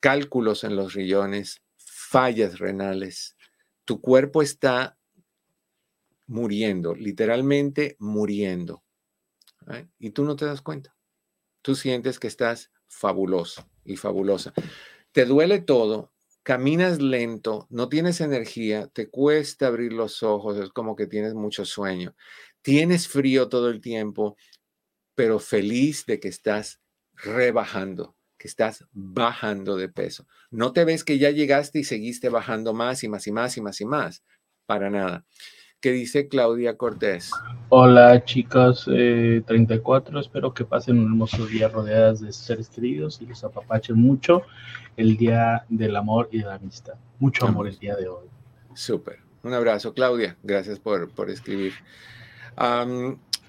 cálculos 0.00 0.64
en 0.64 0.76
los 0.76 0.92
riñones, 0.92 1.62
fallas 1.76 2.58
renales. 2.58 3.36
Tu 3.84 4.00
cuerpo 4.00 4.42
está 4.42 4.98
muriendo, 6.26 6.94
literalmente 6.94 7.96
muriendo. 7.98 8.82
¿eh? 9.68 9.88
Y 9.98 10.10
tú 10.10 10.24
no 10.24 10.36
te 10.36 10.44
das 10.44 10.60
cuenta. 10.60 10.93
Tú 11.64 11.74
sientes 11.74 12.18
que 12.18 12.26
estás 12.26 12.70
fabuloso 12.88 13.66
y 13.86 13.96
fabulosa. 13.96 14.52
Te 15.12 15.24
duele 15.24 15.62
todo, 15.62 16.12
caminas 16.42 17.00
lento, 17.00 17.66
no 17.70 17.88
tienes 17.88 18.20
energía, 18.20 18.88
te 18.88 19.08
cuesta 19.08 19.68
abrir 19.68 19.94
los 19.94 20.22
ojos, 20.22 20.58
es 20.58 20.68
como 20.68 20.94
que 20.94 21.06
tienes 21.06 21.32
mucho 21.32 21.64
sueño. 21.64 22.14
Tienes 22.60 23.08
frío 23.08 23.48
todo 23.48 23.70
el 23.70 23.80
tiempo, 23.80 24.36
pero 25.14 25.38
feliz 25.38 26.04
de 26.04 26.20
que 26.20 26.28
estás 26.28 26.82
rebajando, 27.14 28.14
que 28.36 28.46
estás 28.46 28.84
bajando 28.92 29.78
de 29.78 29.88
peso. 29.88 30.26
No 30.50 30.74
te 30.74 30.84
ves 30.84 31.02
que 31.02 31.16
ya 31.16 31.30
llegaste 31.30 31.78
y 31.78 31.84
seguiste 31.84 32.28
bajando 32.28 32.74
más 32.74 33.02
y 33.04 33.08
más 33.08 33.26
y 33.26 33.32
más 33.32 33.56
y 33.56 33.62
más 33.62 33.80
y 33.80 33.86
más. 33.86 34.22
Para 34.66 34.90
nada. 34.90 35.24
¿Qué 35.84 35.92
dice 35.92 36.28
Claudia 36.28 36.78
Cortés? 36.78 37.30
Hola 37.68 38.24
chicos, 38.24 38.86
34, 38.86 40.16
eh, 40.16 40.22
espero 40.22 40.54
que 40.54 40.64
pasen 40.64 40.98
un 40.98 41.04
hermoso 41.04 41.44
día 41.44 41.68
rodeadas 41.68 42.22
de 42.22 42.32
seres 42.32 42.70
queridos 42.70 43.20
y 43.20 43.26
los 43.26 43.44
apapachen 43.44 43.94
mucho 43.94 44.44
el 44.96 45.18
día 45.18 45.66
del 45.68 45.94
amor 45.96 46.30
y 46.32 46.38
de 46.38 46.46
la 46.46 46.54
amistad. 46.54 46.94
Mucho 47.18 47.46
amor 47.46 47.68
el 47.68 47.78
día 47.78 47.96
de 47.96 48.08
hoy. 48.08 48.30
Súper. 48.72 49.18
Un 49.42 49.52
abrazo, 49.52 49.92
Claudia. 49.92 50.38
Gracias 50.42 50.78
por, 50.78 51.10
por 51.10 51.28
escribir. 51.28 51.74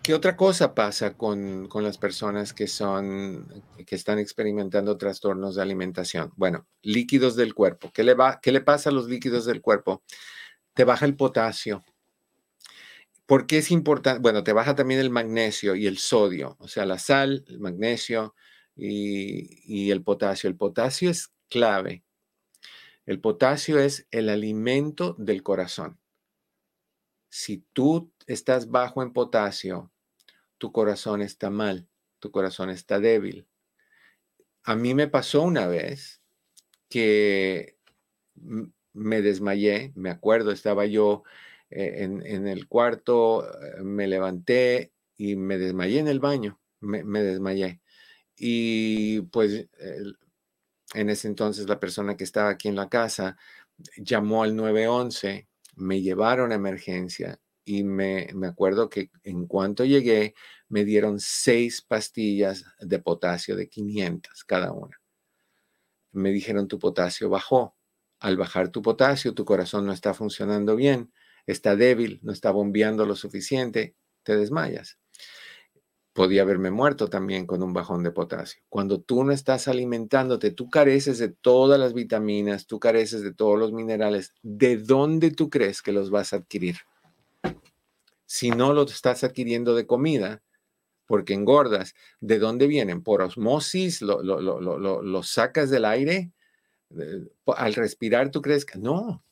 ¿Qué 0.04 0.14
otra 0.14 0.36
cosa 0.36 0.76
pasa 0.76 1.14
con, 1.14 1.70
con, 1.70 1.86
las 1.86 1.98
personas 1.98 2.52
que 2.52 2.68
son, 2.68 3.48
que 3.88 3.96
están 3.96 4.20
experimentando 4.20 4.98
trastornos 4.98 5.56
de 5.56 5.62
alimentación? 5.62 6.34
Bueno, 6.36 6.68
líquidos 6.82 7.38
del 7.38 7.54
cuerpo. 7.54 7.92
¿Qué 7.94 8.04
le, 8.04 8.14
va, 8.14 8.42
qué 8.42 8.52
le 8.52 8.60
pasa 8.60 8.90
a 8.90 8.94
los 8.94 9.08
líquidos 9.08 9.46
del 9.46 9.62
cuerpo? 9.62 10.04
Te 10.74 10.84
baja 10.84 11.06
el 11.06 11.16
potasio, 11.16 11.86
¿Por 13.26 13.48
qué 13.48 13.58
es 13.58 13.72
importante? 13.72 14.20
Bueno, 14.22 14.44
te 14.44 14.54
baja 14.54 14.76
también 14.76 15.00
el 15.00 15.10
magnesio 15.10 15.76
y 15.76 15.88
el 15.88 15.98
sodio, 15.98 16.58
o 16.60 16.68
sea, 16.68 16.86
la 16.86 17.00
sal, 17.00 17.44
el 17.48 17.60
magnesio 17.60 18.36
y, 18.76 19.90
el 19.92 20.04
potasio. 20.04 20.50
El 20.50 20.58
potasio 20.58 21.10
es 21.10 21.34
clave. 21.50 22.04
El 23.06 23.20
potasio 23.20 23.80
es 23.80 24.08
el 24.12 24.30
alimento 24.30 25.16
del 25.18 25.44
corazón. 25.44 26.00
Si 27.30 27.66
tú 27.74 28.12
estás 28.28 28.70
bajo 28.70 29.02
en 29.04 29.14
potasio, 29.14 29.92
tu 30.58 30.72
corazón 30.72 31.22
está 31.22 31.50
mal, 31.50 31.88
tu 32.20 32.32
corazón 32.32 32.70
está 32.70 33.00
débil. 33.00 33.48
a 34.64 34.76
mí 34.76 34.96
me 34.96 35.08
pasó 35.08 35.44
una 35.44 35.68
vez 35.68 36.22
que 36.90 37.78
me 38.94 39.22
desmayé, 39.22 39.92
me 39.96 40.10
acuerdo, 40.10 40.52
estaba 40.52 40.86
yo 40.86 41.24
eh, 41.78 42.04
en, 42.04 42.48
el 42.48 42.70
cuarto, 42.70 43.46
eh, 43.46 43.84
me 43.84 44.08
levanté 44.08 44.94
y 45.18 45.36
me 45.36 45.58
desmayé 45.58 46.00
en 46.00 46.08
el 46.08 46.22
baño, 46.22 46.62
me, 46.80 47.04
desmayé. 47.22 47.82
Y 48.38 49.22
pues 49.24 49.68
en 50.94 51.10
ese 51.10 51.28
entonces 51.28 51.68
la 51.68 51.80
persona 51.80 52.16
que 52.16 52.24
estaba 52.24 52.50
aquí 52.50 52.70
en 52.70 52.78
la 52.78 52.88
casa 52.88 53.38
llamó 53.98 54.44
al 54.44 54.56
911, 54.56 55.50
me 55.76 56.02
llevaron 56.02 56.54
a 56.54 56.56
emergencia 56.56 57.42
y 57.66 57.84
me, 57.84 58.30
me 58.34 58.48
acuerdo 58.48 58.90
que 58.90 59.12
en 59.24 59.46
cuanto 59.46 59.84
llegué 59.84 60.34
me 60.70 60.86
dieron 60.86 61.20
seis 61.20 61.82
pastillas 61.82 62.64
de 62.80 63.00
potasio 63.00 63.58
de 63.58 63.68
500 63.68 64.46
cada 64.46 64.72
una. 64.72 65.02
Me 66.14 66.32
dijeron 66.32 66.70
tu 66.70 66.80
potasio 66.80 67.30
bajó. 67.30 67.76
Al 68.20 68.38
bajar 68.38 68.70
tu 68.70 68.82
potasio, 68.82 69.34
tu 69.34 69.44
corazón 69.44 69.86
no 69.86 69.92
está 69.92 70.14
funcionando 70.14 70.78
bien 70.78 71.12
está 71.48 71.76
débil, 71.76 72.20
no 72.24 72.32
está 72.32 72.52
bombeando 72.52 73.06
lo 73.06 73.16
suficiente, 73.16 73.96
te 74.24 74.36
desmayas. 74.36 74.98
Podía 76.14 76.44
haberme 76.44 76.72
muerto 76.72 77.10
también 77.10 77.46
con 77.46 77.62
un 77.62 77.74
bajón 77.74 78.04
de 78.04 78.12
potasio. 78.12 78.62
Cuando 78.70 79.02
tú 79.02 79.24
no 79.24 79.34
estás 79.34 79.68
alimentándote, 79.68 80.52
tú 80.52 80.70
careces 80.70 81.20
de 81.20 81.30
todas 81.30 81.80
las 81.80 81.94
vitaminas, 81.94 82.68
tú 82.68 82.80
careces 82.80 83.22
de 83.22 83.34
todos 83.34 83.60
los 83.60 83.74
minerales. 83.74 84.34
¿De 84.42 84.78
dónde 84.78 85.32
tú 85.32 85.50
crees 85.50 85.82
que 85.82 85.92
los 85.92 86.10
vas 86.12 86.32
a 86.32 86.38
adquirir? 86.38 86.78
Si 88.26 88.50
no 88.50 88.74
los 88.74 88.94
estás 88.94 89.26
adquiriendo 89.26 89.76
de 89.76 89.86
comida, 89.86 90.42
porque 91.06 91.34
engordas, 91.34 91.94
¿de 92.22 92.40
dónde 92.40 92.68
vienen? 92.68 93.04
¿Por 93.04 93.22
osmosis? 93.22 94.02
¿Lo, 94.02 94.22
lo 94.22 95.24
sacas 95.24 95.70
del 95.70 95.86
aire? 95.86 96.32
Eh, 96.98 97.28
al 97.58 97.74
respirar, 97.74 98.32
¿tú 98.32 98.42
crees 98.42 98.66
que 98.66 98.80
no? 98.80 99.24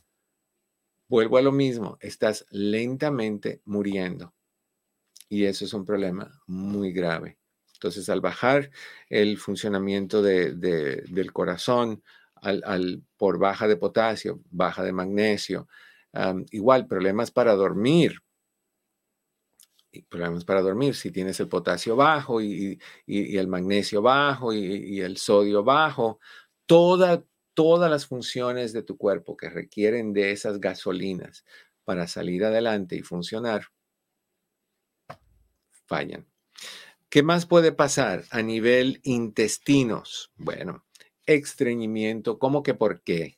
Vuelvo 1.08 1.38
a 1.38 1.42
lo 1.42 1.52
mismo, 1.52 1.98
estás 2.02 2.46
lentamente 2.50 3.62
muriendo. 3.66 4.34
Y 5.30 5.46
eso 5.46 5.66
es 5.66 5.74
un 5.74 5.86
problema 5.86 6.42
muy 6.48 6.92
grave. 6.92 7.38
Entonces, 7.74 8.08
al 8.10 8.22
bajar 8.22 8.72
el 9.10 9.38
funcionamiento 9.38 10.22
del 10.22 11.34
corazón, 11.34 12.02
al, 12.36 13.04
por 13.18 13.40
baja 13.40 13.68
de 13.68 13.78
potasio, 13.78 14.42
baja 14.52 14.84
de 14.84 14.94
magnesio, 14.94 15.68
igual 16.52 16.88
problemas 16.88 17.32
para 17.32 17.54
dormir. 17.56 18.22
problemas 20.10 20.46
para 20.46 20.62
dormir, 20.62 20.96
si 20.96 21.12
tienes 21.12 21.40
el 21.40 21.48
potasio 21.48 21.96
bajo 21.96 22.42
y, 22.42 22.80
el 23.06 23.48
magnesio 23.48 24.02
bajo 24.02 24.54
y, 24.54 24.60
y, 24.60 25.02
el 25.02 25.18
sodio 25.18 25.64
bajo, 25.64 26.20
toda, 26.66 27.24
todas 27.54 27.90
las 27.90 28.06
funciones 28.06 28.74
de 28.74 28.84
tu 28.84 28.98
cuerpo 28.98 29.38
que 29.38 29.50
requieren 29.50 30.14
de 30.14 30.32
esas 30.32 30.60
gasolinas 30.60 31.46
para 31.84 32.08
salir 32.08 32.44
adelante 32.46 32.96
y 32.96 33.02
funcionar, 33.02 33.68
fallan. 35.86 36.28
¿Qué 37.10 37.22
más 37.22 37.46
puede 37.46 37.72
pasar 37.72 38.24
a 38.32 38.42
nivel 38.42 39.00
intestinos? 39.04 40.32
Bueno, 40.36 40.86
estreñimiento, 41.26 42.40
¿cómo 42.40 42.64
que 42.64 42.74
por 42.74 43.02
qué? 43.04 43.38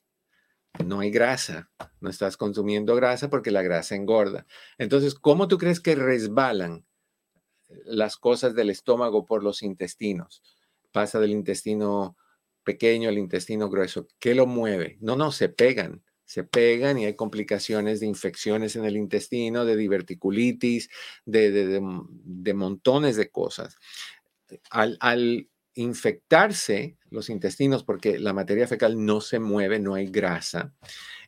No 0.85 0.99
hay 0.99 1.11
grasa, 1.11 1.69
no 2.01 2.09
estás 2.09 2.37
consumiendo 2.37 2.95
grasa 2.95 3.29
porque 3.29 3.51
la 3.51 3.61
grasa 3.61 3.95
engorda. 3.95 4.45
Entonces, 4.77 5.15
¿cómo 5.15 5.47
tú 5.47 5.57
crees 5.57 5.79
que 5.79 5.95
resbalan 5.95 6.85
las 7.85 8.17
cosas 8.17 8.55
del 8.55 8.69
estómago 8.69 9.25
por 9.25 9.43
los 9.43 9.63
intestinos? 9.63 10.41
Pasa 10.91 11.19
del 11.19 11.31
intestino 11.31 12.15
pequeño, 12.65 13.09
el 13.09 13.17
intestino 13.17 13.69
grueso. 13.69 14.09
¿Qué 14.19 14.35
lo 14.35 14.45
mueve? 14.45 14.97
No, 14.99 15.15
no, 15.15 15.31
se 15.31 15.47
pegan, 15.47 16.03
se 16.25 16.43
pegan 16.43 16.97
y 16.97 17.05
hay 17.05 17.15
complicaciones 17.15 18.01
de 18.01 18.07
infecciones 18.07 18.75
en 18.75 18.83
el 18.83 18.97
intestino, 18.97 19.63
de 19.63 19.77
diverticulitis, 19.77 20.89
de, 21.23 21.51
de, 21.51 22.53
montones 22.53 23.15
de 23.15 23.29
cosas. 23.29 23.77
Al, 24.69 24.97
al, 24.99 25.47
infectarse 25.77 26.97
los 27.09 27.29
intestinos 27.29 27.83
porque 27.83 28.17
la 28.17 28.31
materia 28.31 28.65
fecal 28.65 29.05
no 29.05 29.19
se 29.19 29.39
mueve, 29.39 29.77
no 29.77 29.93
hay 29.93 30.07
grasa, 30.07 30.73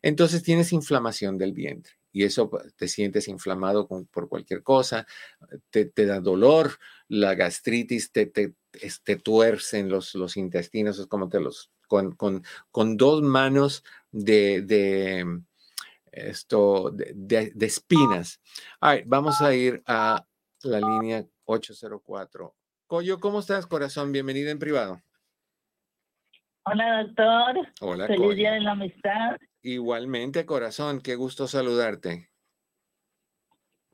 entonces 0.02 0.42
tienes 0.42 0.72
inflamación 0.72 1.38
del 1.38 1.52
vientre 1.52 1.97
y 2.18 2.24
eso 2.24 2.50
pues, 2.50 2.74
te 2.76 2.88
sientes 2.88 3.28
inflamado 3.28 3.88
por 3.88 4.28
cualquier 4.28 4.64
cosa, 4.64 5.06
te, 5.70 5.92
da 6.04 6.20
dolor, 6.20 6.80
la 7.08 7.36
gastritis 7.36 8.12
te, 8.12 8.26
te, 8.26 8.56
te 9.04 9.16
tuercen 9.18 9.88
los, 9.88 10.16
los 10.16 10.36
intestinos, 10.36 10.98
es 10.98 11.06
como 11.06 11.30
te 11.30 11.40
los, 11.40 11.70
con, 11.88 12.16
con, 12.16 12.44
con 12.72 12.98
dos 12.98 13.22
manos 13.22 13.84
de, 14.10 14.64
de 14.64 15.42
esto, 16.12 16.90
de, 16.90 17.52
de, 17.54 17.66
espinas. 17.68 18.42
vamos 19.06 19.40
a 19.40 19.54
ir 19.54 19.84
a 19.86 20.26
la 20.64 20.80
línea 20.80 21.24
804. 21.46 22.56
Coyo, 22.88 23.20
¿cómo 23.20 23.42
estás, 23.42 23.68
corazón? 23.68 24.12
Bienvenida 24.12 24.50
en 24.50 24.58
privado. 24.58 25.04
Hola, 26.64 27.04
doctor. 27.04 27.68
Hola, 27.82 28.08
Feliz 28.08 28.36
Día 28.36 28.54
de 28.54 28.62
la 28.62 28.72
Amistad. 28.72 29.38
Igualmente, 29.68 30.46
corazón, 30.46 31.02
qué 31.02 31.16
gusto 31.16 31.46
saludarte. 31.46 32.30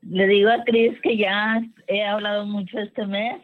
Le 0.02 0.28
digo 0.28 0.48
a 0.48 0.62
Cris 0.62 1.00
que 1.02 1.16
ya 1.16 1.60
he 1.88 2.04
hablado 2.04 2.46
mucho 2.46 2.78
este 2.78 3.04
mes. 3.04 3.42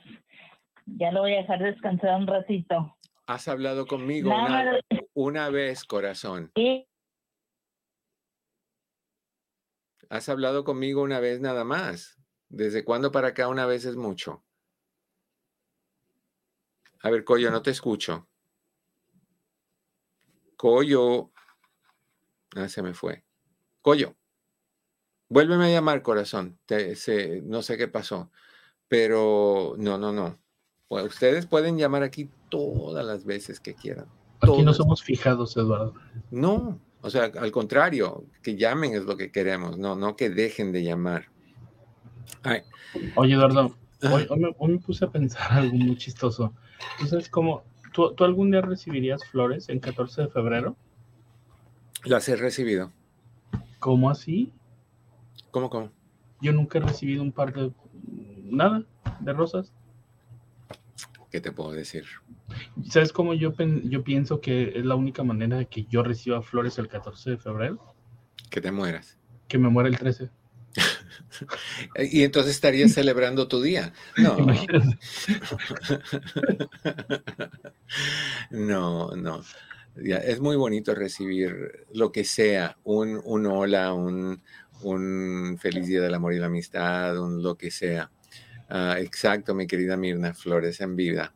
Ya 0.87 1.11
lo 1.11 1.23
voy 1.23 1.35
a 1.35 1.39
dejar 1.39 1.59
descansar 1.59 2.21
un 2.21 2.29
ratito. 2.29 2.97
Has 3.27 3.49
hablado 3.49 3.85
conmigo 3.85 4.31
una, 5.15 5.51
vez, 5.51 5.83
corazón. 5.83 6.53
Has 10.09 10.29
hablado 10.29 10.63
conmigo 10.63 11.03
una 11.03 11.19
vez 11.19 11.41
nada 11.41 11.65
más. 11.65 12.17
¿Desde 12.49 12.85
cuándo 12.85 13.11
para 13.11 13.29
acá 13.29 13.49
una 13.49 13.67
vez 13.67 13.87
es 13.87 13.97
mucho? 13.97 14.45
A 17.03 17.11
ver, 17.11 17.25
Coyo, 17.25 17.51
no 17.51 17.61
te 17.61 17.73
escucho. 17.73 18.29
Coyo. 20.57 21.33
Ah, 22.57 22.69
se 22.69 22.83
me 22.83 22.95
fue. 22.95 23.25
Coyo, 23.83 24.17
vuélveme 25.29 25.67
a 25.67 25.71
llamar, 25.71 26.03
corazón. 26.03 26.59
no 27.45 27.63
sé 27.63 27.77
qué 27.77 27.89
pasó, 27.89 28.31
pero 28.89 29.75
no, 29.79 29.99
no, 29.99 30.13
no. 30.13 30.39
ustedes 30.89 31.47
pueden 31.47 31.79
llamar 31.79 32.03
aquí 32.03 32.31
todas 32.51 33.05
las 33.05 33.25
veces 33.25 33.61
que 33.61 33.75
quieran. 33.75 34.07
Aquí 34.41 34.63
no 34.63 34.73
somos 34.73 35.03
fijados, 35.03 35.57
Eduardo. 35.57 35.95
No, 36.31 36.81
o 37.03 37.11
sea, 37.11 37.25
al 37.25 37.53
contrario, 37.53 38.25
que 38.43 38.57
llamen 38.57 38.95
es 38.95 39.05
lo 39.05 39.17
que 39.17 39.31
queremos, 39.31 39.79
no, 39.79 39.97
no 39.97 40.17
que 40.17 40.31
dejen 40.31 40.73
de 40.73 40.83
llamar. 40.83 41.29
Oye, 43.17 43.35
Eduardo, 43.35 43.77
hoy, 44.11 44.29
me, 44.39 44.79
puse 44.79 45.05
a 45.05 45.11
pensar 45.11 45.51
algo 45.53 45.77
muy 45.77 45.97
chistoso. 45.97 46.55
¿Tú 46.99 47.07
sabes 47.07 47.29
cómo 47.29 47.65
¿Tú, 47.93 48.15
algún 48.21 48.51
día 48.51 48.61
recibirías 48.61 49.25
flores 49.25 49.69
en 49.69 49.81
14 49.81 50.23
de 50.23 50.29
febrero? 50.29 50.77
Las 52.05 52.29
he 52.29 52.37
recibido. 52.37 52.93
¿Cómo 53.79 54.11
así? 54.11 54.53
¿Cómo, 55.51 55.71
cómo? 55.71 55.91
Yo 56.41 56.53
nunca 56.53 56.79
he 56.79 56.83
recibido 56.83 57.23
un 57.23 57.33
par 57.33 57.53
de... 57.53 57.73
nada, 58.45 58.85
de 59.21 59.33
rosas. 59.33 59.73
¿Qué 61.31 61.41
te 61.41 61.53
puedo 61.53 61.73
decir? 61.73 62.05
¿Sabes 62.89 63.13
cómo 63.13 63.35
yo, 63.35 63.55
yo 63.85 64.03
pienso 64.03 64.41
que 64.41 64.73
es 64.77 64.85
la 64.85 64.97
única 64.97 65.23
manera 65.23 65.59
de 65.59 65.67
que 65.67 65.85
yo 65.85 66.03
reciba 66.03 66.43
flores 66.43 66.79
el 66.79 66.89
14 66.89 67.31
de 67.31 67.37
febrero? 67.37 67.95
Que 68.51 68.61
te 68.61 68.73
mueras. 68.73 69.17
Que 69.47 69.59
me 69.59 69.69
muera 69.69 69.89
el 69.89 69.99
13. 69.99 70.31
y 72.11 72.23
entonces 72.23 72.53
estarías 72.53 72.93
celebrando 72.93 73.47
tu 73.49 73.61
día. 73.61 73.93
No. 74.17 74.37
no, 78.51 79.11
no. 79.15 79.43
Es 79.97 80.41
muy 80.41 80.57
bonito 80.57 80.95
recibir 80.95 81.87
lo 81.93 82.13
que 82.13 82.25
sea, 82.25 82.77
un, 82.85 83.21
un 83.25 83.47
hola, 83.47 83.93
un, 83.93 84.43
un, 84.83 85.59
feliz 85.61 85.87
día 85.87 86.01
del 86.01 86.15
amor 86.15 86.33
y 86.33 86.39
la 86.39 86.47
amistad, 86.47 87.19
un 87.19 87.43
lo 87.43 87.57
que 87.57 87.71
sea. 87.71 88.11
Ah, 88.69 88.97
exacto, 88.99 89.55
mi 89.55 89.67
querida 89.67 89.97
Mirna, 89.97 90.33
flores 90.33 90.81
en 90.81 90.97
vida. 90.97 91.35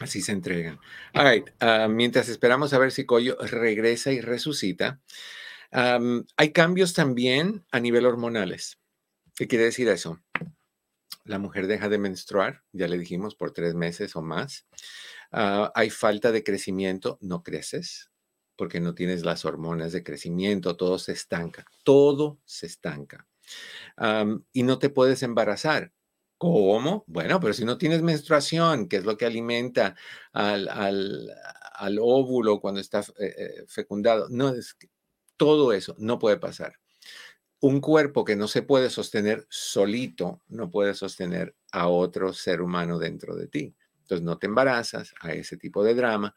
Así 0.00 0.22
se 0.22 0.32
entregan. 0.32 0.78
All 1.14 1.44
ah, 1.60 1.88
mientras 1.88 2.28
esperamos 2.28 2.72
a 2.72 2.78
ver 2.78 2.90
si 2.90 3.04
Coyo 3.04 3.36
regresa 3.38 4.12
y 4.12 4.20
resucita, 4.20 5.00
hay 5.72 6.52
cambios 6.52 6.94
también 6.94 7.64
a 7.70 7.80
nivel 7.80 8.06
hormonales. 8.06 8.78
¿Qué 9.36 9.46
quiere 9.46 9.64
decir 9.64 9.88
eso? 9.88 10.20
La 11.24 11.38
mujer 11.38 11.66
deja 11.66 11.88
de 11.88 11.98
menstruar, 11.98 12.62
ya 12.72 12.88
le 12.88 12.98
dijimos, 12.98 13.36
por 13.36 13.52
tres 13.52 13.74
meses 13.74 14.16
o 14.16 14.22
más. 14.22 14.66
Ah, 15.32 15.72
hay 15.74 15.90
falta 15.90 16.32
de 16.32 16.42
crecimiento, 16.44 17.18
no 17.20 17.42
creces 17.42 18.10
porque 18.56 18.80
no 18.80 18.94
tienes 18.94 19.24
las 19.24 19.46
hormonas 19.46 19.92
de 19.92 20.02
crecimiento, 20.02 20.76
todo 20.76 20.98
se 20.98 21.12
estanca, 21.12 21.64
todo 21.82 22.38
se 22.44 22.66
estanca. 22.66 23.26
y 24.52 24.62
no 24.62 24.78
te 24.78 24.90
puedes 24.90 25.22
embarazar 25.22 25.92
¿Cómo? 26.40 27.04
Bueno, 27.06 27.38
pero 27.38 27.52
si 27.52 27.66
no 27.66 27.76
tienes 27.76 28.00
menstruación, 28.00 28.88
que 28.88 28.96
es 28.96 29.04
lo 29.04 29.18
que 29.18 29.26
alimenta 29.26 29.94
al, 30.32 31.28
óvulo 32.00 32.60
cuando 32.60 32.80
está 32.80 33.00
eh, 33.00 33.34
eh, 33.36 33.64
fecundado, 33.68 34.26
no 34.30 34.48
es 34.48 34.74
todo 35.36 35.74
eso 35.74 35.94
no 35.98 36.18
puede 36.18 36.38
pasar. 36.38 36.78
Un 37.60 37.82
cuerpo 37.82 38.24
que 38.24 38.36
no 38.36 38.48
se 38.48 38.62
puede 38.62 38.88
sostener 38.88 39.46
solito, 39.50 40.40
no 40.48 40.70
puede 40.70 40.94
sostener 40.94 41.54
a 41.72 41.88
otro 41.88 42.32
ser 42.32 42.62
humano 42.62 42.98
dentro 42.98 43.36
de 43.36 43.48
ti. 43.48 43.76
Entonces 44.10 44.24
no 44.24 44.38
te 44.38 44.48
embarazas 44.48 45.14
a 45.20 45.30
ese 45.32 45.56
tipo 45.56 45.84
de 45.84 45.94
drama. 45.94 46.34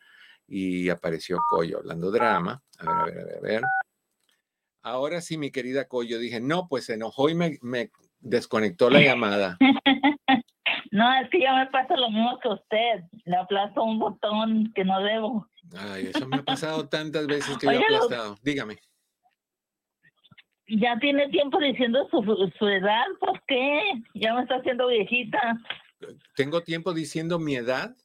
Y 0.48 0.90
apareció 0.90 1.40
Coyo 1.48 1.80
hablando 1.80 2.12
drama. 2.12 2.62
A 2.78 2.86
ver, 2.86 2.94
a 2.94 3.06
ver, 3.06 3.18
a 3.18 3.26
ver, 3.26 3.38
a 3.38 3.42
ver. 3.42 3.62
Ahora 4.84 5.22
sí, 5.22 5.38
mi 5.38 5.50
querida 5.50 5.88
Coyo, 5.88 6.20
dije, 6.20 6.40
no, 6.40 6.68
pues 6.68 6.86
se 6.86 6.94
enojó 6.94 7.30
y 7.30 7.36
me, 7.36 7.58
me 7.62 7.92
desconectó 8.20 8.90
la 8.90 9.02
llamada. 9.02 9.58
No, 10.92 11.12
es 11.20 11.28
que 11.32 11.40
ya 11.40 11.56
me 11.56 11.66
pasa 11.72 11.98
lo 11.98 12.08
mismo 12.12 12.40
que 12.40 12.50
usted. 12.50 13.04
Le 13.26 13.36
aplasto 13.36 13.84
un 13.84 13.98
botón 13.98 14.72
que 14.76 14.86
no 14.86 15.02
debo. 15.02 15.48
Ay, 15.76 16.12
eso 16.14 16.28
me 16.28 16.38
ha 16.38 16.44
pasado 16.44 16.88
tantas 16.88 17.26
veces 17.26 17.58
que 17.58 17.66
yo 17.66 17.72
he 17.72 17.84
aplastado. 17.84 18.38
Dígame. 18.44 18.78
Ya 20.68 20.96
tiene 21.00 21.30
tiempo 21.30 21.58
diciendo 21.58 22.08
su, 22.12 22.22
su 22.60 22.68
edad, 22.68 23.06
¿por 23.20 23.42
qué? 23.48 23.82
Ya 24.14 24.36
me 24.36 24.44
está 24.44 24.58
haciendo 24.58 24.86
viejita. 24.88 25.58
¿Tengo 26.36 26.62
tiempo 26.62 26.94
diciendo 26.94 27.40
mi 27.40 27.56
edad? 27.56 27.96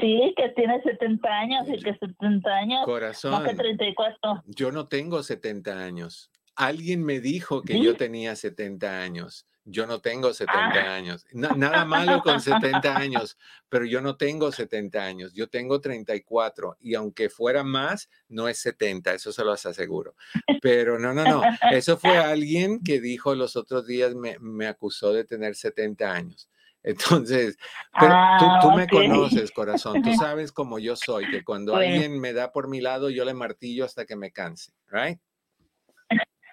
Sí, 0.00 0.34
que 0.36 0.48
tiene 0.50 0.80
70 0.82 1.28
años 1.28 1.68
y 1.68 1.76
que 1.82 1.94
70 1.94 2.50
años. 2.50 2.84
Corazón. 2.84 3.32
No 3.32 3.42
que 3.42 3.54
34. 3.54 4.42
Yo 4.46 4.72
no 4.72 4.88
tengo 4.88 5.22
70 5.22 5.78
años. 5.78 6.30
Alguien 6.54 7.04
me 7.04 7.20
dijo 7.20 7.62
que 7.62 7.82
yo 7.82 7.96
tenía 7.96 8.36
70 8.36 9.02
años. 9.02 9.46
Yo 9.64 9.86
no 9.86 10.00
tengo 10.00 10.32
70 10.32 10.58
ah. 10.58 10.94
años. 10.94 11.24
nada 11.32 11.84
malo 11.84 12.20
con 12.22 12.40
70 12.40 12.96
años, 12.96 13.38
pero 13.68 13.84
yo 13.84 14.00
no 14.00 14.16
tengo 14.16 14.50
70 14.50 15.04
años. 15.04 15.34
Yo 15.34 15.48
tengo 15.48 15.80
34 15.80 16.78
y 16.80 16.94
aunque 16.94 17.30
fuera 17.30 17.62
más, 17.62 18.10
no 18.28 18.48
es 18.48 18.58
70, 18.58 19.14
eso 19.14 19.32
se 19.32 19.44
los 19.44 19.64
aseguro. 19.64 20.16
Pero 20.60 20.98
no, 20.98 21.14
no, 21.14 21.24
no. 21.24 21.42
Eso 21.70 21.96
fue 21.96 22.18
alguien 22.18 22.82
que 22.82 23.00
dijo 23.00 23.34
los 23.34 23.54
otros 23.54 23.86
días, 23.86 24.14
me, 24.14 24.36
me 24.40 24.66
acusó 24.66 25.12
de 25.12 25.24
tener 25.24 25.54
70 25.54 26.12
años. 26.12 26.48
Entonces, 26.84 27.56
pero 27.98 28.12
tú, 28.60 28.70
ah, 28.70 28.74
me 28.76 28.88
conoces, 28.88 29.52
corazón. 29.52 30.02
Tú 30.02 30.12
sabes 30.14 30.52
cómo 30.52 30.78
yo 30.78 30.96
soy, 30.96 31.30
que 31.30 31.44
cuando 31.44 31.76
alguien 31.76 32.20
me 32.20 32.32
da 32.32 32.52
por 32.52 32.68
mi 32.68 32.80
lado, 32.80 33.10
yo 33.10 33.24
le 33.24 33.34
martillo 33.34 33.84
hasta 33.84 34.04
que 34.04 34.16
me 34.16 34.32
canse, 34.32 34.72
¿right? 34.90 35.18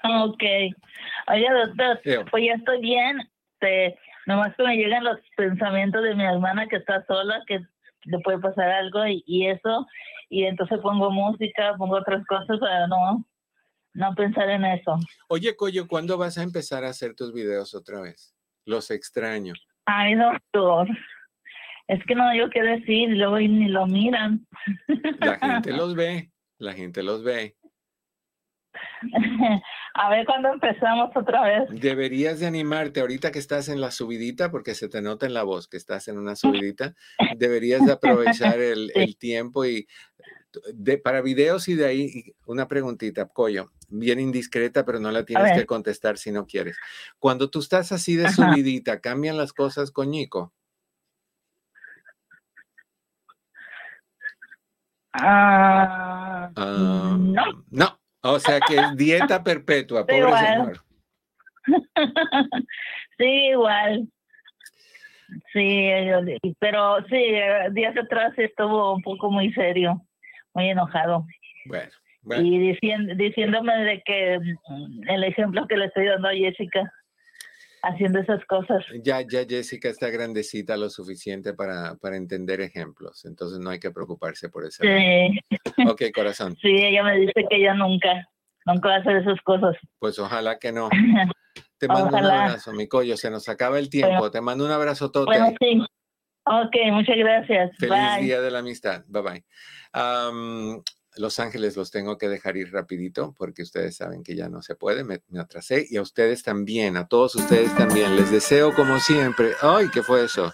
Ok. 0.03 0.43
Oye, 1.27 1.47
doctor, 1.51 1.99
pues 2.31 2.43
ya 2.45 2.53
estoy 2.53 2.81
bien. 2.81 3.17
Te, 3.59 3.97
nomás 4.25 4.55
que 4.55 4.63
me 4.63 4.77
llegan 4.77 5.03
los 5.03 5.17
pensamientos 5.35 6.03
de 6.03 6.15
mi 6.15 6.23
hermana 6.23 6.67
que 6.67 6.77
está 6.77 7.05
sola, 7.05 7.41
que 7.47 7.59
le 8.05 8.19
puede 8.19 8.39
pasar 8.39 8.69
algo 8.69 9.05
y, 9.07 9.47
eso. 9.47 9.85
Y 10.29 10.45
entonces 10.45 10.79
pongo 10.79 11.11
música, 11.11 11.75
pongo 11.77 11.97
otras 11.97 12.25
cosas 12.27 12.59
para 12.59 12.87
no, 12.87 13.25
no 13.93 14.15
pensar 14.15 14.49
en 14.49 14.63
eso. 14.63 14.97
Oye, 15.27 15.55
Coyo, 15.55 15.87
¿cuándo 15.87 16.17
vas 16.17 16.37
a 16.37 16.43
empezar 16.43 16.83
a 16.85 16.89
hacer 16.89 17.15
tus 17.15 17.33
videos 17.33 17.73
otra 17.73 17.99
vez? 17.99 18.33
Los 18.65 18.91
extraño. 18.91 19.53
Ay, 19.91 20.13
doctor. 20.13 20.87
Es 21.87 22.05
que 22.05 22.13
no 22.13 22.29
digo 22.29 22.47
qué 22.51 22.61
decir, 22.61 23.09
luego 23.09 23.39
ni 23.39 23.67
lo 23.69 23.87
miran. 23.87 24.45
La 25.19 25.39
gente 25.63 25.73
los 25.73 25.95
ve, 25.95 26.29
la 26.59 26.73
gente 26.73 27.01
los 27.01 27.23
ve. 27.23 27.55
A 29.95 30.09
ver 30.11 30.27
cuándo 30.27 30.53
empezamos 30.53 31.09
otra 31.15 31.41
vez. 31.41 31.81
Deberías 31.81 32.39
de 32.39 32.45
animarte 32.45 33.01
ahorita 33.01 33.31
que 33.31 33.39
estás 33.39 33.67
en 33.67 33.81
la 33.81 33.89
subidita, 33.89 34.51
porque 34.51 34.75
se 34.75 34.89
te 34.89 35.01
nota 35.01 35.25
en 35.25 35.33
la 35.33 35.41
voz 35.41 35.67
que 35.67 35.77
estás 35.77 36.07
en 36.07 36.19
una 36.19 36.35
subidita. 36.35 36.93
deberías 37.37 37.83
de 37.83 37.93
aprovechar 37.93 38.59
el, 38.59 38.91
tiempo 39.19 39.65
y 39.65 39.87
de, 40.73 40.97
para 40.97 41.21
videos 41.21 41.67
y 41.67 41.75
de 41.75 41.85
ahí 41.85 42.35
una 42.45 42.67
preguntita, 42.67 43.27
Coyo, 43.27 43.71
bien 43.89 44.19
indiscreta, 44.19 44.85
pero 44.85 44.99
no 44.99 45.11
la 45.11 45.25
tienes 45.25 45.57
que 45.57 45.65
contestar 45.65 46.17
si 46.17 46.31
no 46.31 46.45
quieres. 46.45 46.77
Cuando 47.19 47.49
tú 47.49 47.59
estás 47.59 47.91
así 47.91 48.15
de 48.15 48.29
subidita, 48.29 48.99
¿cambian 48.99 49.37
las 49.37 49.53
cosas 49.53 49.91
con 49.91 50.11
Nico? 50.11 50.53
Ah, 55.13 56.51
no. 56.55 57.65
No, 57.69 57.99
o 58.21 58.39
sea 58.39 58.59
que 58.59 58.75
es 58.75 58.95
dieta 58.95 59.43
perpetua, 59.43 60.05
pobre 60.05 60.37
señor. 60.37 60.81
sí, 63.17 63.25
igual. 63.25 64.07
Sí, 65.53 65.89
pero 66.59 66.97
sí, 67.07 67.33
días 67.71 67.95
atrás 67.97 68.33
estuvo 68.37 68.93
un 68.95 69.01
poco 69.01 69.29
muy 69.29 69.53
serio, 69.53 70.03
muy 70.59 70.69
enojado. 70.69 71.25
Bueno, 71.65 72.43
Y 72.43 72.59
diciendo, 72.59 73.13
diciéndome 73.15 73.73
de 73.77 74.01
que 74.05 74.39
mm, 74.39 75.09
el 75.09 75.23
ejemplo 75.23 75.65
que 75.67 75.77
le 75.77 75.85
estoy 75.85 76.05
dando 76.05 76.27
a 76.27 76.33
Jessica, 76.33 76.91
haciendo 77.81 78.19
esas 78.19 78.43
cosas. 78.45 78.83
Ya, 79.03 79.21
ya 79.21 79.45
Jessica 79.47 79.87
está 79.87 80.09
grandecita 80.09 80.75
lo 80.75 80.89
suficiente 80.89 81.53
para, 81.53 81.95
para 81.95 82.17
entender 82.17 82.59
ejemplos, 82.59 83.23
entonces 83.25 83.59
no 83.59 83.69
hay 83.69 83.79
que 83.79 83.91
preocuparse 83.91 84.49
por 84.49 84.65
eso. 84.65 84.83
Sí. 84.83 85.39
Ok, 85.87 86.03
corazón. 86.13 86.57
Sí, 86.61 86.69
ella 86.69 87.03
me 87.03 87.17
dice 87.19 87.45
que 87.49 87.55
ella 87.55 87.73
nunca, 87.73 88.27
nunca 88.65 88.89
va 88.89 88.95
a 88.95 88.99
hacer 88.99 89.15
esas 89.17 89.39
cosas. 89.41 89.75
Pues 89.99 90.19
ojalá 90.19 90.59
que 90.59 90.73
no. 90.73 90.89
Te 91.77 91.87
mando 91.87 92.09
un 92.09 92.25
abrazo, 92.25 92.73
mi 92.73 92.89
collo, 92.89 93.15
se 93.15 93.31
nos 93.31 93.47
acaba 93.47 93.79
el 93.79 93.89
tiempo. 93.89 94.29
Te 94.29 94.41
mando 94.41 94.65
un 94.65 94.71
abrazo 94.71 95.11
todo. 95.11 95.25
Bueno, 95.25 95.53
sí. 95.61 95.81
Ok, 96.45 96.75
muchas 96.91 97.17
gracias. 97.17 97.71
Feliz 97.77 98.21
día 98.21 98.41
de 98.41 98.51
la 98.51 98.59
amistad. 98.59 99.03
Bye 99.07 99.21
bye. 99.21 99.43
Los 101.15 101.39
Ángeles 101.39 101.75
los 101.75 101.91
tengo 101.91 102.17
que 102.17 102.29
dejar 102.29 102.55
ir 102.55 102.71
rapidito 102.71 103.33
porque 103.37 103.63
ustedes 103.63 103.97
saben 103.97 104.23
que 104.23 104.35
ya 104.35 104.47
no 104.47 104.61
se 104.61 104.75
puede, 104.75 105.03
me, 105.03 105.21
atrasé 105.39 105.85
y 105.89 105.97
a 105.97 106.01
ustedes 106.01 106.43
también, 106.43 106.97
a 106.97 107.07
todos 107.07 107.35
ustedes 107.35 107.75
también. 107.75 108.15
Les 108.15 108.31
deseo 108.31 108.73
como 108.73 108.99
siempre. 108.99 109.51
¡Ay, 109.61 109.87
qué 109.93 110.01
fue 110.01 110.23
eso! 110.23 110.53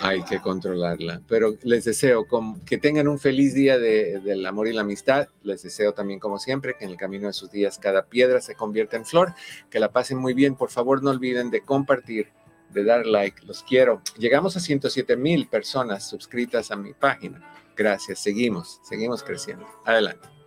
Hay 0.00 0.22
que 0.22 0.40
controlarla, 0.40 1.20
pero 1.26 1.56
les 1.62 1.84
deseo 1.84 2.26
que 2.64 2.78
tengan 2.78 3.08
un 3.08 3.18
feliz 3.18 3.52
día 3.52 3.78
del 3.78 4.46
amor 4.46 4.68
y 4.68 4.72
la 4.72 4.82
amistad. 4.82 5.28
Les 5.42 5.62
deseo 5.62 5.92
también, 5.92 6.20
como 6.20 6.38
siempre, 6.38 6.76
que 6.78 6.84
en 6.84 6.92
el 6.92 6.96
camino 6.96 7.26
de 7.26 7.32
sus 7.32 7.50
días 7.50 7.78
cada 7.78 8.06
piedra 8.06 8.40
se 8.40 8.54
convierta 8.54 8.96
en 8.96 9.04
flor. 9.04 9.34
Que 9.70 9.80
la 9.80 9.90
pasen 9.90 10.18
muy 10.18 10.34
bien. 10.34 10.54
Por 10.54 10.70
favor, 10.70 11.02
no 11.02 11.10
olviden 11.10 11.50
de 11.50 11.62
compartir 11.62 12.28
de 12.70 12.84
dar 12.84 13.06
like. 13.06 13.44
Los 13.44 13.62
quiero. 13.62 14.00
Llegamos 14.16 14.56
a 14.56 14.60
107 14.60 15.16
mil 15.16 15.48
personas 15.48 16.08
suscritas 16.08 16.70
a 16.70 16.76
mi 16.76 16.92
página. 16.92 17.42
Gracias. 17.76 18.20
Seguimos, 18.20 18.80
seguimos 18.84 19.22
creciendo. 19.22 19.66
Adelante. 19.84 20.37